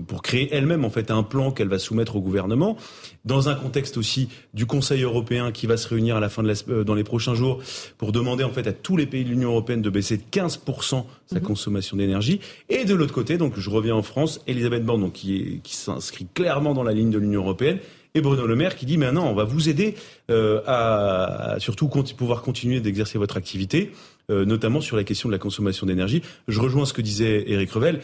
[0.07, 2.77] pour créer elle-même en fait un plan qu'elle va soumettre au gouvernement.
[3.25, 6.47] Dans un contexte aussi du Conseil européen qui va se réunir à la fin de
[6.47, 7.61] la, euh, dans les prochains jours
[7.97, 10.61] pour demander en fait à tous les pays de l'Union européenne de baisser de 15
[11.25, 11.41] sa mhm.
[11.41, 12.39] consommation d'énergie.
[12.69, 16.27] Et de l'autre côté, donc je reviens en France, Elisabeth Borne donc qui, qui s'inscrit
[16.33, 17.79] clairement dans la ligne de l'Union européenne
[18.15, 19.93] et Bruno Le Maire qui dit maintenant on va vous aider
[20.31, 23.91] euh, à, surtout pouvoir continuer d'exercer votre activité,
[24.31, 26.23] euh, notamment sur la question de la consommation d'énergie.
[26.47, 27.99] Je rejoins ce que disait Éric Revel.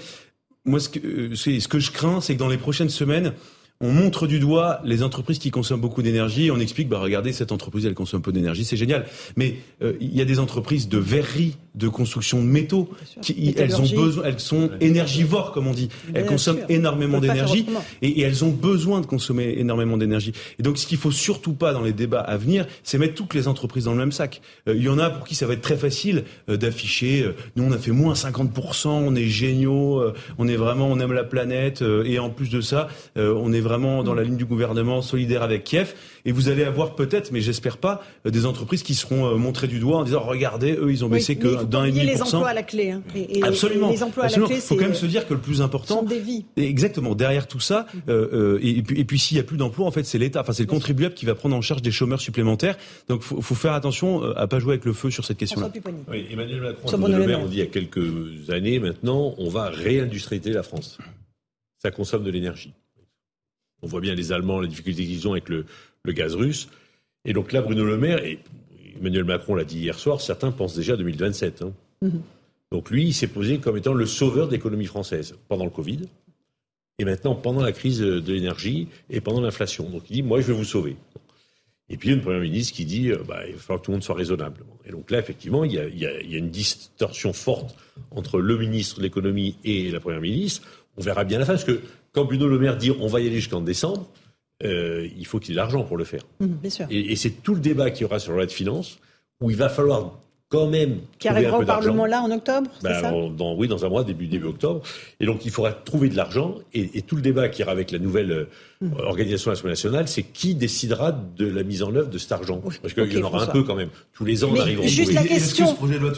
[0.66, 3.34] Moi, ce que, euh, ce que je crains, c'est que dans les prochaines semaines,
[3.80, 6.52] on montre du doigt les entreprises qui consomment beaucoup d'énergie.
[6.52, 9.08] On explique, bah regardez, cette entreprise, elle consomme peu d'énergie, c'est génial.
[9.38, 12.90] Mais il y a des entreprises de verrerie, de construction de métaux,
[13.22, 15.90] qui elles ont besoin, elles sont énergivores comme on dit.
[16.14, 17.66] Elles consomment énormément d'énergie
[18.02, 20.34] et, elles ont besoin de consommer énormément d'énergie.
[20.60, 23.34] Et donc, ce qu'il faut surtout pas dans les débats à venir, c'est mettre toutes
[23.34, 24.42] les entreprises dans le même sac.
[24.68, 27.26] Euh, il y en a pour qui ça va être très facile euh, d'afficher.
[27.56, 30.04] nous, on a fait moins 50%, on est géniaux,
[30.38, 34.04] on est vraiment, on aime la planète et en plus de ça, on est vraiment
[34.04, 35.94] dans la ligne du gouvernement, solidaire avec Kiev.
[36.26, 39.68] Et vous allez avoir peut-être, mais j'espère pas, euh, des entreprises qui seront euh, montrées
[39.68, 42.50] du doigt en disant regardez, eux, ils ont baissé que d'un et demi les emplois
[42.50, 42.92] à la clé.
[42.92, 43.02] Hein.
[43.44, 43.90] absolument.
[43.90, 46.04] Les emplois à la clé, Il faut quand même se dire que le plus important,
[46.04, 46.46] des vies.
[46.58, 47.16] Exactement.
[47.16, 50.04] Derrière tout ça, euh, et, puis, et puis s'il y a plus d'emplois, en fait,
[50.04, 50.42] c'est l'État.
[50.42, 52.78] Enfin, c'est le contribuable qui va prendre en charge des chômeurs supplémentaires.
[53.08, 55.72] Donc, faut, faut faire attention à pas jouer avec le feu sur cette question-là.
[56.10, 59.70] Oui, Emmanuel Macron, le maire, on dit il y a quelques années maintenant, on va
[59.70, 60.98] réindustrialiser la France.
[61.78, 62.74] Ça consomme de l'énergie.
[63.82, 65.66] On voit bien les Allemands, les difficultés qu'ils ont avec le,
[66.08, 66.70] gaz russe.
[67.26, 68.40] Et donc là, Bruno Le Maire, et
[69.02, 71.64] Emmanuel Macron l'a dit hier soir, certains pensent déjà à 2027.
[71.64, 71.74] Hein.
[72.02, 72.22] Mhm.
[72.72, 76.02] Donc lui, il s'est posé comme étant le sauveur de l'économie française pendant le Covid,
[77.00, 79.90] et maintenant pendant la crise de l'énergie et pendant l'inflation.
[79.90, 80.96] Donc il dit, moi, je vais vous sauver.
[81.90, 83.82] Et puis, il y a une première ministre qui dit, euh, bah, il va falloir
[83.82, 84.64] que tout le monde soit raisonnable.
[84.86, 87.76] Et donc là, effectivement, il y, a, il y a une distorsion forte
[88.12, 90.66] entre le ministre de l'économie et la première ministre.
[90.96, 91.82] On verra bien la fin, parce que
[92.14, 94.10] quand Bruno Le Maire dit on va y aller jusqu'en décembre,
[94.64, 96.22] euh, il faut qu'il ait l'argent pour le faire.
[96.40, 96.86] Mmh, bien sûr.
[96.90, 99.00] Et, c'est tout le débat qu'il y aura sur la loi de finances,
[99.42, 100.20] où il va falloir
[100.52, 101.00] quand même.
[101.18, 103.12] Qui arrivera au Parlement là en octobre ben, ça?
[103.12, 104.82] dans, Oui, dans un mois, début, début octobre.
[105.20, 106.56] Et donc il faudra trouver de l'argent.
[106.74, 108.50] Et, tout le débat qui ira avec la nouvelle euh,
[108.82, 108.92] mmh.
[109.00, 112.62] organisation de l'Assemblée nationale, c'est qui décidera de la mise en œuvre de cet argent
[112.82, 113.90] Parce qu'il y en aura un peu quand même.
[114.14, 115.76] Tous les ans, on arrive Juste la question,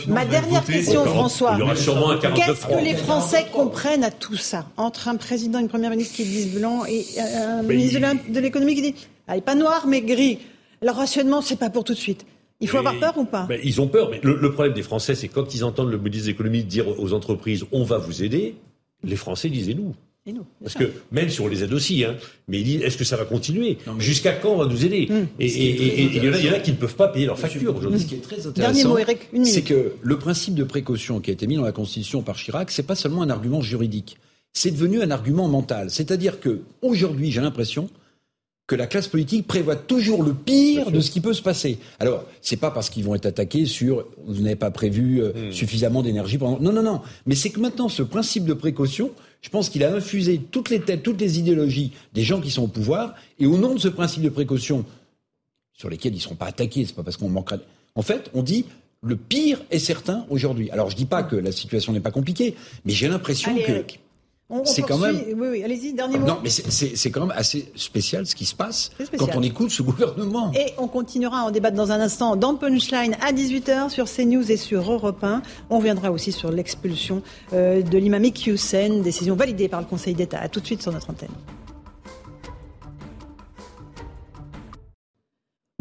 [0.08, 1.52] ma dernière question, François.
[1.54, 4.66] Il y aura sûrement un Qu'est-ce que les Français comprennent à tout ça?
[4.78, 8.76] Entre un président et une première ministre qui disent blanc et un ministre de l'économie
[8.76, 8.96] qui dit
[9.28, 10.40] ah, pas noir mais gris.
[10.82, 12.26] Le rationnement, c'est pas pour tout de suite.
[12.60, 15.16] Il faut avoir peur ou pas ben, Ils ont peur, mais le, problème des Français,
[15.16, 18.56] c'est quand ils entendent le ministre de l'économie dire aux entreprises on va vous aider,
[19.04, 19.94] les Français disent et nous.
[20.26, 22.16] Et nous, Parce que même si on les aide aussi, hein,
[22.48, 25.28] mais ils disent est-ce que ça va continuer Jusqu'à quand on va nous aider hum.
[25.38, 28.00] Et il y, en a qui ne peuvent pas payer leurs factures aujourd'hui.
[28.00, 28.96] Ce qui est très intéressant,
[29.44, 32.72] c'est que le principe de précaution qui a été mis dans la Constitution par Chirac,
[32.72, 34.18] c'est pas seulement un argument juridique,
[34.54, 35.90] c'est devenu un argument mental.
[35.90, 37.90] C'est-à-dire que aujourd'hui, j'ai l'impression
[38.66, 41.80] que la classe politique prévoit toujours le pire de ce qui peut se passer.
[42.00, 45.52] Alors, c'est pas parce qu'ils vont être attaqués sur vous n'avez pas prévu euh, hmm.
[45.52, 46.60] suffisamment d'énergie pendant.
[46.60, 47.02] Non, non, non.
[47.26, 49.12] Mais c'est que maintenant, ce principe de précaution,
[49.42, 52.64] je pense qu'il a infusé toutes les têtes, toutes les idéologies des gens qui sont
[52.64, 54.86] au pouvoir, et au nom de ce principe de précaution,
[55.74, 57.58] sur lesquels ils ne seront pas attaqués, c'est pas parce qu'on manquera.
[57.96, 58.66] En fait, on dit
[59.02, 60.72] le pire est certain aujourd'hui.
[60.72, 62.56] Alors, je dis pas que la situation n'est pas compliquée,
[62.86, 63.84] mais j'ai l'impression que
[64.66, 65.22] c'est quand même.
[65.36, 66.28] Oui, oui, allez-y, dernier mot.
[66.28, 69.82] Non, mais c'est quand même assez spécial ce qui se passe quand on écoute ce
[69.82, 70.52] gouvernement.
[70.54, 74.52] Et on continuera à en débattre dans un instant dans Punchline à 18h sur CNews
[74.52, 75.42] et sur Europe 1.
[75.70, 77.22] On reviendra aussi sur l'expulsion
[77.54, 80.40] euh, de l'imam Hussein, décision validée par le Conseil d'État.
[80.40, 81.30] A tout de suite sur notre antenne.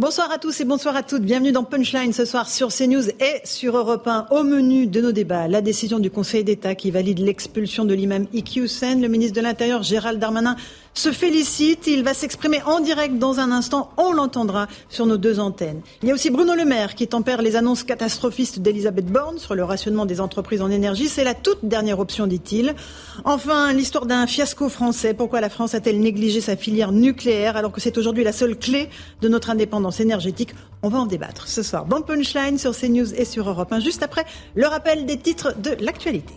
[0.03, 1.23] Bonsoir à tous et bonsoir à toutes.
[1.23, 4.27] Bienvenue dans Punchline ce soir sur CNews et sur Europe 1.
[4.33, 8.27] Au menu de nos débats, la décision du Conseil d'État qui valide l'expulsion de l'imam
[8.33, 9.01] Iqiyoussen.
[9.01, 10.57] Le ministre de l'Intérieur, Gérald Darmanin,
[10.95, 11.87] se félicite.
[11.87, 13.91] Il va s'exprimer en direct dans un instant.
[13.97, 15.81] On l'entendra sur nos deux antennes.
[16.03, 19.55] Il y a aussi Bruno Le Maire qui tempère les annonces catastrophistes d'Elisabeth Borne sur
[19.55, 21.09] le rationnement des entreprises en énergie.
[21.09, 22.75] C'est la toute dernière option, dit-il.
[23.25, 25.15] Enfin, l'histoire d'un fiasco français.
[25.15, 28.89] Pourquoi la France a-t-elle négligé sa filière nucléaire alors que c'est aujourd'hui la seule clé
[29.21, 30.55] de notre indépendance énergétique?
[30.83, 31.87] On va en débattre ce soir.
[31.87, 33.81] Bon punchline sur CNews et sur Europe 1.
[33.81, 34.25] Juste après
[34.55, 36.35] le rappel des titres de l'actualité.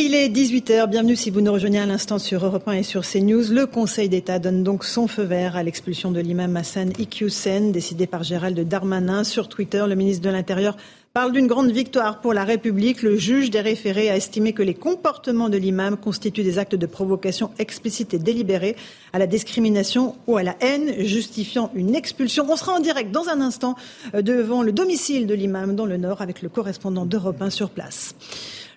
[0.00, 3.02] Il est 18h, bienvenue si vous nous rejoignez à l'instant sur Europe 1 et sur
[3.02, 3.50] CNews.
[3.50, 8.06] Le Conseil d'État donne donc son feu vert à l'expulsion de l'imam Hassan Iqiyoussen, décidé
[8.06, 9.24] par Gérald Darmanin.
[9.24, 10.76] Sur Twitter, le ministre de l'Intérieur
[11.14, 13.02] parle d'une grande victoire pour la République.
[13.02, 16.86] Le juge des référés a estimé que les comportements de l'imam constituent des actes de
[16.86, 18.76] provocation explicites et délibérés
[19.12, 22.46] à la discrimination ou à la haine, justifiant une expulsion.
[22.48, 23.74] On sera en direct dans un instant
[24.14, 27.70] euh, devant le domicile de l'imam dans le Nord avec le correspondant d'Europe 1 sur
[27.70, 28.14] place.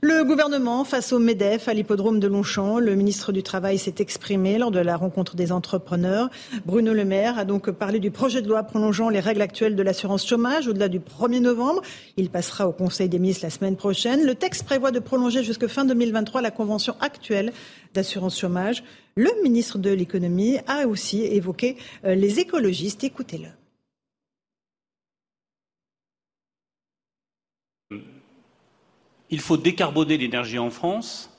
[0.03, 4.57] Le gouvernement, face au MEDEF, à l'hippodrome de Longchamp, le ministre du Travail s'est exprimé
[4.57, 6.31] lors de la rencontre des entrepreneurs.
[6.65, 9.83] Bruno Le Maire a donc parlé du projet de loi prolongeant les règles actuelles de
[9.83, 11.83] l'assurance chômage au-delà du 1er novembre.
[12.17, 14.25] Il passera au Conseil des ministres la semaine prochaine.
[14.25, 17.53] Le texte prévoit de prolonger jusqu'à fin 2023 la convention actuelle
[17.93, 18.83] d'assurance chômage.
[19.15, 23.03] Le ministre de l'économie a aussi évoqué euh, les écologistes.
[23.03, 23.60] Écoutez-le.
[29.31, 31.29] Il faut décarboner l'énergie en France,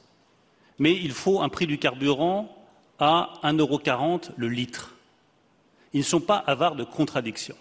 [0.78, 2.56] mais il faut un prix du carburant
[2.98, 4.94] à 1,40€ le litre.
[5.92, 7.56] Ils ne sont pas avares de contradictions.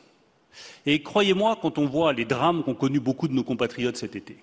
[0.85, 4.37] Et croyez-moi, quand on voit les drames qu'ont connus beaucoup de nos compatriotes cet été,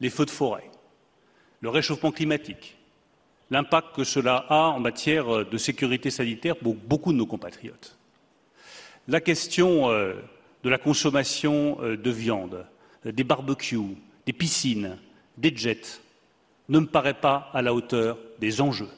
[0.00, 0.70] les feux de forêt,
[1.60, 2.76] le réchauffement climatique,
[3.50, 7.96] l'impact que cela a en matière de sécurité sanitaire pour beaucoup de nos compatriotes,
[9.08, 10.14] la question euh,
[10.62, 12.64] de la consommation euh, de viande,
[13.04, 14.96] des barbecues, des piscines,
[15.36, 16.00] des jets,
[16.68, 18.88] ne me paraît pas à la hauteur des enjeux.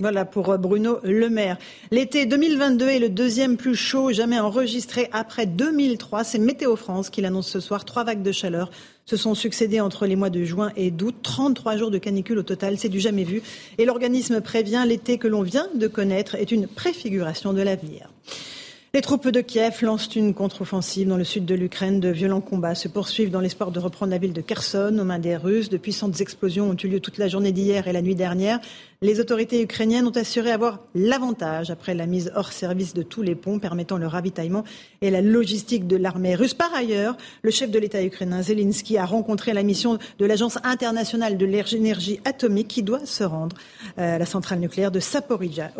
[0.00, 1.56] Voilà pour Bruno Le Maire.
[1.92, 6.24] L'été 2022 est le deuxième plus chaud jamais enregistré après 2003.
[6.24, 7.84] C'est Météo France qui l'annonce ce soir.
[7.84, 8.72] Trois vagues de chaleur
[9.06, 11.14] se sont succédées entre les mois de juin et d'août.
[11.22, 13.40] 33 jours de canicule au total, c'est du jamais vu.
[13.78, 18.10] Et l'organisme prévient l'été que l'on vient de connaître est une préfiguration de l'avenir.
[18.94, 21.98] Les troupes de Kiev lancent une contre-offensive dans le sud de l'Ukraine.
[21.98, 25.18] De violents combats se poursuivent dans l'espoir de reprendre la ville de Kherson aux mains
[25.18, 25.68] des Russes.
[25.68, 28.60] De puissantes explosions ont eu lieu toute la journée d'hier et la nuit dernière.
[29.04, 33.34] Les autorités ukrainiennes ont assuré avoir l'avantage après la mise hors service de tous les
[33.34, 34.64] ponts permettant le ravitaillement
[35.02, 36.54] et la logistique de l'armée russe.
[36.54, 41.36] Par ailleurs, le chef de l'État ukrainien Zelensky a rencontré la mission de l'Agence internationale
[41.36, 43.54] de l'énergie atomique qui doit se rendre
[43.98, 45.70] à la centrale nucléaire de Saporidja,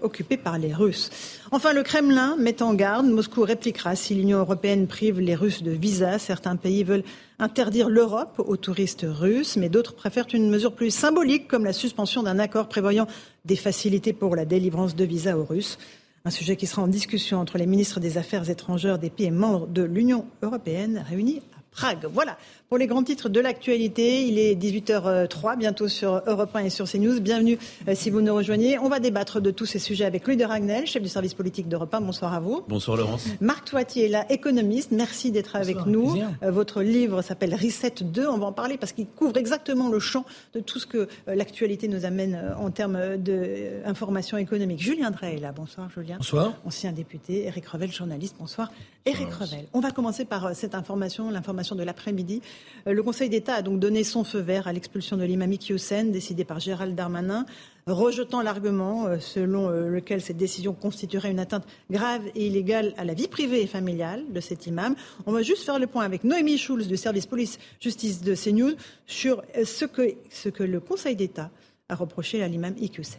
[0.00, 1.10] occupée par les Russes.
[1.50, 3.04] Enfin, le Kremlin met en garde.
[3.04, 6.18] Moscou répliquera si l'Union européenne prive les Russes de visa.
[6.18, 7.04] Certains pays veulent
[7.40, 12.22] interdire l'Europe aux touristes russes, mais d'autres préfèrent une mesure plus symbolique comme la suspension
[12.22, 13.06] d'un accord prévoyant
[13.44, 15.78] des facilités pour la délivrance de visas aux Russes.
[16.24, 19.66] Un sujet qui sera en discussion entre les ministres des Affaires étrangères des pays membres
[19.66, 22.06] de l'Union européenne réunis à Prague.
[22.12, 22.36] Voilà
[22.70, 24.24] pour les grands titres de l'actualité.
[24.28, 27.20] Il est 18h03, bientôt sur Europe 1 et sur CNews.
[27.20, 27.58] Bienvenue
[27.88, 28.78] euh, si vous nous rejoignez.
[28.78, 31.68] On va débattre de tous ces sujets avec Louis de Ragnel, chef du service politique
[31.68, 32.00] d'Europe 1.
[32.00, 32.62] Bonsoir à vous.
[32.68, 33.26] Bonsoir Laurence.
[33.40, 34.92] Marc Toitier, là, économiste.
[34.92, 36.16] Merci d'être avec nous.
[36.44, 38.28] Euh, votre livre s'appelle Reset 2.
[38.28, 41.34] On va en parler parce qu'il couvre exactement le champ de tout ce que euh,
[41.34, 44.80] l'actualité nous amène en termes d'informations économiques.
[44.80, 45.50] Julien Drey est là.
[45.50, 46.18] Bonsoir Julien.
[46.18, 46.52] Bonsoir.
[46.64, 47.46] Ancien député.
[47.46, 48.36] Eric Revel, journaliste.
[48.38, 48.70] Bonsoir.
[49.06, 49.66] Eric Revel.
[49.72, 52.42] On va commencer par cette information, l'information de l'après-midi.
[52.86, 56.04] Euh, le Conseil d'État a donc donné son feu vert à l'expulsion de l'imam Hussein,
[56.04, 57.46] décidé par Gérald Darmanin,
[57.86, 63.06] rejetant l'argument euh, selon euh, lequel cette décision constituerait une atteinte grave et illégale à
[63.06, 64.94] la vie privée et familiale de cet imam.
[65.24, 68.74] On va juste faire le point avec Noémie Schulz du service police-justice de CNews
[69.06, 71.50] sur ce que, ce que le Conseil d'État
[71.88, 73.18] a reproché à l'imam Hussein.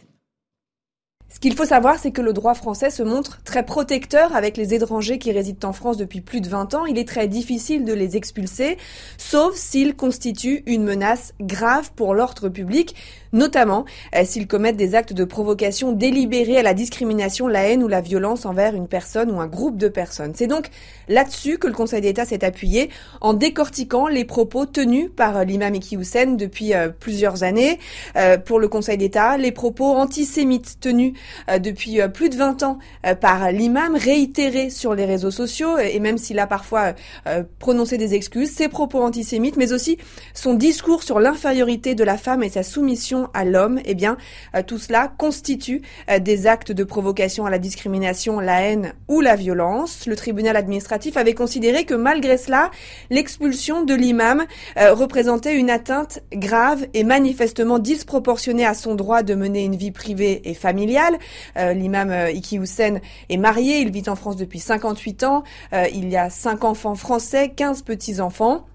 [1.32, 4.74] Ce qu'il faut savoir, c'est que le droit français se montre très protecteur avec les
[4.74, 6.84] étrangers qui résident en France depuis plus de 20 ans.
[6.84, 8.76] Il est très difficile de les expulser,
[9.16, 12.94] sauf s'ils constituent une menace grave pour l'ordre public,
[13.32, 17.88] notamment euh, s'ils commettent des actes de provocation délibérés à la discrimination, la haine ou
[17.88, 20.32] la violence envers une personne ou un groupe de personnes.
[20.34, 20.68] C'est donc
[21.08, 25.74] là-dessus que le Conseil d'État s'est appuyé en décortiquant les propos tenus par euh, l'imam
[25.74, 27.78] Iki Hussein depuis euh, plusieurs années.
[28.44, 31.14] Pour le Conseil d'État, les propos antisémites tenus
[31.60, 32.78] depuis plus de 20 ans
[33.20, 36.94] par l'imam, réitéré sur les réseaux sociaux, et même s'il a parfois
[37.58, 39.98] prononcé des excuses, ses propos antisémites, mais aussi
[40.34, 44.16] son discours sur l'infériorité de la femme et sa soumission à l'homme, eh bien,
[44.66, 45.82] tout cela constitue
[46.20, 50.06] des actes de provocation à la discrimination, la haine ou la violence.
[50.06, 52.70] Le tribunal administratif avait considéré que malgré cela,
[53.10, 54.44] l'expulsion de l'imam
[54.76, 60.42] représentait une atteinte grave et manifestement disproportionnée à son droit de mener une vie privée
[60.44, 61.18] et familiale
[61.56, 62.98] euh, l'imam euh, Iki Hussein
[63.28, 65.42] est marié, il vit en France depuis 58 ans,
[65.72, 68.66] euh, il y a 5 enfants français, 15 petits-enfants.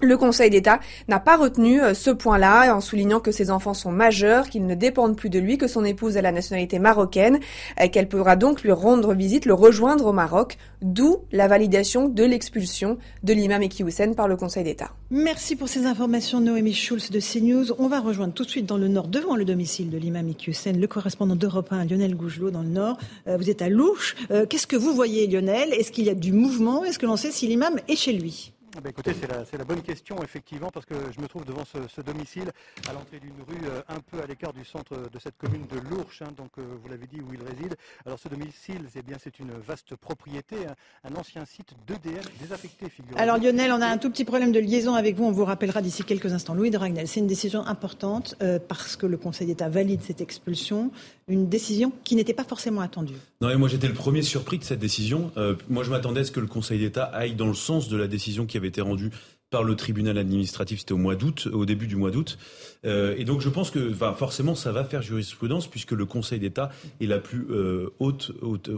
[0.00, 0.78] Le Conseil d'État
[1.08, 4.76] n'a pas retenu euh, ce point-là en soulignant que ses enfants sont majeurs, qu'ils ne
[4.76, 7.40] dépendent plus de lui, que son épouse a la nationalité marocaine,
[7.80, 12.22] euh, qu'elle pourra donc lui rendre visite, le rejoindre au Maroc, d'où la validation de
[12.22, 13.84] l'expulsion de l'imam Eki
[14.16, 14.92] par le Conseil d'État.
[15.10, 17.72] Merci pour ces informations, Noémie Schulz de CNews.
[17.80, 20.52] On va rejoindre tout de suite dans le Nord, devant le domicile de l'imam Eki
[20.78, 22.98] le correspondant d'Europe 1, Lionel Gougelot, dans le Nord.
[23.26, 24.14] Euh, vous êtes à Louche.
[24.48, 25.72] Qu'est-ce que vous voyez, Lionel?
[25.72, 26.84] Est-ce qu'il y a du mouvement?
[26.84, 28.52] Est-ce que l'on sait si l'imam est chez lui?
[28.80, 32.52] Bah écoutez, c'est la, bonne question, effectivement, parce que je me trouve devant ce, domicile,
[32.88, 35.80] à l'entrée d'une rue euh, un peu à l'écart du centre de cette commune de
[35.90, 37.74] Lourches, hein, donc euh, vous l'avez dit, où il réside.
[38.06, 40.56] Alors ce domicile, c'est bien, c'est une vaste propriété,
[41.02, 44.60] un, ancien site d'EDF désaffecté, figurez Alors Lionel, on a un tout petit problème de
[44.60, 46.54] liaison avec vous, on vous rappellera d'ici quelques instants.
[46.54, 50.20] Louis de Ragnel, c'est une décision importante euh, parce que le Conseil d'État valide cette
[50.20, 50.92] expulsion,
[51.26, 53.16] une décision qui n'était pas forcément attendue.
[53.40, 55.32] Non, et moi j'étais le premier surpris de cette décision.
[55.68, 58.06] moi je m'attendais à ce que le Conseil d'État aille dans le sens de la
[58.06, 59.10] décision qui avait été rendue
[59.50, 62.38] par le tribunal administratif, c'était au mois d'août, au début du mois d'août.
[62.84, 66.70] Euh, et donc je pense que forcément ça va faire jurisprudence puisque le Conseil d'État
[67.00, 68.32] est la plus euh, haute,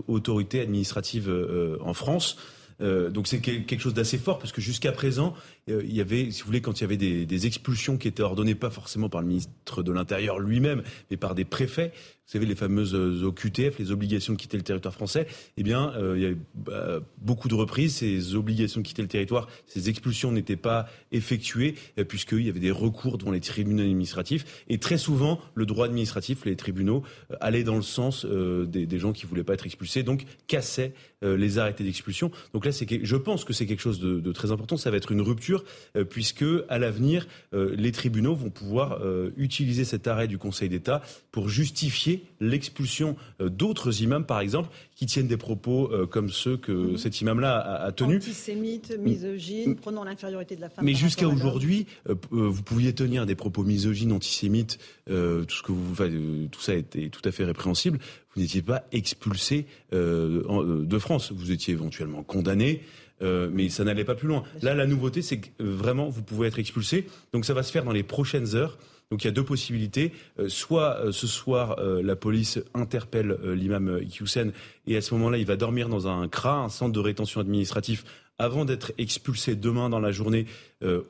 [0.06, 2.36] autorité administrative euh, en France.
[2.80, 5.34] donc c'est quelque chose d'assez fort parce que jusqu'à présent,
[5.68, 8.54] il y avait, si vous voulez, quand il y avait des, expulsions qui étaient ordonnées
[8.54, 11.92] pas forcément par le ministre de l'Intérieur lui-même, mais par des préfets,
[12.30, 15.26] vous savez, les fameuses euh, OQTF, les obligations de quitter le territoire français,
[15.56, 19.02] eh bien, euh, il y a eu bah, beaucoup de reprises, ces obligations de quitter
[19.02, 23.40] le territoire, ces expulsions n'étaient pas effectuées, euh, puisqu'il y avait des recours devant les
[23.40, 24.62] tribunaux administratifs.
[24.68, 27.02] Et très souvent, le droit administratif, les tribunaux,
[27.40, 30.92] allaient dans le sens des, gens qui voulaient pas être expulsés, donc cassaient
[31.22, 32.30] les arrêtés d'expulsion.
[32.54, 34.76] Donc là, c'est, je pense que c'est quelque chose de, de, très important.
[34.76, 35.64] Ça va être une rupture,
[36.10, 39.00] puisque à l'avenir, les tribunaux vont pouvoir
[39.36, 41.02] utiliser cet arrêt du Conseil d'État
[41.32, 46.56] pour justifier l'expulsion euh, d'autres imams, par exemple, qui tiennent des propos euh, comme ceux
[46.56, 46.96] que mhm.
[46.98, 48.16] cet imam-là a, tenus.
[48.18, 50.84] Antisémite, misogyne, prenant l'infériorité de la femme.
[50.84, 55.12] Mais jusqu'à aujourd'hui, euh, vous pouviez tenir des propos misogynes, antisémites, tout
[55.48, 57.98] ce que vous, tout ça était tout à fait répréhensible.
[58.34, 61.32] Vous n'étiez pas expulsé de France.
[61.32, 62.82] Vous étiez éventuellement condamné.
[63.20, 64.44] mais ça n'allait pas plus loin.
[64.62, 67.06] Là, la nouveauté, c'est que vraiment, vous pouvez être expulsé.
[67.32, 68.78] Donc, ça va se faire dans les prochaines heures.
[69.10, 70.12] Donc il y a deux possibilités.
[70.38, 74.52] Euh, soit euh, ce soir, euh, la police interpelle l'imam Iqiyoussen
[74.86, 78.04] et à ce moment-là, il va dormir dans un CRA, un centre de rétention administratif,
[78.38, 80.46] avant d'être expulsé demain dans la journée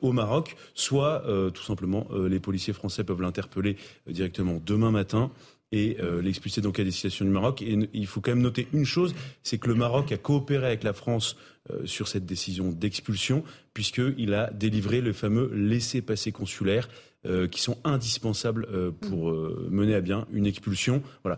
[0.01, 0.57] au Maroc.
[0.73, 1.23] Soit
[1.53, 5.31] tout simplement, les policiers français peuvent l'interpeller directement demain matin
[5.71, 7.61] et l'expulser donc à destination du Maroc.
[7.61, 10.83] Et il faut quand même noter une chose, c'est que le Maroc a coopéré avec
[10.83, 11.37] la France
[11.85, 16.89] sur cette décision d'expulsion, puisqu'il a délivré le fameux laissez-passer consulaire
[17.27, 21.03] euh, qui sont indispensables euh, pour euh, mener à bien une expulsion.
[21.23, 21.37] Voilà.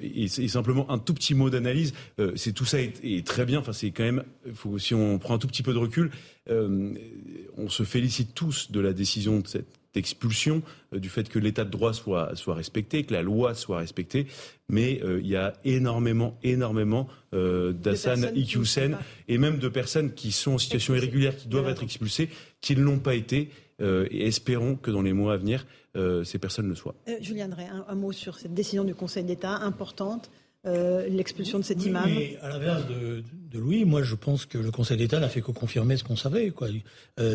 [0.00, 1.92] Et, simplement un tout petit mot d'analyse.
[2.36, 3.58] c'est tout ça est, très bien.
[3.58, 4.22] Enfin, c'est quand même.
[4.54, 6.12] Faut, si on prend un tout petit peu de recul,
[6.48, 9.66] on se félicite tous de la décision de cette
[9.96, 10.62] expulsion,
[10.92, 14.26] du fait que l'état de droit soit, soit respecté, que la loi soit respectée.
[14.68, 18.96] Mais il y a énormément, énormément d'Assan Iqiyoussen
[19.28, 22.30] et même de personnes qui sont en situation irrégulière, qui doivent être expulsées,
[22.60, 23.50] qui ne l'ont pas été.
[23.80, 26.94] Euh, et espérons que dans les mois à venir, euh, ces personnes le soient.
[27.08, 30.30] Euh, Julien Drey, un, mot sur cette décision du Conseil d'État importante.
[30.64, 32.04] L'expulsion de cet imam.
[32.06, 33.22] Mais à l'inverse de,
[33.58, 36.50] Louis, moi je pense que le Conseil d'État n'a fait que confirmer ce qu'on savait.
[36.50, 36.68] Quoi.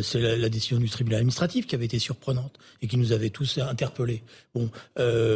[0.01, 3.57] c'est la, décision du tribunal administratif qui avait été surprenante et qui nous avait tous
[3.57, 4.23] interpellés.
[4.53, 4.69] Bon,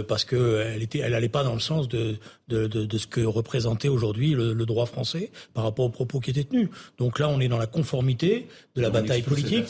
[0.07, 2.17] parce qu'elle était, elle allait pas dans le sens de,
[2.49, 6.19] de, de, de ce que représentait aujourd'hui le, le, droit français par rapport aux propos
[6.19, 6.69] qui étaient tenus.
[6.97, 9.65] Donc là, on est dans la conformité de la bataille politique.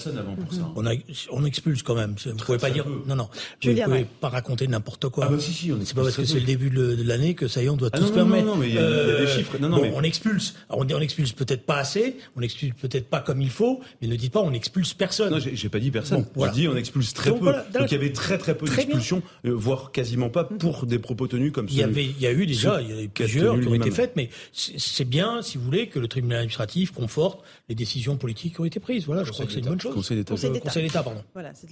[0.75, 0.93] On, a,
[1.31, 2.15] on expulse quand même.
[2.25, 3.29] Vous pouvez pas dire non, non.
[3.63, 5.25] Vous ne pouvez pas raconter n'importe quoi.
[5.27, 7.61] Ah bah si, si, c'est pas parce que c'est le début de, l'année que ça
[7.61, 8.19] y est, on doit ah tout se.
[8.19, 9.57] Non, non, mais il y, a, des euh, chiffres.
[9.59, 9.91] Non, non, mais...
[9.95, 10.55] on expulse.
[10.69, 13.81] Alors on dit on expulse peut-être pas assez, on expulse peut-être pas comme il faut,
[14.01, 15.31] mais ne dites pas on expulse personne.
[15.31, 16.25] Non, j'ai pas dit personne.
[16.35, 17.45] Bon, dit on expulse très peu.
[17.45, 21.27] Donc il y avait très très peu d'expulsions, euh, voire quasiment pas pour des propos
[21.27, 21.73] tenus comme ça.
[21.73, 23.75] Il y avait, il y a eu déjà il y a eu plusieurs qui ont
[23.75, 28.17] été faites, mais c'est bien, si vous voulez, que le tribunal administratif conforte les décisions
[28.17, 29.05] politiques qui ont été prises.
[29.05, 29.93] Voilà, je crois que c'est une bonne chose.
[29.93, 30.35] Conseil d'État.
[30.59, 31.21] Conseil d'État, pardon.
[31.33, 31.67] Voilà, c'est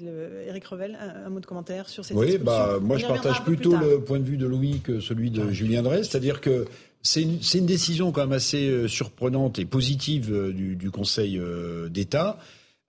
[0.47, 4.01] Eric Revel, un, mot de commentaire sur cette Oui, bah, moi je partage plutôt le
[4.01, 6.65] point de vue de Louis que celui de Julien Drey, c'est-à-dire que
[7.03, 12.37] c'est une, décision quand même assez euh, surprenante et positive euh, du, Conseil euh, d'État.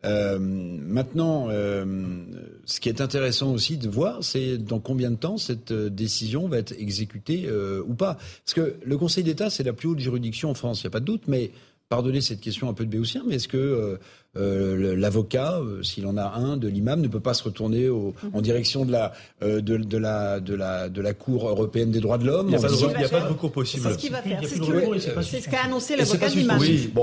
[0.05, 6.49] Maintenant, ce qui est intéressant aussi de voir, c'est dans combien de temps cette décision
[6.49, 7.49] va être exécutée
[7.87, 8.15] ou pas.
[8.45, 10.91] Parce que le Conseil d'État, c'est la plus haute juridiction en France, il n'y a
[10.91, 11.53] pas de doute, mais
[11.89, 14.01] pardonnez cette question un peu de béotien, mais est-ce que
[14.35, 18.15] euh, l'avocat, euh, s'il en a un, de l'imam, ne peut pas se retourner au,
[18.33, 18.43] en mhm.
[18.43, 22.17] direction de la, euh, de, de, la, de, la, de la Cour européenne des droits
[22.17, 22.47] de l'homme.
[22.47, 23.83] Il n'y a, a, pas de recours possible.
[23.87, 24.41] C'est ce qu'il va faire.
[24.43, 26.59] C'est ce qu'a annoncé l'avocat de l'imam.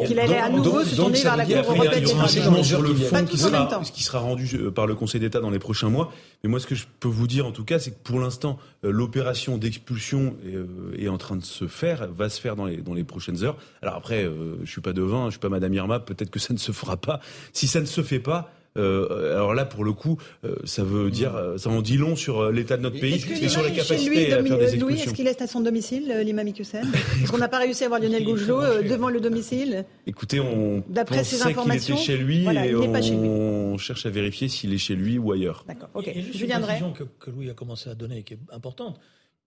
[0.08, 2.64] Qu'il allait à nouveau se tourner vers la Cour européenne des droits de l'homme.
[2.64, 5.90] sur le fond qui sera, qui sera rendu par le Conseil d'État dans les prochains
[5.90, 6.12] mois.
[6.44, 8.58] Mais moi, ce que je peux vous dire, en tout cas, c'est que pour l'instant,
[8.82, 12.94] l'opération d'expulsion est, est, en train de se faire, va se faire dans les, dans
[12.94, 13.58] les prochaines heures.
[13.82, 14.30] Alors après,
[14.64, 16.96] je suis pas devin, je suis pas Madame Irma, peut-être que ça ne se fera
[16.96, 17.20] pas.
[17.52, 21.12] Si ça ne se fait pas, euh, alors là, pour le coup, euh, ça veut
[21.12, 24.34] dire, euh, ça en dit long sur l'état de notre pays et sur les capacités
[24.34, 24.88] à faire des expulsions.
[24.88, 26.88] Louis, est-ce qu'il est à son domicile, l'imam Iqiyoussen
[27.24, 31.24] Est-ce qu'on n'a pas réussi à voir Lionel Gougelot devant le domicile Écoutez, on d'après
[31.24, 35.18] ces informations, qu'il était chez lui et on, cherche à vérifier s'il est chez lui
[35.18, 35.64] ou ailleurs.
[35.68, 35.90] D'accord.
[35.94, 36.12] Ok.
[36.16, 36.80] je viendrai.
[36.98, 39.00] que, que Louis a commencé à donner, qui est importante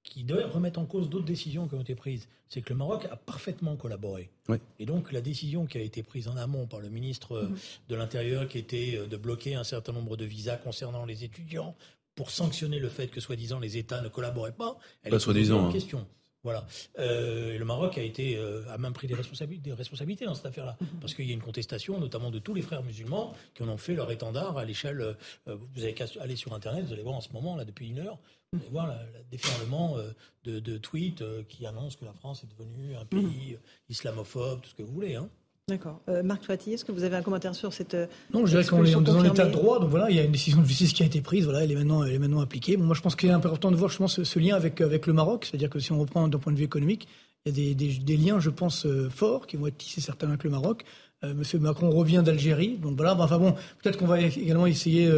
[0.02, 2.28] qui remettre en cause d'autres décisions qui ont été prises.
[2.48, 4.30] C'est que le Maroc a parfaitement collaboré.
[4.78, 7.56] Et donc la décision qui a été prise en amont par le ministre euh, mhm.
[7.88, 11.74] de l'Intérieur, qui était euh, de bloquer un certain nombre de visas concernant les étudiants
[12.14, 15.68] pour sanctionner le fait que soi-disant les États ne collaboraient pas, elle pas soi-disant.
[15.68, 15.72] Hein.
[15.72, 16.06] question.
[16.43, 16.66] Voilà.
[16.98, 18.39] Euh, le Maroc a été
[18.69, 21.01] a même pris des responsabilités, des responsabilités dans cette affaire-là, mhm.
[21.01, 23.77] parce qu'il y a une contestation, notamment de tous les frères musulmans, qui en ont
[23.77, 25.16] fait leur étendard à l'échelle.
[25.47, 27.98] vous avez qu'à aller sur Internet, vous allez voir en ce moment là depuis une
[27.98, 28.19] heure,
[28.52, 30.10] vous allez voir le déferlement euh,
[30.44, 33.59] de, de, tweets euh, qui annoncent que la France est devenue un pays mhm.
[33.89, 35.14] islamophobe, tout ce que vous voulez.
[35.14, 35.31] Hein.
[35.68, 36.01] D'accord.
[36.09, 37.97] Euh, Marc Toiti, est-ce que vous avez un commentaire sur cette
[38.34, 40.32] Non, je dirais qu'on est dans l'état de droit, donc voilà, il y a une
[40.32, 42.76] décision de justice qui a été prise, voilà, elle est maintenant, elle est maintenant appliquée.
[42.76, 45.06] Bon, moi, je pense qu'il est important de voir justement ce, ce lien avec, avec
[45.06, 47.06] le Maroc, c'est-à-dire que si on reprend d'un point de vue économique,
[47.44, 50.34] il y a des, des, des liens, je pense, forts qui vont être tissés certainement
[50.34, 50.84] avec le Maroc.
[51.24, 53.14] Monsieur Macron revient d'Algérie, donc voilà.
[53.16, 55.09] enfin bon, peut-être qu'on va également essayer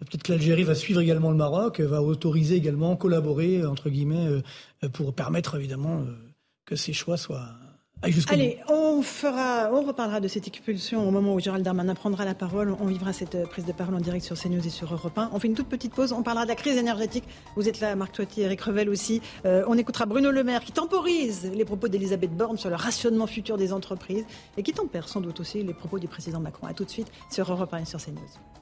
[0.00, 4.26] Peut-être que l'Algérie va suivre également le Maroc, va autoriser également, collaborer, entre guillemets,
[4.82, 6.04] euh, pour permettre évidemment euh,
[6.64, 7.48] que ces choix soient
[8.28, 12.34] Allez, on fera, on reparlera de cette expulsion au moment où Gérald Darmanin prendra la
[12.34, 12.74] parole.
[12.80, 15.30] On vivra cette euh, prise de parole en direct sur CNews et sur Europe 1.
[15.34, 16.12] On fait une toute petite pause.
[16.12, 17.24] On parlera de la crise énergétique.
[17.56, 19.20] Vous êtes là, Marc Toiti, Eric Revel aussi.
[19.44, 23.58] on écoutera Bruno Le Maire qui temporise les propos d'Elisabeth Borne sur le rationnement futur
[23.58, 24.24] des entreprises
[24.56, 26.66] et qui tempère sans doute aussi les propos du président Macron.
[26.68, 28.59] A tout de suite sur Europe 1 et sur CNews.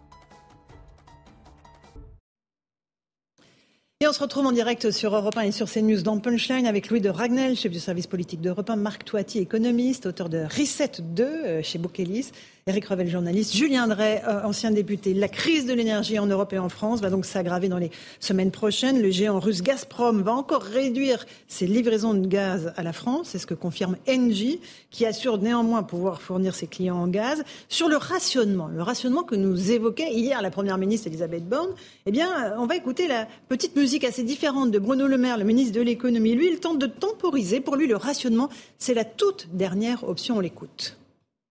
[4.00, 6.88] Et on se retrouve en direct sur Europe 1 et sur CNews dans Punchline avec
[6.88, 11.02] Louis de Ragnel, chef du service politique d'Europe 1, Marc Toiti, économiste, auteur de Reset
[11.02, 12.30] 2 euh, chez Bookelis,
[12.68, 15.14] Eric Revel, journaliste, Julien Drey, euh, ancien député.
[15.14, 17.90] La crise de l'énergie en Europe et en France va donc s'aggraver dans les
[18.20, 19.00] semaines prochaines.
[19.00, 23.30] Le géant russe Gazprom va encore réduire ses livraisons de gaz à la France.
[23.30, 27.42] C'est ce que confirme Engie, qui assure néanmoins pouvoir fournir ses clients en gaz.
[27.70, 31.70] Sur le rationnement, le rationnement que nous évoquait hier la première ministre Elisabeth Borne,
[32.04, 35.44] eh bien, on va écouter la petite musique assez différente de Bruno Le Maire, le
[35.44, 36.34] ministre de l'économie.
[36.34, 37.60] Lui, il tente de temporiser.
[37.60, 40.36] Pour lui, le rationnement, c'est la toute dernière option.
[40.36, 40.98] On l'écoute.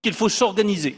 [0.03, 0.95] Il faut s'organiser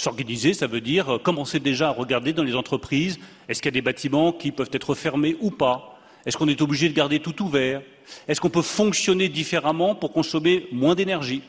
[0.00, 3.18] S'organiser, ça veut dire euh, commencer déjà à regarder dans les entreprises,
[3.50, 6.00] est-ce qu'il y a des bâtiments qui peuvent être fermés ou pas?
[6.24, 7.82] Est-ce qu'on est obligé de garder tout ouvert?
[8.26, 11.42] Est-ce qu'on peut fonctionner différemment pour consommer moins d'énergie?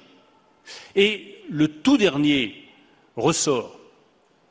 [0.98, 2.68] Et le tout dernier
[3.16, 3.80] ressort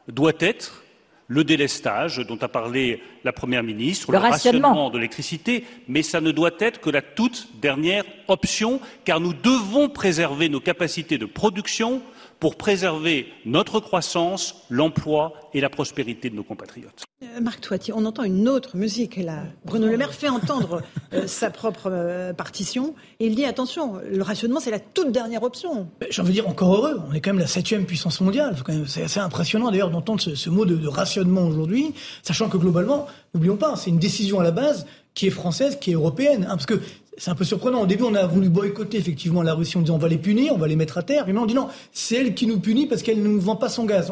[0.08, 0.82] doit être
[1.26, 4.88] le délestage dont a parlé la Première ministre, le, rationnement.
[4.88, 9.90] de l'électricité, mais ça ne doit être que la toute dernière option, car nous devons
[9.90, 12.00] préserver nos capacités de production
[12.40, 17.04] pour préserver notre croissance, l'emploi et la prospérité de nos compatriotes.
[17.22, 19.16] Euh, Marc Toiti, on entend une autre musique.
[19.16, 19.44] Là.
[19.66, 20.80] Bruno Le Maire fait entendre
[21.12, 25.42] euh, sa propre euh, partition et il dit attention, le rationnement c'est la toute dernière
[25.42, 25.88] option.
[26.08, 28.56] J'ai envie de dire encore heureux, on est quand même la septième puissance mondiale.
[28.86, 33.56] C'est assez impressionnant d'ailleurs d'entendre ce, mot de, de rationnement aujourd'hui, sachant que globalement, n'oublions
[33.56, 36.44] pas, c'est une décision à la base qui est française, qui est européenne.
[36.44, 36.80] Hein, parce que
[37.20, 37.82] c'est un peu surprenant.
[37.82, 40.54] Au début, on a voulu boycotter effectivement la Russie en disant on va les punir,
[40.54, 41.24] on va les mettre à terre.
[41.26, 43.56] Mais maintenant, on dit non, c'est elle qui nous punit parce qu'elle ne nous vend
[43.56, 44.10] pas son gaz.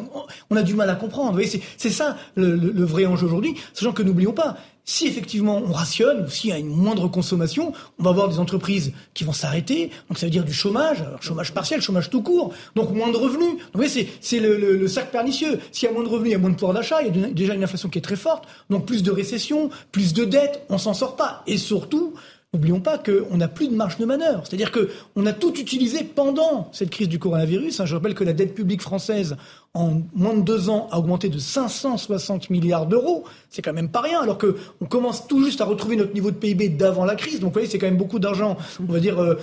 [0.51, 1.41] On, a du mal à comprendre.
[1.79, 3.55] C'est ça le, vrai enjeu aujourd'hui.
[3.73, 7.73] Sachant que n'oublions pas, si effectivement on rationne, ou s'il y a une moindre consommation,
[7.99, 9.91] on va avoir des entreprises qui vont s'arrêter.
[10.11, 12.53] Donc ça veut dire du chômage, chômage partiel, chômage tout court.
[12.75, 13.57] Donc moins de revenus.
[13.73, 15.59] Donc c'est le, le, le, sac pernicieux.
[15.73, 17.01] S'il y a moins de revenus, il y a moins de pouvoir d'achat.
[17.01, 18.45] Il y a déjà une inflation qui est très forte.
[18.69, 20.67] Donc plus de récession, plus de dettes.
[20.69, 21.43] On s'en sort pas.
[21.47, 22.13] Et surtout,
[22.55, 24.43] N'oublions pas qu'on n'a plus de marge de manœuvre.
[24.47, 27.85] C'est-à-dire qu'on a tout utilisé pendant cette crise du coronavirus.
[27.85, 29.37] Je rappelle que la dette publique française,
[29.75, 33.25] en moins de deux ans, a augmenté de 560 milliards d'euros.
[33.51, 36.37] C'est quand même pas rien, alors qu'on commence tout juste à retrouver notre niveau de
[36.37, 37.39] PIB d'avant la crise.
[37.41, 39.19] Donc vous voyez, c'est quand même beaucoup d'argent, on va dire...
[39.19, 39.35] Euh,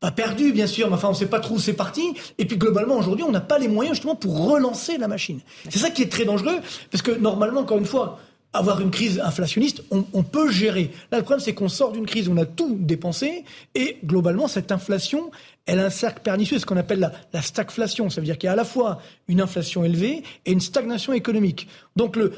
[0.00, 2.14] pas perdu, bien sûr, mais enfin, on ne sait pas trop où c'est parti.
[2.38, 5.40] Et puis, globalement, aujourd'hui, on n'a pas les moyens, justement, pour relancer la machine.
[5.68, 6.60] C'est ça qui est très dangereux,
[6.92, 8.20] parce que, normalement, encore une fois,
[8.52, 10.90] avoir une crise inflationniste, on, peut gérer.
[11.12, 13.44] Là, le problème, c'est qu'on sort d'une crise on a tout dépensé
[13.74, 15.30] et globalement, cette inflation,
[15.66, 18.08] elle a un cercle pernicieux, ce qu'on appelle la, la stagflation.
[18.08, 21.12] Ça veut dire qu'il y a à la fois une inflation élevée et une stagnation
[21.12, 21.68] économique.
[21.94, 22.32] Donc le,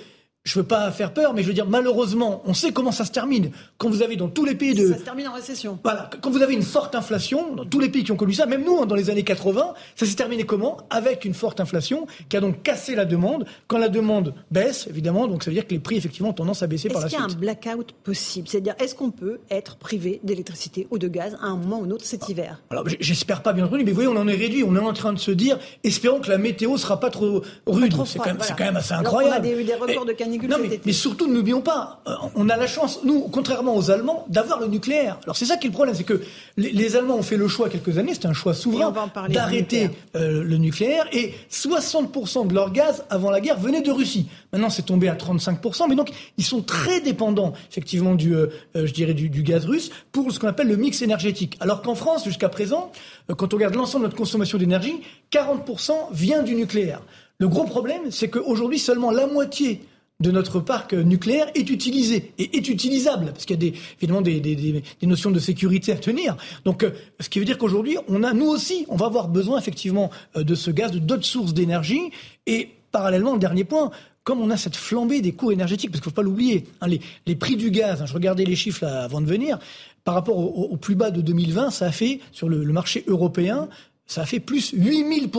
[0.44, 3.12] je veux pas faire peur, mais je veux dire, malheureusement, on sait comment ça se
[3.12, 3.50] termine.
[3.76, 4.88] Quand vous avez dans tous les pays de...
[4.88, 5.78] Ça se termine en récession.
[5.84, 6.08] Voilà.
[6.22, 8.64] Quand vous avez une forte inflation, dans tous les pays qui ont connu ça, même
[8.64, 10.78] nous, hein, dans les années 80, ça s'est terminé comment?
[10.88, 13.44] Avec une forte inflation qui a donc cassé la demande.
[13.66, 16.62] Quand la demande baisse, évidemment, donc ça veut dire que les prix, effectivement, ont tendance
[16.62, 17.20] à baisser par la suite.
[17.20, 18.48] Est-ce qu'il y a un blackout possible?
[18.48, 21.90] C'est-à-dire, est-ce qu'on peut être privé d'électricité ou de gaz à un moment ou un
[21.90, 22.62] autre cet hiver?
[22.70, 24.64] Alors, j'espère pas, bien entendu, mais vous voyez, on en est réduit.
[24.64, 27.94] On est en train de se dire, espérons que la météo sera pas trop rude.
[28.06, 29.34] C'est quand, quand, même assez incroyable.
[29.34, 32.56] on a des, des records de canicule cet été surtout, n'oublions pas, euh, on a
[32.56, 35.18] la chance, nous, contrairement aux Allemands, d'avoir le nucléaire.
[35.24, 36.20] Alors c'est ça qui est le problème, c'est que
[36.56, 38.92] les, Allemands ont fait le choix quelques années, c'était un choix souverain
[39.28, 44.28] d'arrêter euh, le nucléaire, et 60% de leur gaz avant la guerre venait de Russie.
[44.52, 48.92] Maintenant, c'est tombé à 35%, mais donc ils sont très dépendants, effectivement, du, euh, je
[48.92, 51.56] dirais, du, du, gaz russe pour ce qu'on appelle le mix énergétique.
[51.60, 52.92] Alors qu'en France, jusqu'à présent,
[53.36, 55.00] quand on regarde l'ensemble de notre consommation d'énergie,
[55.32, 57.00] 40% vient du nucléaire.
[57.38, 59.80] Le gros problème, c'est qu'aujourd'hui, seulement la moitié
[60.20, 64.20] de notre parc nucléaire est utilisé et est utilisable parce qu'il y a des, évidemment
[64.20, 66.36] des, des, des, notions de sécurité à tenir.
[66.64, 69.58] Donc, euh, ce qui veut dire qu'aujourd'hui, on a nous aussi, on va avoir besoin
[69.58, 72.10] effectivement euh, de ce gaz, de d'autres sources d'énergie
[72.46, 73.90] et parallèlement, le dernier point,
[74.24, 76.88] comme on a cette flambée des coûts énergétiques, parce qu'il ne faut pas l'oublier, hein,
[76.88, 79.58] les, les, prix du gaz, hein, je regardais les chiffres là, avant de venir,
[80.04, 83.04] par rapport au, au, plus bas de 2020, ça a fait, sur le, le marché
[83.06, 83.68] européen,
[84.06, 85.30] ça a fait plus 8000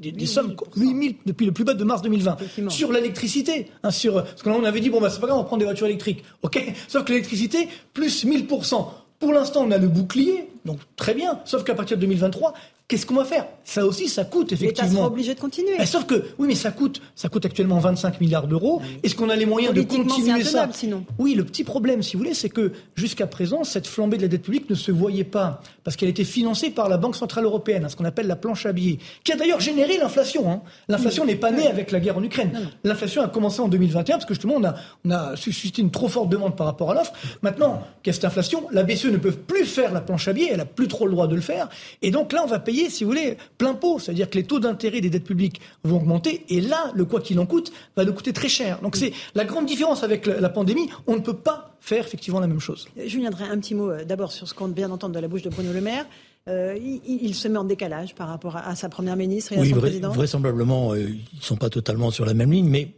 [0.00, 2.36] des, des, sommes, 8 000 depuis le plus bas de mars 2020.
[2.68, 5.56] Sur l'électricité, hein, sur, parce qu'on avait dit, bon, bah, c'est pas grave, on prend
[5.56, 6.24] des voitures électriques.
[6.42, 6.62] OK?
[6.88, 8.86] Sauf que l'électricité, plus 1000%.
[9.18, 11.40] Pour l'instant, on a le bouclier, donc très bien.
[11.44, 12.52] Sauf qu'à partir de 2023,
[12.88, 13.48] Qu'est-ce qu'on va faire?
[13.64, 14.88] Ça aussi, ça coûte effectivement.
[14.88, 15.72] L'État sera obligé de continuer.
[15.76, 18.80] Eh, sauf que, oui, mais ça coûte, ça coûte actuellement 25 milliards d'euros.
[19.02, 20.68] Est-ce qu'on a les moyens de continuer ça?
[20.72, 21.04] sinon.
[21.18, 24.28] Oui, le petit problème, si vous voulez, c'est que jusqu'à présent, cette flambée de la
[24.28, 27.84] dette publique ne se voyait pas parce qu'elle était financée par la Banque centrale européenne,
[27.84, 30.48] hein, ce qu'on appelle la planche à billets, qui a d'ailleurs généré l'inflation.
[30.48, 30.62] Hein.
[30.86, 32.70] L'inflation n'est pas née avec la guerre en Ukraine.
[32.84, 36.06] L'inflation a commencé en 2021 parce que justement, on a, on a suscité une trop
[36.06, 37.14] forte demande par rapport à l'offre.
[37.42, 40.62] Maintenant, qu'est-ce cette inflation La BCE ne peut plus faire la planche à billets, elle
[40.62, 41.68] a plus trop le droit de le faire,
[42.02, 43.98] et donc là, on va payer, si vous voulez plein pot.
[43.98, 46.44] C'est-à-dire que les taux d'intérêt des dettes publiques vont augmenter.
[46.48, 48.80] Et là, le quoi qu'il en coûte va nous coûter très cher.
[48.82, 50.88] Donc c'est la grande différence avec la pandémie.
[51.06, 52.88] On ne peut pas faire effectivement la même chose.
[53.06, 55.42] Julien Drey, un petit mot euh, d'abord sur ce qu'on vient d'entendre de la bouche
[55.42, 56.06] de Bruno Le Maire.
[56.48, 59.80] Euh, il, se met en décalage par rapport à, sa première ministre et à son
[59.80, 62.68] président Vraisemblablement, euh, ils ne sont pas totalement sur la même ligne.
[62.68, 62.94] Mais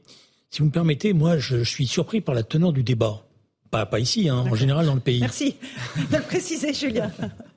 [0.50, 3.22] si vous me permettez, moi, je, suis surpris par la teneur du débat.
[3.70, 5.20] Pas, pas ici, hein, en général dans le pays.
[5.20, 5.56] Merci
[6.10, 7.10] de le préciser, Julien.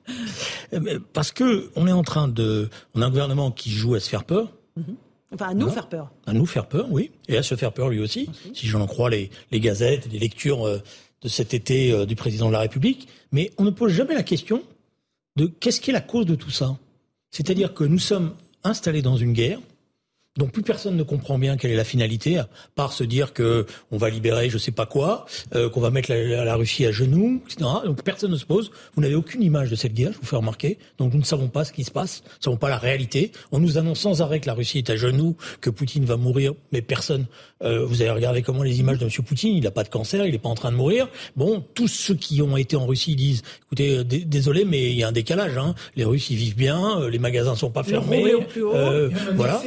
[0.72, 4.00] Euh, parce que on est en train de, on a un gouvernement qui joue à
[4.00, 4.52] se faire peur.
[4.76, 4.96] Mhm.
[5.34, 6.10] Enfin, à nous faire peur.
[6.26, 9.08] À nous faire peur, oui, et à se faire peur lui aussi, si j'en crois
[9.08, 10.78] les, les gazettes, les lectures euh,
[11.22, 13.08] de cet été euh, du président de la République.
[13.32, 14.62] Mais on ne pose jamais la question
[15.36, 16.76] de qu'est-ce qui est la cause de tout ça.
[17.30, 19.58] C'est-à-dire que nous sommes installés dans une guerre
[20.38, 23.66] donc plus personne ne comprend bien quelle est la finalité, à part se dire que
[23.90, 27.42] on va libérer je sais pas quoi, euh, qu'on va mettre la, Russie à genoux,
[27.46, 27.68] etc.
[27.84, 28.70] Donc personne ne se pose.
[28.94, 30.78] Vous n'avez aucune image de cette guerre, je vous fais remarquer.
[30.96, 33.30] Donc nous ne savons pas ce qui se passe, nous ne savons pas la réalité.
[33.50, 36.54] On nous annonce sans arrêt que la Russie est à genoux, que Poutine va mourir,
[36.72, 37.26] mais personne.
[37.62, 39.10] Euh, vous avez regardé comment les images de M.
[39.26, 41.08] Poutine, il n'a pas de cancer, il n'est pas en train de mourir.
[41.36, 45.02] Bon, tous ceux qui ont été en Russie disent, écoutez, euh, désolé, mais il y
[45.02, 45.58] a un décalage.
[45.58, 45.74] Hein.
[45.94, 48.32] Les Russes ils vivent bien, euh, les magasins sont pas fermés.
[49.34, 49.60] voilà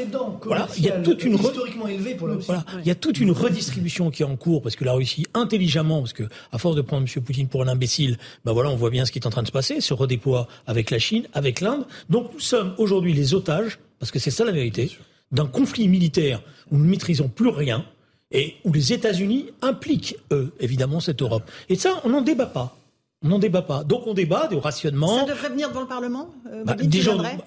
[0.77, 4.61] il y a toute une il y a toute une redistribution qui est en cours
[4.61, 7.23] parce que la Russie intelligemment parce que à force de prendre M.
[7.23, 9.47] Poutine pour un imbécile, ben voilà, on voit bien ce qui est en train de
[9.47, 11.85] se passer, se redéploie avec la Chine, avec l'Inde.
[12.09, 14.91] Donc nous sommes aujourd'hui les otages parce que c'est ça la vérité
[15.31, 16.41] d'un conflit militaire
[16.71, 17.85] où nous ne maîtrisons plus rien
[18.31, 21.49] et où les États-Unis impliquent eux évidemment cette Europe.
[21.69, 22.77] Et ça, on n'en débat pas.
[23.25, 23.83] On n'en débat pas.
[23.83, 25.17] Donc on débat des rationnements.
[25.17, 26.75] Ça devrait venir devant le Parlement euh, bah,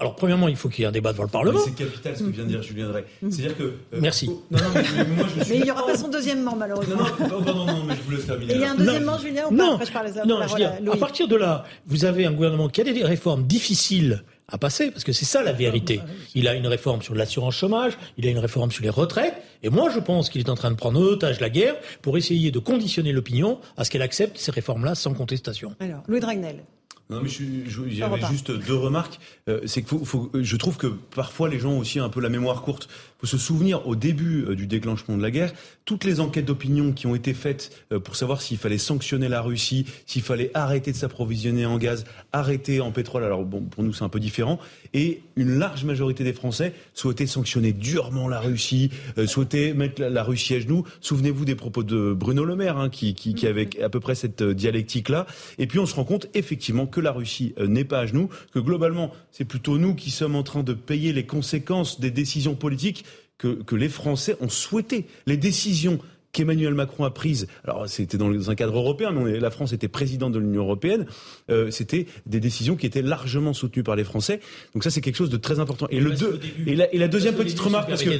[0.01, 1.61] Alors premièrement, il faut qu'il y ait un débat devant le Parlement.
[1.65, 3.05] C'est capital ce que vient de dire Julien Drey.
[3.23, 3.31] Mm.
[3.31, 3.63] C'est-à-dire que.
[3.63, 4.27] Euh, Merci.
[4.27, 5.53] non, non, mais, moi, je suis...
[5.53, 6.97] mais il n'y aura pas son deuxièmement, malheureusement.
[7.21, 8.55] Non, non, non, non, mais je vous laisse terminer.
[8.55, 10.73] il y a un deuxièmement, Julien, ou non, pas Après, je parle non, je dire,
[10.93, 14.91] à partir de là, vous avez un gouvernement qui a des réformes difficiles à passer,
[14.91, 16.01] parce que c'est ça la vérité.
[16.35, 19.69] Il a une réforme sur l'assurance chômage, il a une réforme sur les retraites, et
[19.69, 22.51] moi je pense qu'il est en train de prendre en otage la guerre pour essayer
[22.51, 25.75] de conditionner l'opinion à ce qu'elle accepte ces réformes-là sans contestation.
[25.81, 26.65] Alors, Louis Dragnel.
[27.11, 29.19] Non, mais avait juste deux remarques.
[29.49, 32.21] Euh, c'est que faut, faut, je trouve que parfois les gens ont aussi un peu
[32.21, 32.89] la mémoire courte.
[33.19, 35.53] Il faut se souvenir au début euh, du déclenchement de la guerre,
[35.85, 39.41] toutes les enquêtes d'opinion qui ont été faites euh, pour savoir s'il fallait sanctionner la
[39.41, 43.25] Russie, s'il fallait arrêter de s'approvisionner en gaz, arrêter en pétrole.
[43.25, 44.61] Alors bon, pour nous c'est un peu différent.
[44.95, 48.91] Et une large majorité des Français souhaitaient sanctionner durement la Russie,
[49.27, 50.85] souhaitaient mettre la, Russie à genoux.
[51.01, 54.15] Souvenez-vous des propos de Bruno Le Maire, hein, qui, qui, qui avait à peu près
[54.15, 55.27] cette dialectique-là.
[55.59, 58.29] Et puis on se rend compte effectivement que la Russie euh, n'est pas à genoux,
[58.53, 62.55] que globalement, c'est plutôt nous qui sommes en train de payer les conséquences des décisions
[62.55, 63.05] politiques
[63.39, 65.07] que, les Français ont souhaité.
[65.27, 65.99] Les décisions
[66.39, 70.33] qu'Emmanuel Macron a prise, alors c'était dans un cadre européen, mais la France était présidente
[70.33, 71.07] de l'Union européenne,
[71.51, 74.39] euh, c'était des décisions qui étaient largement soutenues par les Français.
[74.73, 75.89] Donc ça, c'est quelque chose de très important.
[75.91, 78.11] Et, le deux, et, la, et la deuxième petite remarque, parce que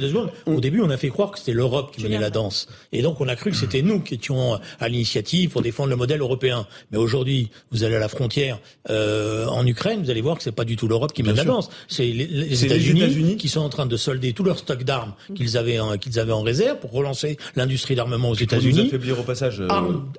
[0.45, 3.21] au début, on a fait croire que c'était l'Europe qui menait la danse, et donc
[3.21, 6.67] on a cru que c'était nous qui étions à l'initiative pour défendre le modèle européen.
[6.91, 8.59] Mais aujourd'hui, vous allez à la frontière
[8.89, 11.45] euh, en Ukraine, vous allez voir que c'est pas du tout l'Europe qui mène la
[11.45, 11.69] danse.
[11.87, 15.57] C'est les, les États-Unis qui sont en train de solder tout leur stock d'armes qu'ils
[15.57, 18.87] avaient qu'ils avaient en réserve pour relancer l'industrie d'armement aux États-Unis.
[18.87, 19.59] affaiblir au passage.
[19.61, 19.67] Euh,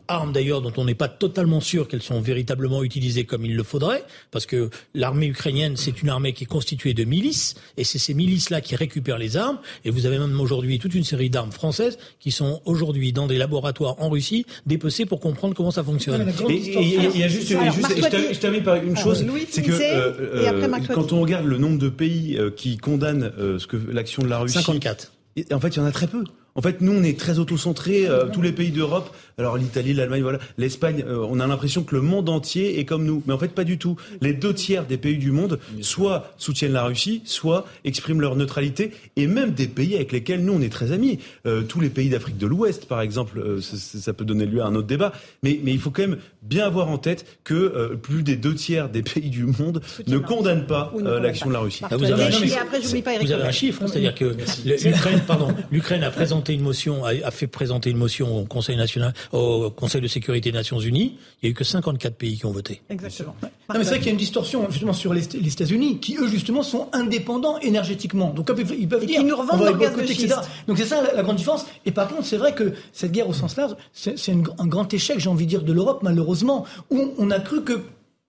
[0.08, 3.62] armes, d'ailleurs dont on n'est pas totalement sûr qu'elles sont véritablement utilisées comme il le
[3.62, 7.98] faudrait, parce que l'armée ukrainienne c'est une armée qui est constituée de milices et c'est
[7.98, 9.58] ces milices-là qui récupèrent les armes.
[9.84, 13.38] Et vous avez même aujourd'hui toute une série d'armes françaises qui sont aujourd'hui dans des
[13.38, 16.28] laboratoires en Russie dépecées pour comprendre comment ça fonctionne.
[16.48, 21.12] et il y a juste, je termine par une chose, c'est que euh, euh, quand
[21.12, 25.12] on regarde le nombre de pays qui condamnent ce que l'action de la Russie, 54.
[25.52, 26.24] En fait, il y en a très peu.
[26.60, 28.06] En fait, nous, on est très auto-centrés.
[28.06, 31.96] Euh, tous les pays d'Europe, alors l'Italie, l'Allemagne, voilà, l'Espagne, euh, on a l'impression que
[31.96, 33.22] le monde entier est comme nous.
[33.26, 33.96] Mais en fait, pas du tout.
[34.20, 38.92] Les deux tiers des pays du monde, soit soutiennent la Russie, soit expriment leur neutralité.
[39.16, 41.18] Et même des pays avec lesquels nous, on est très amis.
[41.46, 44.74] Euh, tous les pays d'Afrique de l'Ouest, par exemple, ça, peut donner lieu à un
[44.74, 45.12] autre débat.
[45.42, 48.88] Mais, mais il faut quand même bien avoir en tête que plus des deux tiers
[48.88, 50.92] des pays du monde ne condamnent pas
[51.22, 51.84] l'action de la Russie.
[51.90, 57.46] vous avez un chiffre, c'est-à-dire que l'Ukraine, pardon, l'Ukraine a présenté une motion, a, fait
[57.46, 61.16] présenter une motion au Conseil national, au Conseil de sécurité des Nations Unies.
[61.42, 62.82] Il n'y a eu que 54 pays qui ont voté.
[62.90, 63.34] Exactement.
[63.42, 66.62] mais c'est vrai qu'il y a une distorsion justement sur les, États-Unis, qui eux justement
[66.62, 68.30] sont indépendants énergétiquement.
[68.30, 70.34] Donc ils peuvent dire, nous revendent leur gaz de etc.
[70.66, 71.66] Donc c'est ça la, grande différence.
[71.86, 75.18] Et par contre, c'est vrai que cette guerre au sens large, c'est un grand échec,
[75.18, 77.80] j'ai envie de dire, de l'Europe malheureusement, où on a cru que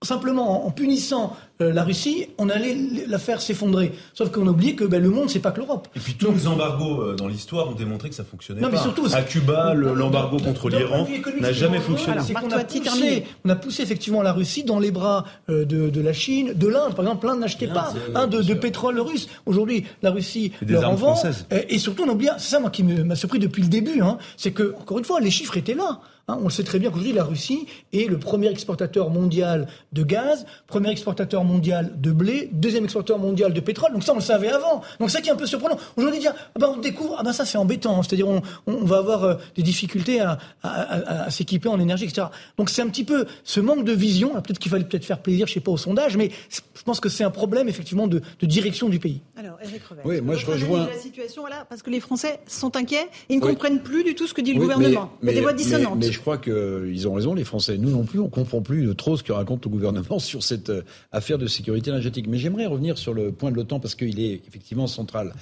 [0.02, 2.76] simplement en punissant euh, la Russie, on allait
[3.06, 3.92] la faire s'effondrer.
[4.14, 5.88] Sauf qu'on oublie que ben, le monde, c'est pas que l'Europe.
[5.94, 8.76] Et puis tous les embargos euh, dans l'histoire ont démontré que ça fonctionnait non, pas.
[8.76, 11.06] Mais surtout, à Cuba, l'embargo contre l'Iran
[11.40, 12.20] n'a jamais fonctionné.
[12.24, 16.00] C'est qu'on a poussé, on a poussé effectivement la Russie dans les bras euh, de,
[16.00, 16.94] la Chine, de l'Inde.
[16.94, 19.28] Par exemple, l'Inde n'achetait pas un de, pétrole russe.
[19.46, 21.14] Aujourd'hui, la Russie et leur en vend.
[21.68, 24.52] Et, surtout, on oublie, c'est ça moi qui m'a surpris depuis le début, hein, c'est
[24.52, 26.00] que encore une fois, les chiffres étaient là.
[26.28, 26.38] Hein.
[26.40, 30.46] on le sait très bien qu'aujourd'hui, la Russie est le premier exportateur mondial de gaz,
[30.66, 33.92] premier exportateur mondial de blé, deuxième exportateur mondial de pétrole.
[33.92, 34.82] Donc ça, on le savait avant.
[35.00, 35.78] Donc ça qui est un peu surprenant.
[35.96, 38.02] Aujourd'hui, dire, ah ben, on découvre, ah ben ça c'est embêtant.
[38.02, 42.28] C'est-à-dire, on, on, va avoir euh, des difficultés à, à, à, s'équiper en énergie, etc.
[42.56, 44.30] Donc c'est un petit peu ce manque de vision.
[44.40, 47.08] Peut-être qu'il fallait peut-être faire plaisir, je sais pas, au sondage, mais je pense que
[47.08, 49.20] c'est un problème effectivement de, de, direction du pays.
[49.36, 51.66] Alors, Eric Revel, oui, moi je rejoins la situation là?
[51.68, 54.52] Parce que les Français sont inquiets, ils ne comprennent plus du tout ce que dit
[54.54, 55.10] le gouvernement.
[55.22, 55.98] Il y a des voix dissonantes.
[55.98, 57.78] Mais, mais je crois qu'ils ont raison, les Français.
[57.78, 60.82] Nous non plus, on comprend plus trop ce que raconte le gouvernement sur cette euh,
[61.10, 62.26] affaire de sécurité énergétique.
[62.28, 65.32] Mais j'aimerais revenir sur le point de l'OTAN parce qu'il est effectivement central.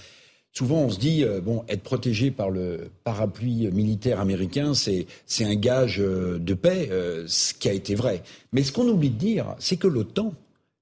[0.53, 5.07] Souvent, on se dit, euh, bon, être protégé par le parapluie militaire américain, c'est,
[5.41, 8.23] un gage euh, de paix, euh, ce qui a été vrai.
[8.53, 10.35] Mais ce qu'on oublie de dire, c'est que l'OTAN,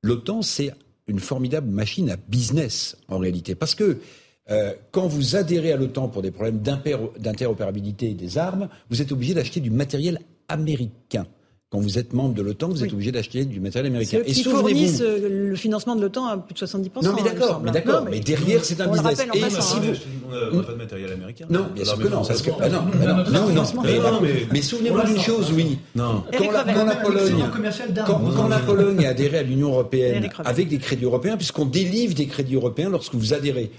[0.02, 0.72] l'OTAN, c'est
[1.06, 3.54] une formidable machine à business, en réalité.
[3.54, 3.98] Parce que
[4.90, 6.60] quand vous adhérez à l'OTAN pour des problèmes
[7.18, 11.26] d'interopérabilité des armes, vous êtes obligé d'acheter du matériel américain.
[11.70, 14.20] Quand vous êtes membre de l'OTAN, vous êtes obligé d'acheter du matériel américain.
[14.24, 17.04] Et fournissent euh, le financement de l'OTAN à plus de 70%.
[17.04, 19.26] Non, mais d'accord, mais d'accord, mais, derrière, c'est un business.
[19.34, 19.92] Et si vous...
[20.30, 21.44] On n'a pas de matériel américain.
[21.50, 22.24] Non, bien sûr que non.
[22.24, 22.84] Parce que, ah non,
[23.30, 24.20] non, non, non,
[24.50, 25.78] mais, souvenez-vous d'une chose, oui.
[25.94, 26.24] Non.
[26.38, 26.64] Quand la,
[26.96, 27.44] Pologne,
[28.06, 32.26] quand, la Pologne a adhéré à l'Union européenne avec des crédits européens, puisqu'on délivre des
[32.26, 33.70] crédits européens lorsque vous adhérez.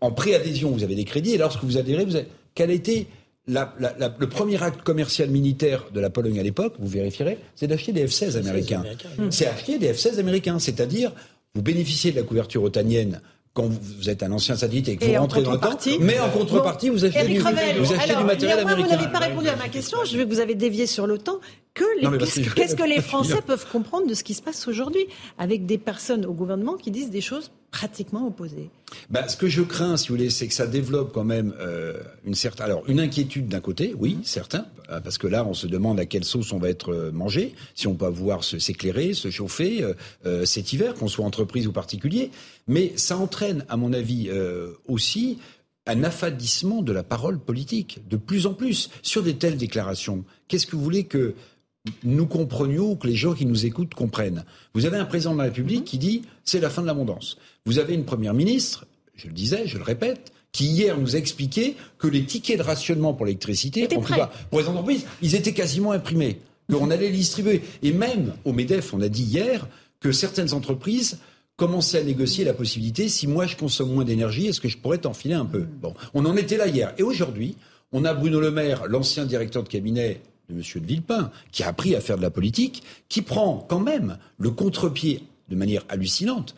[0.00, 2.26] En préadhésion, vous avez des crédits, et lorsque vous adhérez, vous avez...
[2.54, 3.08] Quelle a été
[3.46, 8.06] le premier acte commercial militaire de la Pologne à l'époque, vous vérifierez, c'est d'acheter des
[8.06, 8.82] F-16 américains.
[9.30, 11.12] C'est acheter des F-16 américains, c'est-à-dire
[11.54, 13.20] vous bénéficiez de la couverture otanienne
[13.52, 16.28] quand vous êtes un ancien satellite et que vous rentrez dans le temps, mais en
[16.30, 18.96] contrepartie, vous achetez, du, vous achetez du matériel américain.
[18.96, 21.38] Vous n'avez pas répondu à ma question, je veux que vous avez dévié sur l'OTAN.
[21.74, 25.06] Qu'est-ce que, les Français peuvent comprendre de ce qui se passe aujourd'hui
[25.38, 28.70] avec des personnes au gouvernement qui disent des choses pratiquement opposés.
[29.10, 31.94] Bah, ce que je crains, si vous voulez, c'est que ça développe quand même euh,
[32.24, 35.66] une certaine, alors une inquiétude d'un côté, oui, certain, euh, parce que là, on se
[35.66, 39.28] demande à quelle sauce on va être euh, mangé, si on peut pouvoir s'éclairer, se,
[39.30, 39.84] chauffer
[40.44, 42.30] cet hiver, qu'on soit entreprise ou particulier.
[42.68, 44.30] Mais ça entraîne, à mon avis,
[44.86, 45.38] aussi
[45.86, 50.24] un affadissement de la parole politique, de plus en plus, sur des telles déclarations.
[50.48, 51.34] Qu'est-ce que vous voulez que
[52.02, 54.44] nous comprenions ou que les gens qui nous écoutent comprennent.
[54.74, 57.36] Vous avez un président de la République qui dit c'est la fin de l'abondance.
[57.66, 61.18] Vous avez une première ministre, je le disais, je le répète, qui hier nous a
[61.18, 65.34] expliqué que les tickets de rationnement pour l'électricité, en tout cas pour les entreprises, ils
[65.34, 66.38] étaient quasiment imprimés,
[66.72, 67.62] qu'on allait les distribuer.
[67.82, 69.66] Et même au MEDEF, on a dit hier
[70.00, 71.18] que certaines entreprises
[71.56, 74.98] commençaient à négocier la possibilité, si moi je consomme moins d'énergie, est-ce que je pourrais
[74.98, 75.66] t'enfiler un peu?
[75.80, 76.94] Bon, on en était là hier.
[76.98, 77.56] Et aujourd'hui,
[77.92, 80.62] on a Bruno Le Maire, l'ancien directeur de cabinet de M.
[80.76, 84.50] de Villepin, qui a appris à faire de la politique, qui prend quand même le
[84.50, 86.54] contre-pied de manière hallucinante.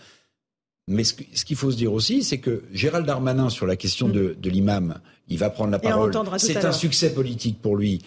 [0.89, 4.37] Mais ce qu'il faut se dire aussi, c'est que Gérald Darmanin, sur la question de,
[4.41, 6.13] de l'imam, il va prendre la parole.
[6.39, 8.03] C'est un succès politique pour lui.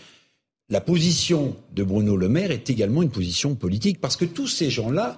[0.70, 4.70] La position de Bruno Le Maire est également une position politique, parce que tous ces
[4.70, 5.18] gens-là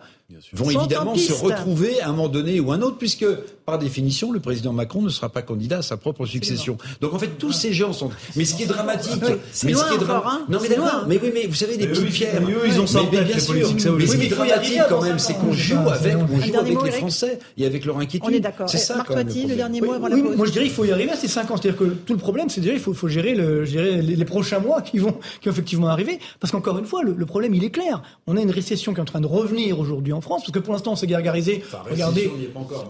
[0.54, 3.26] vont évidemment se retrouver à un moment donné ou un autre, puisque
[3.66, 6.78] par définition, le président Macron ne sera pas candidat à sa propre succession.
[7.00, 8.10] Donc en fait, tous ces gens sont.
[8.36, 11.32] Mais ce qui est dramatique, mais ce qui est dramatique, non mais d'accord, mais oui,
[11.34, 12.42] mais vous savez des petites pierres.
[12.42, 13.56] eux, ils ont ça mais, bien sûr.
[13.98, 16.92] Mais ce qui est dramatique quand même, c'est qu'on joue avec, on joue avec les
[16.92, 18.30] Français et avec leur inquiétude.
[18.30, 18.70] On est d'accord.
[18.70, 18.96] C'est ça.
[18.96, 20.36] Marc le dernier mot avant la pause.
[20.36, 21.58] Moi, je dirais qu'il faut y arriver à ces 5 ans.
[21.58, 25.12] C'est-à-dire que tout le problème, c'est déjà il faut gérer les prochains mois qui vont
[25.42, 28.02] qui vont effectivement arriver, parce qu'encore une fois, le problème il est clair.
[28.28, 30.60] On a une récession qui est en train de revenir aujourd'hui en France, parce que
[30.60, 31.64] pour l'instant, on s'est gargarisé.
[31.90, 32.32] Regardez,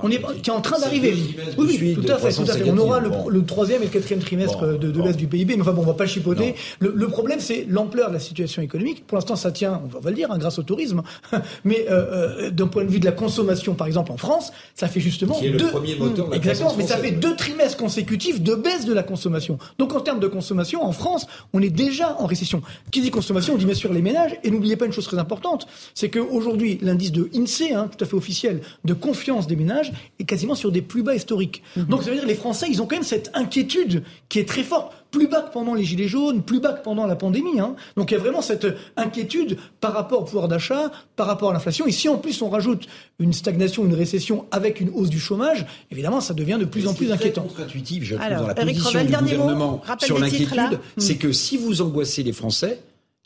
[0.03, 1.15] on est qui est en train d'arriver.
[1.57, 2.69] Oui, oui, tout à fait, tout à fait.
[2.69, 5.73] On aura le, troisième et le quatrième trimestre de, de l'Est du PIB, mais enfin
[5.73, 6.55] bon, on va pas chipoter.
[6.79, 9.05] Le, problème, c'est l'ampleur de la situation économique.
[9.05, 11.01] Pour l'instant, ça tient, on va le dire, hein, grâce au tourisme.
[11.63, 14.87] Mais euh, euh, d'un point de vue de la consommation, par exemple, en France, ça
[14.87, 17.35] fait justement qui est deux, le premier moteur de la exactement, mais ça fait deux
[17.35, 19.57] trimestres consécutifs de baisse de la consommation.
[19.77, 22.61] Donc en termes de consommation, en France, on est déjà en récession.
[22.91, 24.37] Qui dit consommation, on dit bien sûr les ménages.
[24.43, 28.07] Et n'oubliez pas une chose très importante, c'est qu'aujourd'hui, l'indice de INSEE, hein, tout à
[28.07, 31.63] fait officiel, de confiance des ménages est quasiment sur des plus bas historiques.
[31.75, 31.85] Mhm.
[31.85, 34.47] Donc ça veut dire que les Français, ils ont quand même cette inquiétude qui est
[34.47, 37.59] très forte plus bas que pendant les Gilets jaunes, plus bas que pendant la pandémie.
[37.59, 37.75] Hein.
[37.97, 38.65] Donc il y a vraiment cette
[38.95, 41.85] inquiétude par rapport au pouvoir d'achat, par rapport à l'inflation.
[41.85, 42.87] Et si en plus on rajoute
[43.19, 46.93] une stagnation, une récession avec une hausse du chômage, évidemment ça devient de plus en
[46.93, 47.43] plus inquiétant.
[47.43, 52.23] contre-intuitif, je trouve, dans la position du gouvernement sur l'inquiétude, c'est que si vous angoissez
[52.23, 52.79] les Français,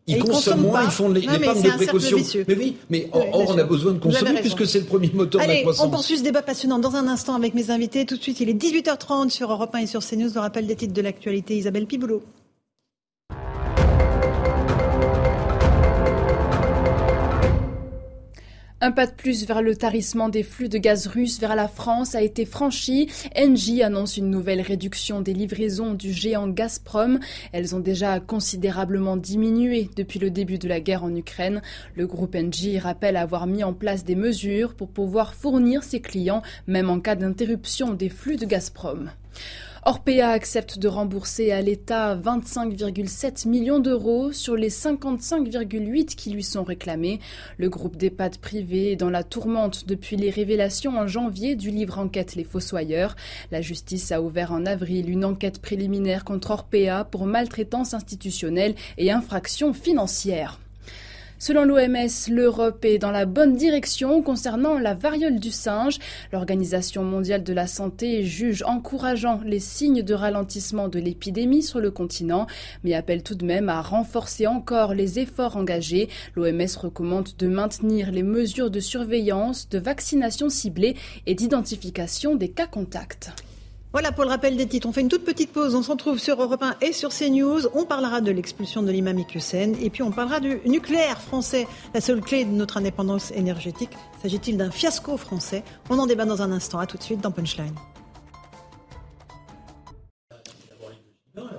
[0.07, 2.18] ils, consomment, moins, ils font l'épargne de précaution.
[2.48, 5.48] Mais oui, mais or, on a besoin de consommer puisque c'est le premier moteur de
[5.48, 5.86] la croissance.
[5.86, 8.06] On poursuit ce débat passionnant dans un instant avec mes invités.
[8.06, 10.30] Tout de suite, il est 18h30 sur Europe 1 et sur CNews.
[10.34, 12.22] Le rappel des titres de l'actualité, Isabelle Piboulot.
[18.86, 22.14] Un pas de plus vers le tarissement des flux de gaz russe vers la France
[22.14, 23.10] a été franchi.
[23.36, 27.20] Engie annonce une nouvelle réduction des livraisons du géant Gazprom.
[27.52, 31.64] Elles ont déjà considérablement diminué depuis le début de la guerre en Ukraine.
[31.95, 36.44] Le groupe Engie rappelle avoir mis en place des mesures pour pouvoir fournir ses clients,
[36.68, 39.10] même en cas d'interruption des flux de Gazprom.
[39.88, 46.64] Orpea accepte de rembourser à l'État 25,7 millions d'euros sur les 55,8 qui lui sont
[46.64, 47.20] réclamés.
[47.60, 51.99] Le groupe d'EHPAD privé est dans la tourmente depuis les révélations en janvier du livre
[51.99, 53.16] enquête Les Fossoyeurs.
[53.52, 59.12] La justice a ouvert en avril une enquête préliminaire contre Orpea pour maltraitance institutionnelle et
[59.12, 60.60] infraction financière.
[61.38, 65.99] Selon l'OMS, l'Europe est dans la bonne direction concernant la variole du singe.
[66.32, 71.91] L'Organisation mondiale de la santé juge encourageant les signes de ralentissement de l'épidémie sur le
[71.91, 72.48] continent,
[72.84, 76.07] mais appelle tout de même à renforcer encore les efforts engagés.
[76.36, 80.95] L'OMS recommande de maintenir les mesures de surveillance, de vaccination ciblée
[81.26, 83.32] et d'identification des cas contacts.
[83.96, 84.90] Voilà pour le rappel des titres.
[84.90, 85.74] On fait une toute petite pause.
[85.74, 87.62] On se retrouve sur Europe 1 et sur CNews.
[87.74, 92.02] On parlera de l'expulsion de l'imam Iqiyoussen et puis on parlera du nucléaire français, la
[92.02, 93.92] seule clé de notre indépendance énergétique.
[94.22, 95.64] S'agit-il d'un fiasco français?
[95.90, 96.80] On en débat dans un instant.
[96.80, 97.74] À tout de suite dans Punchline.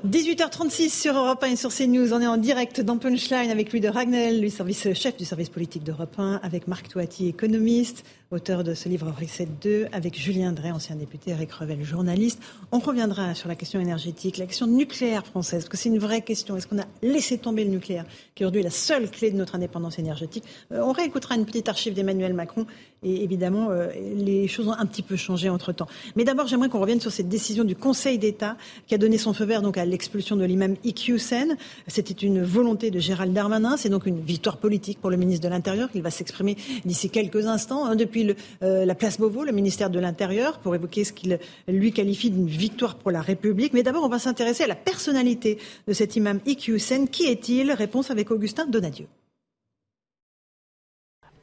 [0.07, 2.13] 18h36 sur Europe 1 et sur CNews.
[2.13, 5.85] On est en direct dans Punchline avec Louis de Ragnel, service, chef du service politique
[5.85, 10.73] d'Europe 1, avec Marc Toati, économiste, auteur de ce livre Reset 2, avec Julien Drey,
[10.73, 12.41] ancien député, Eric Revel, journaliste.
[12.73, 16.23] On reviendra sur la question énergétique, la question nucléaire française, parce que c'est une vraie
[16.23, 16.57] question.
[16.57, 18.05] Est-ce qu'on a laissé tomber le nucléaire,
[18.35, 20.43] qui est aujourd'hui la seule clé de notre indépendance énergétique?
[20.73, 22.67] Euh, On réécoutera une petite archive d'Emmanuel Macron,
[23.05, 25.87] et évidemment, euh, les choses ont un petit peu changé entre-temps.
[26.17, 28.57] Mais d'abord, j'aimerais qu'on revienne sur cette décision du Conseil d'État
[28.89, 31.57] qui a donné son feu vert donc à l'expulsion de l'imam Iqiyoussen.
[31.87, 33.77] C'était une volonté de Gérald Darmanin.
[33.77, 35.89] C'est donc une victoire politique pour le ministre de l'Intérieur.
[35.95, 37.95] Il va s'exprimer d'ici quelques instants hein,
[38.25, 41.39] depuis la place Beauvau, le ministère de l'Intérieur, pour évoquer ce qu'il
[41.69, 43.73] lui qualifie d'une victoire pour la République.
[43.73, 47.09] Mais d'abord, on va s'intéresser à la personnalité de cet imam Iqiyoussen.
[47.09, 47.73] Qui est-il?
[47.73, 49.07] Réponse avec Augustin Donadieu.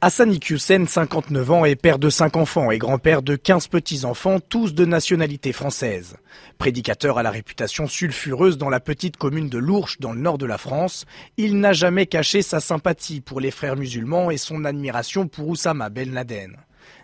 [0.06, 4.74] Hassan Iqiyoussen, 59 ans, est père de 5 enfants et grand-père de 15 petits-enfants, tous
[4.74, 6.16] de nationalité française.
[6.58, 10.44] Prédicateur à la réputation sulfureuse dans la petite commune de Lourches, dans le nord de
[10.44, 11.06] la France,
[11.38, 15.88] il n'a jamais caché sa sympathie pour les frères musulmans et son admiration pour Oussama
[15.88, 16.58] Ben Laden.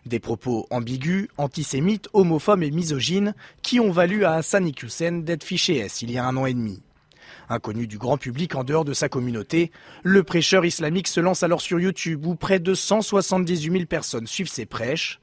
[0.04, 5.78] Des propos ambigus, antisémites, homophobes et misogynes qui ont valu à Hassan Iqiyoussen d'être fiché
[5.78, 6.82] S il y a un an et demi.
[7.50, 9.72] Inconnu du grand public en dehors de sa communauté,
[10.04, 14.48] le prêcheur islamique se lance alors sur YouTube où près de 178 000 personnes suivent
[14.48, 15.20] ses prêches.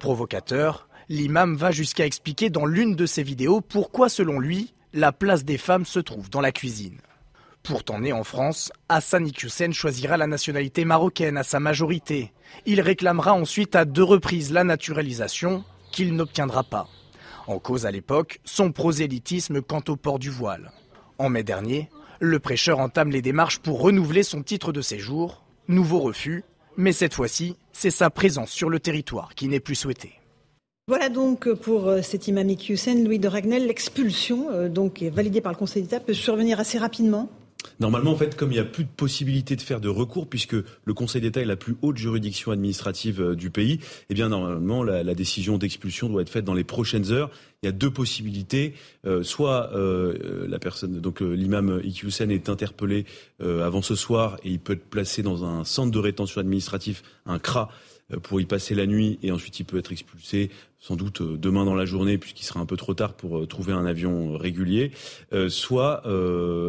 [0.00, 5.44] Provocateur, l'imam va jusqu'à expliquer dans l'une de ses vidéos pourquoi, selon lui, la place
[5.44, 6.98] des femmes se trouve dans la cuisine.
[7.62, 12.32] Pourtant né en France, Hassan Iqiyoussen choisira la nationalité marocaine à sa majorité.
[12.64, 15.62] Il réclamera ensuite à deux reprises la naturalisation,
[15.92, 16.88] qu'il n'obtiendra pas.
[17.46, 20.72] En cause à l'époque, son prosélytisme quant au port du voile.
[21.18, 21.88] En mai dernier,
[22.20, 25.44] le prêcheur entame les démarches pour renouveler son titre de séjour.
[25.66, 26.44] Nouveau refus,
[26.76, 30.12] mais cette fois-ci, c'est sa présence sur le territoire qui n'est plus souhaitée.
[30.88, 35.52] Voilà donc pour euh, cet imam Hussein, Louis de Ragnel, l'expulsion, euh, donc validée par
[35.52, 37.28] le Conseil d'État, peut survenir assez rapidement
[37.80, 40.54] Normalement, en fait, comme il n'y a plus de possibilité de faire de recours, puisque
[40.54, 43.80] le Conseil d'État est la plus haute juridiction administrative euh, du pays,
[44.10, 47.30] eh bien, normalement, la, décision d'expulsion doit être faite dans les prochaines heures.
[47.62, 48.74] Il y a deux possibilités.
[49.06, 53.04] Euh, soit euh, la personne, donc euh, l'imam Iqiyoussen est interpellé
[53.40, 57.38] avant ce soir et il peut être placé dans un centre de rétention administratif, un
[57.38, 57.68] CRA,
[58.22, 60.50] pour y passer la nuit et ensuite il peut être expulsé
[60.86, 63.46] sans doute euh, demain dans la journée, puisqu'il sera un peu trop tard pour euh,
[63.46, 64.92] trouver un avion euh, régulier,
[65.48, 66.02] soit,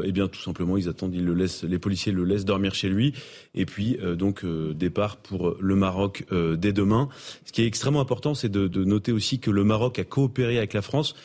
[0.04, 2.90] eh bien, tout simplement, ils attendent, ils le laissent, les policiers le laissent dormir chez
[2.90, 3.14] lui,
[3.54, 7.10] et puis donc départ pour le Maroc dès demain.
[7.46, 10.58] Ce qui est extrêmement important, c'est de, de noter aussi que le Maroc a coopéré
[10.58, 11.16] avec la France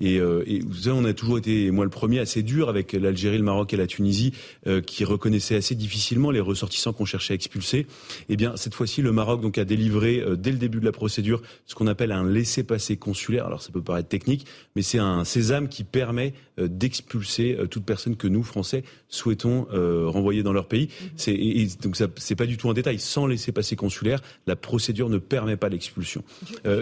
[0.00, 2.92] et, euh, et, vous savez, on a toujours été, moi le premier, assez dur avec
[2.92, 4.32] l'Algérie, le Maroc et la Tunisie,
[4.66, 7.86] euh, qui reconnaissaient assez difficilement les ressortissants qu'on cherchait à expulser.
[8.28, 10.92] Eh bien, cette fois-ci, le Maroc donc a délivré euh, dès le début de la
[10.92, 13.46] procédure ce qu'on appelle un laissez-passer consulaire.
[13.46, 14.46] Alors, ça peut paraître technique,
[14.76, 20.42] mais c'est un sésame qui permet euh, d'expulser toute personne que nous, Français, souhaitons renvoyer
[20.42, 20.88] dans leur pays.
[21.16, 22.98] C'est et, donc ça, c'est pas du tout un détail.
[22.98, 26.24] Sans laissez-passer consulaire, la procédure ne permet pas l'expulsion.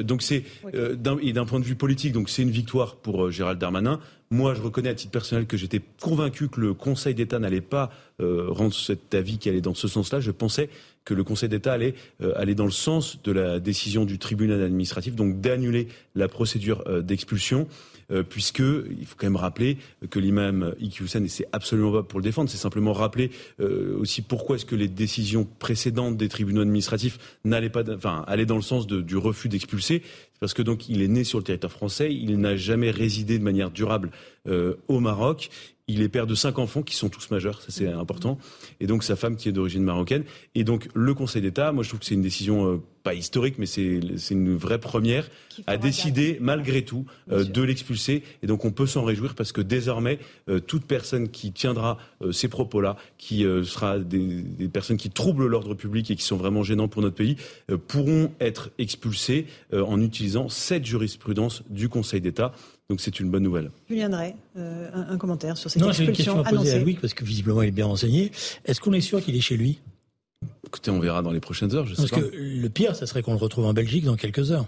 [0.03, 4.01] donc c'est d'un point de vue politique, donc c'est une victoire pour euh, Gérald Darmanin.
[4.31, 7.91] Moi, je reconnais à titre personnel que j'étais convaincu que le Conseil d'État n'allait pas
[8.21, 10.21] euh, rendre cet avis qui allait dans ce sens-là.
[10.21, 10.71] Je pensais
[11.05, 14.63] que le Conseil d'État allait euh, aller dans le sens de la décision du tribunal
[14.63, 17.67] administratif, donc d'annuler la procédure d'expulsion.
[18.29, 19.79] Puisque il faut quand même rappeler
[20.11, 24.57] que l'imam Iki et c'est absolument pas pour le défendre, c'est simplement rappeler aussi pourquoi
[24.57, 28.89] est-ce que les décisions précédentes des tribunaux administratifs n'allaient pas, enfin, allaient dans le sens
[28.89, 30.03] du refus d'expulser,
[30.41, 33.45] parce que donc il est né sur le territoire français, il n'a jamais résidé de
[33.45, 34.11] manière durable
[34.49, 35.51] euh, au Maroc,
[35.91, 38.39] il est père de cinq enfants qui sont tous majeurs, ça c'est important.
[38.79, 40.25] Et donc sa femme qui est d'origine marocaine.
[40.55, 43.57] Et donc le Conseil d'État, moi je trouve que c'est une décision euh, pas historique,
[43.59, 44.01] mais c'est
[44.31, 45.29] une vraie première,
[45.67, 48.23] a décidé malgré tout euh, de l'expulser.
[48.43, 50.19] Et donc on peut s'en réjouir parce que désormais
[50.49, 51.99] euh, toute personne qui tiendra
[52.33, 56.63] ces propos-là, qui sera des, des, personnes qui troublent l'ordre public et qui sont vraiment
[56.63, 57.37] gênants pour notre pays,
[57.89, 62.53] pourront être expulsées en utilisant cette jurisprudence du Conseil d'État.
[62.91, 63.71] Donc c'est une bonne nouvelle.
[63.89, 66.99] Julien Drey, euh, un, commentaire sur cette non, expulsion une question à poser à Louis,
[67.01, 68.33] parce que visiblement il est bien renseigné.
[68.65, 69.79] Est-ce qu'on est sûr qu'il est chez lui?
[70.67, 72.21] Écoutez, on verra dans les prochaines heures, je parce sais pas.
[72.21, 74.67] Parce que le pire, ça serait qu'on le retrouve en Belgique dans quelques heures.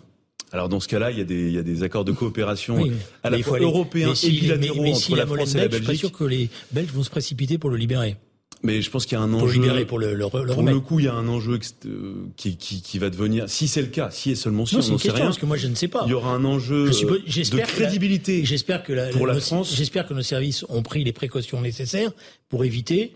[0.51, 2.79] Alors dans ce cas-là, il y a des, il y a des accords de coopération
[3.23, 5.73] à la fois européens et bilatéraux entre la France et la Belgique.
[5.73, 8.17] Je suis pas sûr que les Belges vont se précipiter pour le libérer.
[8.63, 9.41] Mais je pense qu'il y a un enjeu.
[9.41, 12.15] Pour libérer, pour le, le, le Pour le coup, il y a un enjeu euh,
[12.37, 14.91] qui, qui, qui, va devenir, si c'est le cas, si et seulement si, non, on
[14.93, 15.25] n'en sait rien.
[15.25, 16.05] Parce que moi, je ne sais pas.
[16.07, 18.45] Il y aura un enjeu de crédibilité.
[18.45, 19.75] J'espère que la, pour la France.
[19.75, 22.13] J'espère que nos services ont pris les précautions nécessaires
[22.49, 23.13] pour éviter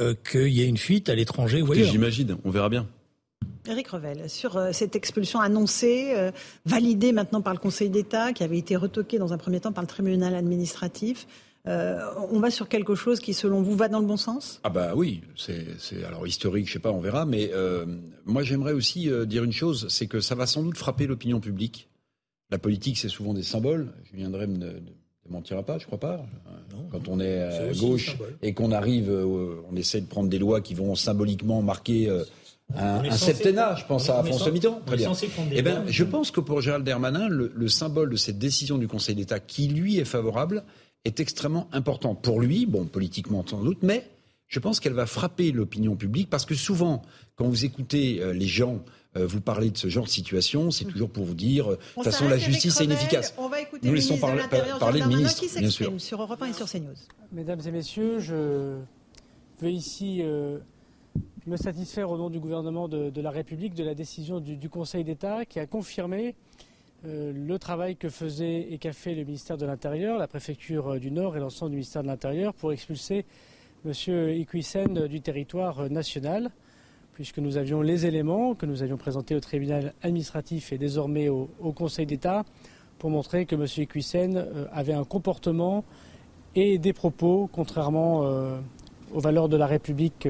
[0.00, 1.90] euh, qu'il y ait une fuite à l'étranger ou ailleurs.
[1.90, 2.36] J'imagine.
[2.44, 2.86] On verra bien.
[3.68, 6.30] Eric Revel, sur euh, cette expulsion annoncée, euh,
[6.66, 9.82] validée maintenant par le Conseil d'État, qui avait été retoquée dans un premier temps par
[9.82, 11.26] le tribunal administratif,
[11.68, 11.98] euh,
[12.30, 14.60] on va sur quelque chose qui, selon vous, va dans le bon sens?
[14.64, 17.26] Ah bah oui, c'est alors historique, je sais pas, on verra.
[17.26, 17.84] Mais euh,
[18.24, 21.40] moi, j'aimerais aussi euh, dire une chose, c'est que ça va sans doute frapper l'opinion
[21.40, 21.88] publique.
[22.50, 23.92] La politique, c'est souvent des symboles.
[24.10, 24.72] Je viendrai me ne
[25.26, 26.24] démentira pas, je crois pas.
[26.90, 30.72] Quand on est à gauche et qu'on arrive, on essaie de prendre des lois qui
[30.72, 32.08] vont symboliquement marquer
[32.74, 34.80] un, septennat, je pense à François Mitterrand.
[34.84, 35.12] Très bien.
[35.52, 38.88] Eh ben, je pense que pour Gérald Darmanin, le, le, symbole de cette décision du
[38.88, 40.64] Conseil d'État, qui lui est favorable,
[41.04, 44.06] est extrêmement importante pour lui, bon, politiquement sans doute, mais
[44.48, 47.02] je pense qu'elle va frapper l'opinion publique parce que souvent,
[47.36, 48.82] quand vous écoutez euh, les gens
[49.16, 51.94] euh, vous parler de ce genre de situation, c'est toujours pour vous dire, euh, de
[51.94, 53.34] toute façon, la justice est inefficace.
[53.38, 55.92] On va écouter Nous laissons parler, le ministre, qui bien sûr.
[55.98, 56.94] sur Europe 1 et sur CNews.
[57.32, 58.76] Mesdames et messieurs, je
[59.60, 60.58] veux ici euh,
[61.48, 65.46] me satisfaire au nom du gouvernement de, la République de la décision du, Conseil d'État
[65.46, 66.34] qui a confirmé
[67.06, 70.98] euh, le travail que faisait et qu'a fait le ministère de l'Intérieur, la préfecture euh,
[70.98, 73.24] du Nord et l'ensemble du ministère de l'Intérieur pour expulser
[73.86, 73.92] M.
[74.36, 76.50] Iquissen du territoire euh, national,
[77.14, 81.48] puisque nous avions les éléments que nous avions présentés au tribunal administratif et désormais au,
[81.74, 82.44] Conseil d'État
[82.98, 83.64] pour montrer que M.
[83.64, 85.84] Iquissen avait un comportement
[86.54, 88.20] et des propos, contrairement
[89.12, 90.28] aux valeurs de la République,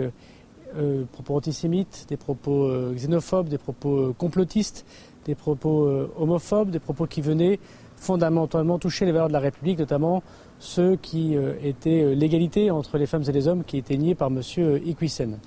[0.76, 4.84] euh, propos antisémites, des propos euh, xénophobes, des propos euh, complotistes,
[5.24, 7.58] des propos euh, homophobes, des propos qui venaient
[7.96, 10.22] fondamentalement toucher les valeurs de la République, notamment
[10.60, 14.40] ceux qui étaient l'égalité entre les femmes et les hommes qui étaient niés par M.
[14.86, 15.38] Iquissen.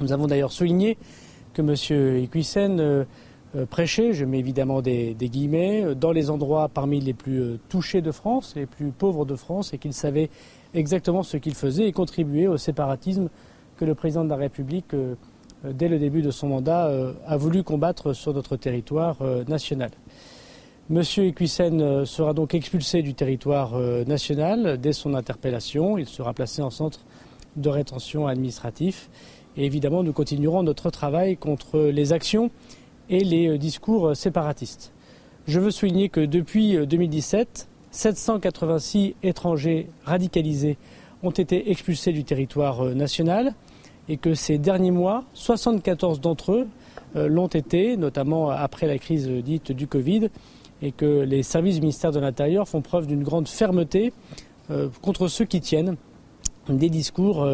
[0.00, 0.98] Nous avons d'ailleurs souligné
[1.54, 2.18] que M.
[2.22, 3.06] Iquissen
[3.70, 8.12] prêchait, je mets évidemment des, des guillemets, dans les endroits parmi les plus touchés de
[8.12, 10.28] France, les plus pauvres de France, et qu'il savait
[10.74, 13.30] exactement ce qu'il faisait et contribuait au séparatisme
[13.78, 15.14] que le président de la République, euh,
[15.64, 19.90] euh, dès le début de son mandat, euh, a voulu combattre sur notre territoire national.
[20.90, 25.98] Monsieur Equissen sera donc expulsé du territoire national dès son interpellation.
[25.98, 27.00] Il sera placé en centre
[27.56, 29.10] de rétention administratif.
[29.58, 32.50] Et évidemment, nous continuerons notre travail contre les actions
[33.10, 34.92] et les discours séparatistes.
[35.48, 40.76] Je veux souligner que depuis euh, 2017, 786 étrangers radicalisés
[41.22, 43.54] ont été expulsés du territoire national
[44.08, 46.66] et que ces derniers mois, 74 d'entre eux
[47.16, 50.28] euh, l'ont été, notamment après la crise euh, dite du Covid,
[50.82, 54.12] et que les services du ministère de l'Intérieur font preuve d'une grande fermeté
[54.70, 55.96] euh, contre ceux qui tiennent
[56.68, 57.48] des discours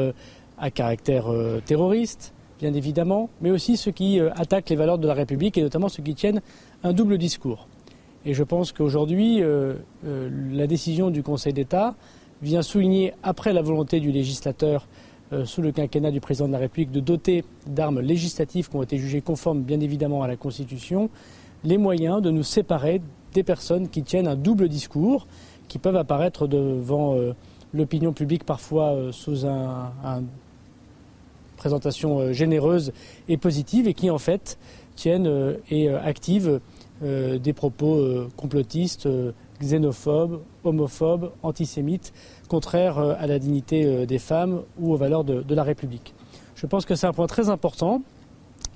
[0.58, 1.26] à caractère
[1.64, 5.88] terroriste, bien évidemment, mais aussi ceux qui attaquent les valeurs de la République et notamment
[5.88, 6.42] ceux qui tiennent
[6.82, 7.68] un double discours.
[8.26, 9.40] Et je pense qu'aujourd'hui,
[10.02, 11.94] la décision du Conseil d'État
[12.42, 14.88] vient souligner, après la volonté du législateur
[15.44, 18.98] sous le quinquennat du président de la République, de doter d'armes législatives qui ont été
[18.98, 21.10] jugées conformes, bien évidemment, à la Constitution,
[21.64, 23.00] les moyens de nous séparer
[23.32, 25.26] des personnes qui tiennent un double discours,
[25.68, 27.32] qui peuvent apparaître devant euh,
[27.72, 30.22] l'opinion publique parfois euh, sous un, un
[31.56, 32.92] présentation euh, généreuse
[33.28, 34.58] et positive et qui en fait
[34.94, 36.60] tiennent euh, et euh, activent
[37.02, 42.12] euh, des propos euh, complotistes, euh, xénophobes, homophobes, antisémites,
[42.54, 46.14] contraires euh, à la dignité euh, des femmes ou aux valeurs de, la République.
[46.54, 48.00] Je pense que c'est un point très important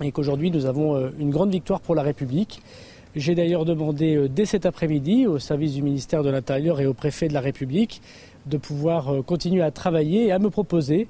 [0.03, 2.61] et qu'aujourd'hui nous avons euh, une grande victoire pour la République.
[3.15, 7.29] J'ai d'ailleurs demandé dès cet après-midi au service du ministère de l'Intérieur et au préfet
[7.29, 8.03] de la République
[8.47, 11.09] de pouvoir continuer à travailler et à me proposer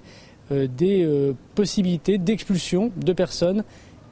[0.50, 3.64] des possibilités d'expulsion de personnes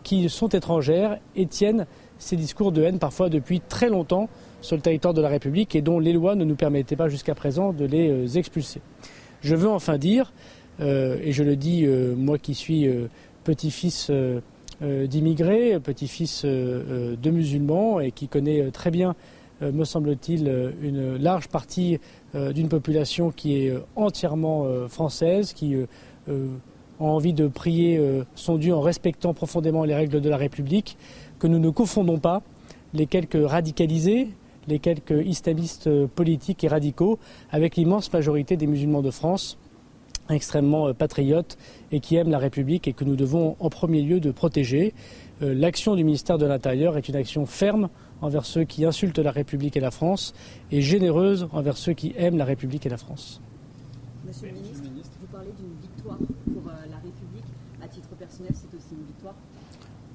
[0.02, 1.86] qui sont étrangères et tiennent
[2.18, 4.28] ces discours de haine parfois depuis très longtemps
[4.66, 7.34] sur le territoire de la République et dont les lois ne nous permettaient pas jusqu'à
[7.34, 8.80] présent de les euh, expulser.
[9.40, 10.32] Je veux enfin dire,
[10.80, 12.88] euh, et je le dis euh, moi qui suis
[13.44, 14.10] petit-fils
[14.80, 19.14] d'immigrés, petit-fils de musulmans et qui connaît très bien,
[19.62, 21.98] me semble-t-il, une large partie
[22.34, 25.76] d'une population qui est entièrement française, qui
[26.28, 26.32] a
[26.98, 28.00] envie de prier
[28.34, 30.98] son Dieu en respectant profondément les règles de la République,
[31.38, 32.42] que nous ne confondons pas
[32.92, 34.28] les quelques radicalisés,
[34.68, 37.18] les quelques islamistes euh, politiques et radicaux
[37.50, 39.58] avec l'immense majorité des musulmans de France
[40.34, 41.56] extrêmement euh, patriotes
[41.92, 44.94] et qui aiment la République et que nous devons en premier lieu de protéger.
[45.42, 47.88] Euh, L'action du ministère de l'Intérieur est une action ferme
[48.20, 50.34] envers ceux qui insultent la République et la France
[50.72, 53.40] et généreuse envers ceux qui aiment la République et la France.
[54.26, 54.82] Monsieur le ministre,
[55.20, 57.44] vous parlez d'une victoire euh, la République.
[57.82, 59.34] À titre personnel, c'est aussi une victoire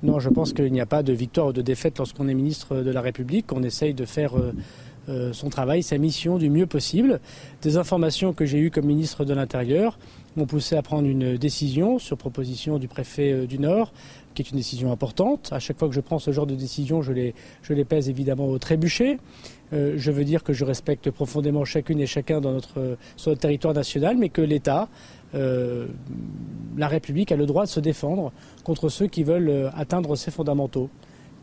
[0.03, 2.77] Non, je pense qu'il n'y a pas de victoire ou de défaite lorsqu'on est ministre
[2.77, 3.51] de la République.
[3.53, 4.51] On essaye de faire euh,
[5.09, 7.19] euh, son travail, sa mission du mieux possible.
[7.61, 9.99] Des informations que j'ai eues comme ministre de l'Intérieur
[10.35, 13.93] m'ont poussé à prendre une décision sur proposition du préfet euh, du Nord,
[14.33, 15.49] qui est une décision importante.
[15.51, 18.57] À chaque fois que je prends ce genre de décision, je les, pèse évidemment au
[18.57, 19.19] trébuchet.
[19.73, 23.73] Je veux dire que je respecte profondément chacune et chacun dans notre, sur notre territoire
[23.73, 24.89] national, mais que l'État,
[25.35, 25.87] euh,
[26.77, 28.31] la République a le droit de se défendre
[28.63, 30.89] contre ceux qui veulent euh, atteindre ses fondamentaux,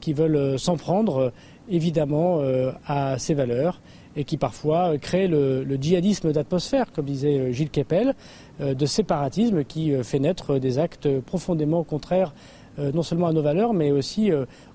[0.00, 1.32] qui veulent euh, s'en prendre
[1.70, 2.40] évidemment
[2.86, 3.82] à ses valeurs
[4.16, 8.14] et qui parfois créent le, djihadisme d'atmosphère, comme disait Gilles Kepel,
[8.60, 12.34] euh, de séparatisme qui fait naître des actes profondément contraires
[12.78, 14.30] non seulement à nos valeurs, mais aussi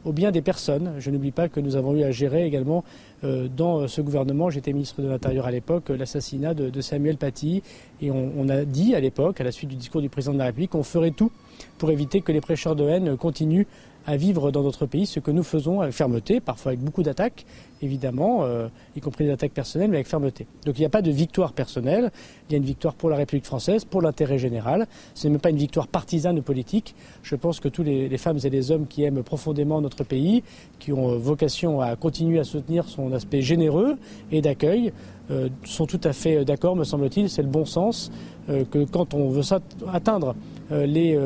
[0.05, 0.93] au bien des personnes.
[0.99, 2.83] Je n'oublie pas que nous avons eu à gérer également
[3.23, 7.63] dans ce gouvernement, j'étais ministre de l'Intérieur à l'époque, l'assassinat de, Samuel Paty.
[8.01, 10.45] Et on, a dit à l'époque, à la suite du discours du président de la
[10.45, 11.31] République, qu'on ferait tout
[11.77, 13.65] pour éviter que les prêcheurs de haine continuent
[14.05, 17.45] à vivre dans notre pays, ce que nous faisons avec fermeté, parfois avec beaucoup d'attaques,
[17.81, 20.45] évidemment, euh, y compris des attaques personnelles, mais avec fermeté.
[20.65, 22.11] Donc il n'y a pas de victoire personnelle,
[22.49, 24.87] il y a une victoire pour la République française, pour l'intérêt général.
[25.13, 26.95] Ce n'est même pas une victoire partisane ou politique.
[27.23, 30.43] Je pense que tous les, femmes et les hommes qui aiment profondément notre pays,
[30.79, 33.97] qui ont euh, vocation à continuer à soutenir son aspect généreux
[34.31, 34.91] et d'accueil,
[35.31, 37.29] euh, sont tout à fait d'accord, me semble-t-il.
[37.29, 38.11] C'est le bon sens
[38.49, 39.55] que quand on veut
[39.93, 40.35] atteindre
[40.69, 41.17] les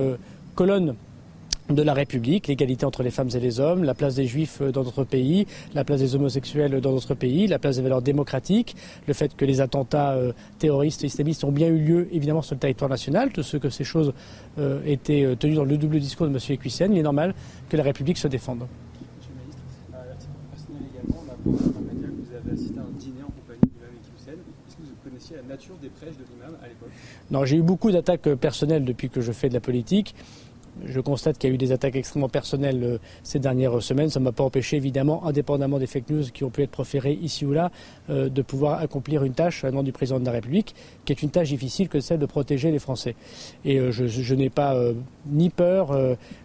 [0.53, 0.93] colonnes
[1.69, 4.84] de la République, l'égalité entre les femmes et les hommes, la place des juifs dans
[4.84, 8.76] notre pays, la place des homosexuels dans notre pays, la place des valeurs démocratiques,
[9.07, 12.60] le fait que les attentats euh, terroristes islamistes ont bien eu lieu évidemment sur le
[12.60, 14.14] territoire national, tout ce que ces choses
[14.60, 16.39] euh, étaient euh, tenues dans le double discours de M.
[16.49, 17.34] Equissen, il est normal
[17.69, 18.60] que la République se défende.
[19.18, 19.61] Monsieur le ministre,
[19.94, 23.60] à titre personnel également, on apprend que vous avez assisté à un dîner en compagnie
[23.60, 24.39] de l'imam Equissen.
[24.68, 26.89] Est-ce que vous connaissiez la nature des prêches de l'imam à l'époque?
[27.30, 30.15] Non, j'ai eu beaucoup d'attaques personnelles depuis que je fais de la politique.
[30.85, 34.09] Je constate qu'il y a eu des attaques extrêmement personnelles euh, ces dernières semaines.
[34.09, 37.17] Ça ne m'a pas empêché, évidemment, indépendamment des fake news qui ont pu être proférées
[37.21, 37.71] ici ou là,
[38.09, 40.75] euh, de pouvoir accomplir une tâche à nom du président de la République,
[41.05, 43.15] qui est une tâche difficile que celle de protéger les Français.
[43.65, 44.75] Et euh, je, n'ai pas
[45.25, 45.97] ni peur,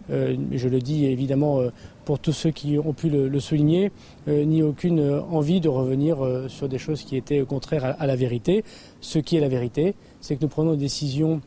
[0.09, 1.61] je le dis évidemment
[2.05, 3.91] pour tous ceux qui ont pu le, souligner,
[4.27, 8.63] ni aucune envie de revenir sur des choses qui étaient contraires à, à la vérité.
[9.01, 11.41] Ce qui est la vérité, c'est que nous prenons des décisions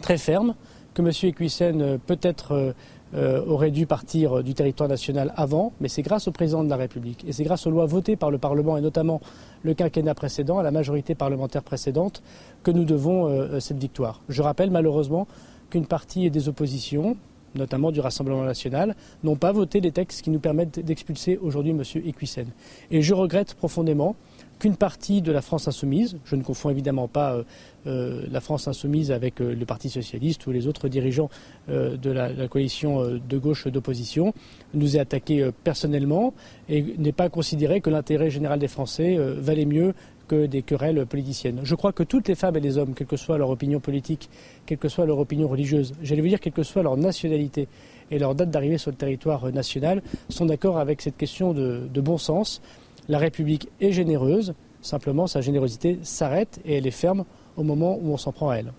[0.00, 0.54] très fermes
[0.94, 1.10] que M.
[1.30, 2.72] Equissen euh, peut-être euh,
[3.14, 6.76] euh, aurait dû partir du territoire national avant, mais c'est grâce au président de la
[6.76, 9.20] République et c'est grâce aux lois votées par le Parlement et notamment
[9.62, 12.22] le quinquennat précédent, à la majorité parlementaire précédente,
[12.62, 14.22] que nous devons cette victoire.
[14.30, 15.28] Je rappelle malheureusement
[15.68, 17.18] qu'une partie des oppositions,
[17.54, 21.82] notamment du Rassemblement national, n'ont pas voté les textes qui nous permettent d'expulser aujourd'hui M.
[22.06, 22.46] Equissen.
[22.90, 24.16] Et je regrette profondément
[24.62, 27.42] qu'une partie de la France insoumise, je ne confonds évidemment pas euh,
[27.88, 31.30] euh, la France insoumise avec euh, le Parti socialiste ou les autres dirigeants
[31.68, 34.34] de la, coalition de gauche d'opposition,
[34.74, 36.32] nous ait attaqué personnellement
[36.68, 39.94] et n'ait pas considéré que l'intérêt général des Français valait mieux
[40.28, 41.60] que des querelles politiciennes.
[41.62, 44.28] Je crois que toutes les femmes et les hommes, quelle que soit leur opinion politique,
[44.66, 47.68] quelle que soit leur opinion religieuse, j'allais vous dire quelle que soit leur nationalité
[48.10, 52.18] et leur date d'arrivée sur le territoire national, sont d'accord avec cette question de bon
[52.18, 52.60] sens.
[53.08, 57.24] La République est généreuse, simplement sa générosité s'arrête et elle est ferme
[57.56, 58.72] au moment où on s'en prend à elle.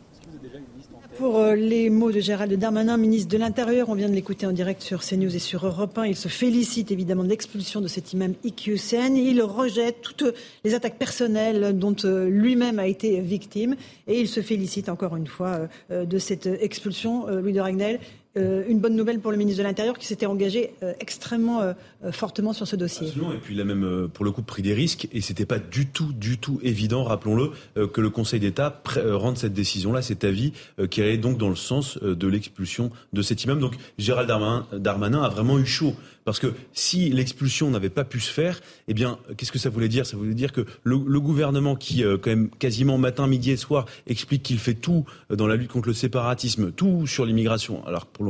[1.17, 4.51] Pour euh, les mots de Gérald Darmanin, ministre de l'Intérieur, on vient de l'écouter en
[4.51, 6.07] direct sur CNews et sur Europe 1.
[6.07, 9.15] Il se félicite évidemment de l'expulsion de cet imam Iqiyoussen.
[9.15, 10.33] Il rejette toutes
[10.63, 13.75] les attaques personnelles dont euh, lui-même a été victime.
[14.07, 17.27] Et il se félicite encore une fois euh, de cette expulsion.
[17.27, 17.99] Louis de Ragnel,
[18.35, 21.73] euh, une bonne nouvelle pour le ministre de l'Intérieur qui s'était engagé euh, extrêmement euh,
[22.11, 23.07] fortement sur ce dossier.
[23.07, 25.07] Et puis il a même, pour le coup, pris des risques.
[25.11, 27.51] Et c'était pas du tout, du tout évident, rappelons-le,
[27.87, 30.53] que le Conseil d'État rende cette décision-là, cet avis,
[30.89, 33.59] qui allait donc dans le sens de l'expulsion de cet imam.
[33.59, 34.27] Donc Gérald
[34.73, 35.95] Darmanin a vraiment eu chaud.
[36.25, 39.89] Parce que si l'expulsion n'avait pas pu se faire, eh bien, qu'est-ce que ça voulait
[39.89, 40.05] dire?
[40.05, 43.85] Ça voulait dire que le, gouvernement qui, euh, quand même, quasiment matin, midi et soir,
[44.07, 47.85] explique qu'il fait tout euh, dans la lutte contre le séparatisme, tout sur l'immigration.
[47.85, 48.23] Alors, pour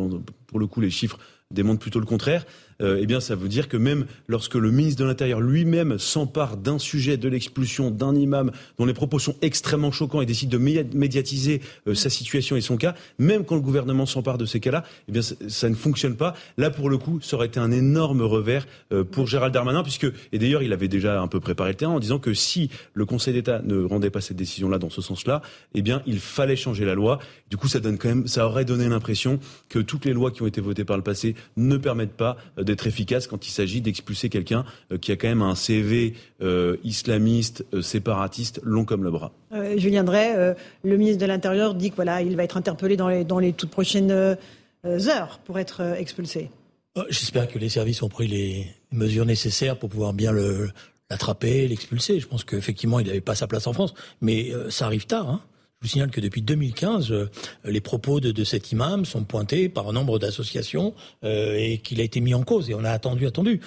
[0.47, 1.19] pour le coup, les chiffres
[1.51, 2.45] démontrent plutôt le contraire.
[2.83, 6.57] Euh, eh bien, ça veut dire que même lorsque le ministre de l'Intérieur lui-même s'empare
[6.57, 10.57] d'un sujet, de l'expulsion d'un imam dont les propos sont extrêmement choquants et décide de
[10.57, 14.83] médiatiser euh, sa situation et son cas, même quand le gouvernement s'empare de ces cas-là,
[15.07, 16.33] eh bien, ça, ne fonctionne pas.
[16.57, 20.07] Là, pour le coup, ça aurait été un énorme revers euh, pour Gérald Darmanin, puisque,
[20.31, 23.05] et d'ailleurs, il avait déjà un peu préparé le terrain en disant que si le
[23.05, 25.41] Conseil d'État ne rendait pas cette décision-là dans ce sens-là,
[25.73, 27.19] eh bien, il fallait changer la loi.
[27.49, 29.39] Du coup, ça donne quand même, ça aurait donné l'impression
[29.69, 32.72] que toutes les lois qui ont été votées par le passé ne permettent pas d'être
[32.87, 37.65] efficace quand il s'agit d'expulser quelqu'un euh, qui a quand même un CV euh, islamiste,
[37.73, 39.31] euh, séparatiste, long comme le bras.
[39.77, 43.37] Julien Drey, le ministre de l'Intérieur dit qu'il il va être interpellé dans les, dans
[43.37, 46.49] les toutes prochaines heures pour être expulsé.
[47.09, 50.71] J'espère que les services ont pris les mesures nécessaires pour pouvoir bien le,
[51.11, 52.19] l'attraper, l'expulser.
[52.19, 53.93] Je pense qu'effectivement, il n'avait pas sa place en France.
[54.21, 55.29] Mais ça arrive tard.
[55.29, 55.41] Hein.
[55.83, 57.29] Je vous signale que depuis 2015, euh,
[57.65, 60.93] les propos de, cet imam sont pointés par un nombre d'associations
[61.25, 62.69] euh, et qu'il a été mis en cause.
[62.69, 63.59] Et on a attendu, attendu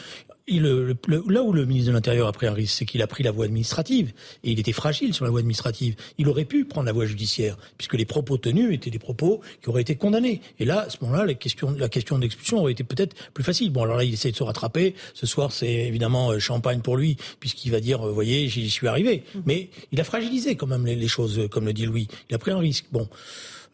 [0.49, 3.33] là où le ministre de l'Intérieur a pris un risque, c'est qu'il a pris la
[3.33, 4.13] voie administrative.
[4.45, 5.97] Et il était fragile sur la voie administrative.
[6.19, 9.69] Il aurait pu prendre la voie judiciaire, puisque les propos tenus étaient des propos qui
[9.69, 10.41] auraient été condamnés.
[10.59, 13.71] Et là, à ce moment-là, la question, la question d'expulsion aurait été peut-être plus facile.
[13.71, 14.95] Bon, alors là, il essaie de se rattraper.
[15.15, 18.87] Ce soir, c'est évidemment euh, champagne pour lui, puisqu'il va dire, vous voyez, j'y suis
[18.87, 19.25] arrivé.
[19.35, 19.39] Mmh.
[19.47, 22.09] Mais il a fragilisé quand même les, les choses, comme le dit Louis.
[22.31, 22.87] Il a pris un risque.
[22.93, 23.09] Bon.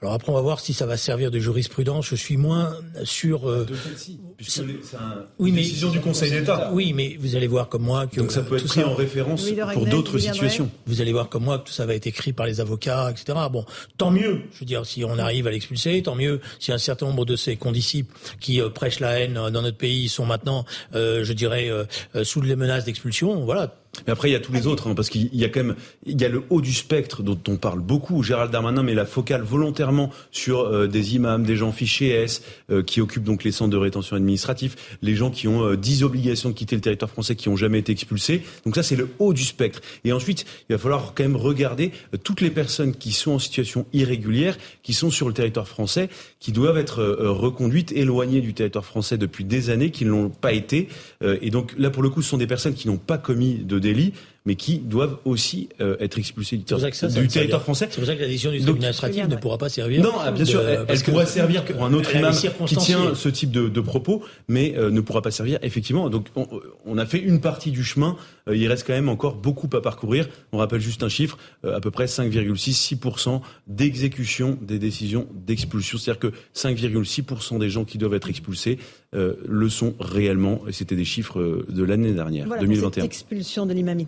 [0.02, 2.06] Alors après, on va voir si ça va servir de jurisprudence.
[2.06, 3.48] Je suis moins sûr.
[3.48, 4.96] Euh, de celle-ci, puisque c'est
[5.38, 6.70] une décision du Conseil d'État.
[6.72, 9.48] Oui, mais vous allez voir comme moi que donc ça peut être pris en référence
[9.72, 10.68] pour d'autres situations.
[10.86, 13.38] Vous allez voir comme moi que tout ça va être écrit par les avocats, etc.
[13.50, 13.64] Bon,
[13.96, 14.42] tant mieux.
[14.52, 16.40] Je veux dire, si on arrive à l'expulser, tant mieux.
[16.58, 20.08] Si un certain nombre de ces condisciples qui euh, prêchent la haine dans notre pays
[20.08, 20.64] sont maintenant,
[20.96, 21.84] euh, je dirais, euh,
[22.24, 23.72] sous les menaces d'expulsion, voilà,
[24.06, 25.76] mais après, il y a tous les autres, hein, parce qu'il y a quand même,
[26.06, 28.22] il y a le haut du spectre dont on parle beaucoup.
[28.22, 32.82] Gérald Darmanin met la focale volontairement sur euh, des imams, des gens fichés S, euh,
[32.82, 36.48] qui occupent donc les centres de rétention administratif, les gens qui ont euh, 10 obligations
[36.48, 38.42] de quitter le territoire français, qui ont jamais été expulsés.
[38.64, 39.82] Donc ça, c'est le haut du spectre.
[40.04, 43.38] Et ensuite, il va falloir quand même regarder euh, toutes les personnes qui sont en
[43.38, 46.08] situation irrégulière, qui sont sur le territoire français,
[46.42, 50.52] qui doivent être reconduites, éloignées du territoire français depuis des années, qui ne l'ont pas
[50.52, 50.88] été.
[51.22, 53.78] et donc là, pour le coup, ce sont des personnes qui n'ont pas commis de
[53.78, 54.12] délit
[54.44, 57.86] mais qui doivent aussi euh, être expulsés du, territoire français.
[57.90, 60.02] C'est pour ça que la décision du tribunal administratif ne pourra pas servir.
[60.02, 62.34] Non, bien sûr, elle, elle pourra servir pour un autre imam
[62.66, 66.10] qui tient ce type de, de propos, mais euh, ne pourra pas servir effectivement.
[66.10, 66.48] Donc on,
[66.84, 68.16] on, a fait une partie du chemin.
[68.48, 70.28] Euh, il reste quand même encore beaucoup à parcourir.
[70.52, 75.98] On rappelle juste un chiffre à peu près 5,6% d'exécution des décisions d'expulsion.
[75.98, 78.78] C'est-à-dire que 5,6% des gens qui doivent être expulsés
[79.14, 80.60] euh, le sont réellement.
[80.68, 83.02] Et c'était des chiffres de l'année dernière, voilà, 2021.
[83.02, 83.98] Cette expulsion de l'imam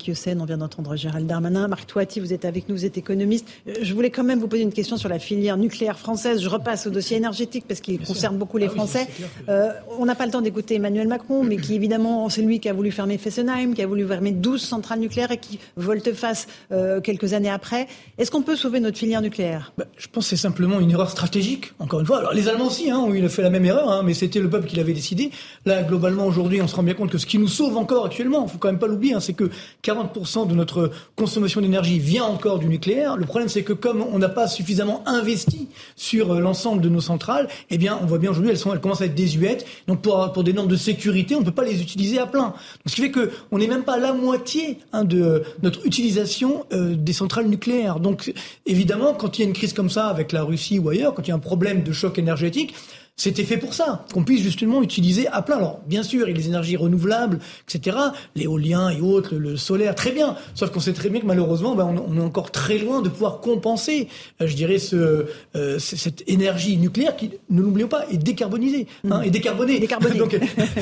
[0.41, 1.69] on vient d'entendre Gérald Darmanin.
[1.69, 3.47] Marc Toiti, vous êtes avec nous, vous êtes économiste.
[3.69, 6.41] Euh, je voulais quand même vous poser une question sur la filière nucléaire française.
[6.41, 9.07] Je repasse au dossier énergétique parce qu'il concerne beaucoup les ah Français.
[9.49, 12.69] euh, on n'a pas le temps d'écouter Emmanuel Macron, mais qui évidemment, c'est lui qui
[12.69, 17.01] a voulu fermer Fessenheim, qui a voulu fermer 12 centrales nucléaires et qui volte-face euh,
[17.01, 17.87] quelques années après.
[18.19, 19.73] Est-ce qu'on peut sauver notre filière nucléaire?
[19.79, 22.19] Bah, Je pense que c'est simplement une erreur stratégique, encore une fois.
[22.19, 24.67] Alors, les Allemands aussi hein, ont fait la même erreur, hein, mais c'était le peuple
[24.67, 25.31] qui l'avait décidé.
[25.67, 28.45] Là, globalement, aujourd'hui, on se rend bien compte que ce qui nous sauve encore actuellement,
[28.47, 29.51] il faut quand même pas l'oublier, hein, c'est que
[29.83, 33.17] 40% de notre consommation d'énergie vient encore du nucléaire.
[33.17, 37.01] Le problème, c'est que comme on n'a pas suffisamment investi sur euh, l'ensemble de nos
[37.01, 39.67] centrales, eh bien, on voit bien aujourd'hui, elles, commencent à être désuètes.
[39.87, 42.55] Donc, pour, des normes de sécurité, on ne peut pas les utiliser à plein.
[42.87, 46.95] Ce qui fait qu'on n'est même pas à la moitié hein, de notre utilisation euh,
[46.95, 48.01] des centrales nucléaires.
[48.01, 48.33] Donc,
[48.67, 51.23] évidemment, quand il y a une crise comme ça avec la Russie ou ailleurs, quand
[51.23, 52.75] il y a un problème de choc énergétique,
[53.17, 55.57] c'était fait pour ça, qu'on puisse justement utiliser à plein.
[55.57, 57.39] Alors, bien sûr, il y a les énergies renouvelables,
[57.69, 57.97] etc.,
[58.35, 60.35] l'éolien et autres, le solaire, très bien.
[60.55, 63.39] Sauf qu'on sait très bien que malheureusement, ben, on, est encore très loin de pouvoir
[63.39, 64.09] compenser,
[64.41, 69.23] euh, je dirais, ce, euh, cette énergie nucléaire qui, ne l'oublions pas, est décarbonisée, hein,
[69.23, 69.79] et décarbonée.
[69.79, 70.19] décarbonée.
[70.19, 70.37] Donc,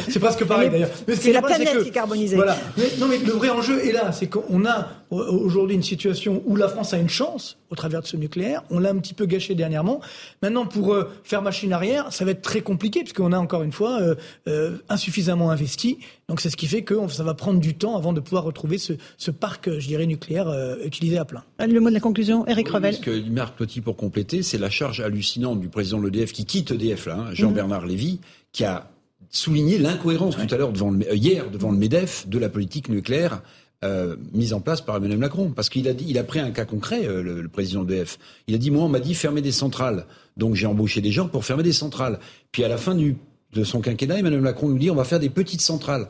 [0.09, 0.91] c'est presque pareil d'ailleurs.
[1.15, 2.37] C'est la planète qui est carbonisée.
[2.37, 2.57] Voilà.
[2.79, 6.57] Mais, non, mais le vrai enjeu est là, c'est qu'on a aujourd'hui une situation où
[6.57, 8.63] la France a une chance au travers de ce nucléaire.
[8.71, 10.01] On l'a un petit peu gâché dernièrement.
[10.43, 13.73] Maintenant, pour euh, faire machine arrière, ça va être très compliqué puisqu'on a encore une
[13.73, 14.15] fois euh,
[14.49, 15.99] euh, insuffisamment investi.
[16.29, 18.79] Donc c'est ce qui fait que ça va prendre du temps avant de pouvoir retrouver
[18.79, 21.45] ce, ce parc, je dirais, nucléaire euh, utilisé à plein.
[21.59, 22.95] Le mot de la conclusion, Eric oui, Revel.
[22.95, 26.45] Ce que Marc Totti, pour compléter, c'est la charge hallucinante du président de l'EDF qui
[26.45, 28.21] quitte EDF, là, hein, Jean-Bernard Lévy,
[28.53, 28.91] qui a
[29.31, 33.43] souligné l'incohérence tout à l'heure devant le, hier devant le Medef de la politique nucléaire
[33.85, 35.51] euh, mise en place par Emmanuel Macron.
[35.55, 37.93] Parce qu'il a dit, il a pris un cas concret, euh, le, le, président de
[37.93, 38.19] l'EDF.
[38.47, 40.07] Il a dit, moi, on m'a dit fermer des centrales.
[40.37, 42.19] Donc j'ai embauché des gens pour fermer des centrales.
[42.53, 43.17] Puis à la fin du,
[43.53, 46.09] de son quinquennat, Emmanuel Macron nous dit, on va faire des petites centrales.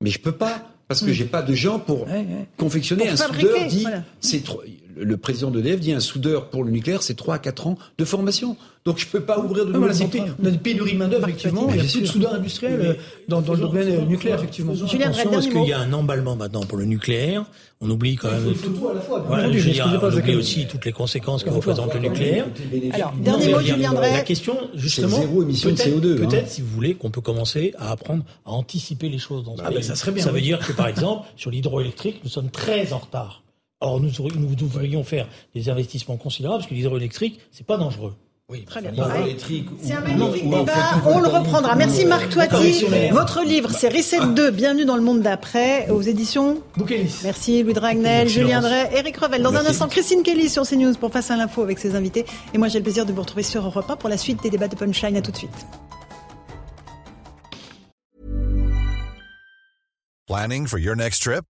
[0.00, 0.68] Mais je peux pas.
[0.88, 2.06] Parce que j'ai pas de gens pour
[2.58, 4.02] confectionner pour un soudeur dit voilà.
[4.20, 4.60] c'est trop
[4.96, 8.04] le président d'EDF dit un soudeur pour le nucléaire, c'est 3 à 4 ans de
[8.04, 8.56] formation.
[8.84, 10.58] Donc je ne peux pas ouvrir de non, nouvelles on, a des, on a des
[10.58, 11.68] pénuries de main-d'œuvre, effectivement.
[11.70, 12.96] Il y a plus de soudeurs industriels
[13.28, 14.74] dans, dans le domaine nucléaire, effectivement.
[14.74, 17.44] Julien, attention, est-ce qu'il y a un emballement maintenant pour le nucléaire
[17.80, 18.52] On oublie quand même.
[18.54, 19.20] Tout, tout à la fois.
[19.20, 22.46] Voilà, je dire, on oublie aussi toutes les conséquences que représente le nucléaire.
[22.92, 23.92] Alors, dernier mot, Julien.
[23.92, 26.16] La question, justement, zéro émission de CO2.
[26.16, 26.48] Peut-être, hein.
[26.48, 29.70] si vous voulez, qu'on peut commencer à apprendre à anticiper les choses dans ce ah
[29.70, 30.24] ben, ça serait bien.
[30.24, 33.42] Ça veut dire que, par exemple, sur l'hydroélectrique, nous sommes très en retard.
[33.82, 38.14] Or, nous, nous devrions faire des investissements considérables parce que l'hydroélectrique, c'est pas dangereux.
[38.48, 38.92] Oui, très bien.
[39.80, 40.72] C'est un magnifique débat.
[41.04, 41.74] On, on le reprendra.
[41.74, 42.84] Merci Marc Toiti.
[43.10, 47.20] Votre livre, c'est Reset 2, Bienvenue dans le monde d'après, aux éditions Bouquelis.
[47.24, 49.42] Merci Louis Dragnel, Julien Drey, Eric Revel.
[49.42, 49.66] Dans Merci.
[49.66, 52.24] un instant, Christine Kelly sur CNews pour Face à l'info avec ses invités.
[52.54, 54.50] Et moi, j'ai le plaisir de vous retrouver sur Europe 1 pour la suite des
[54.50, 55.16] débats de Punchline.
[55.16, 55.50] À tout de suite.
[60.28, 61.42] Planning for your next trip?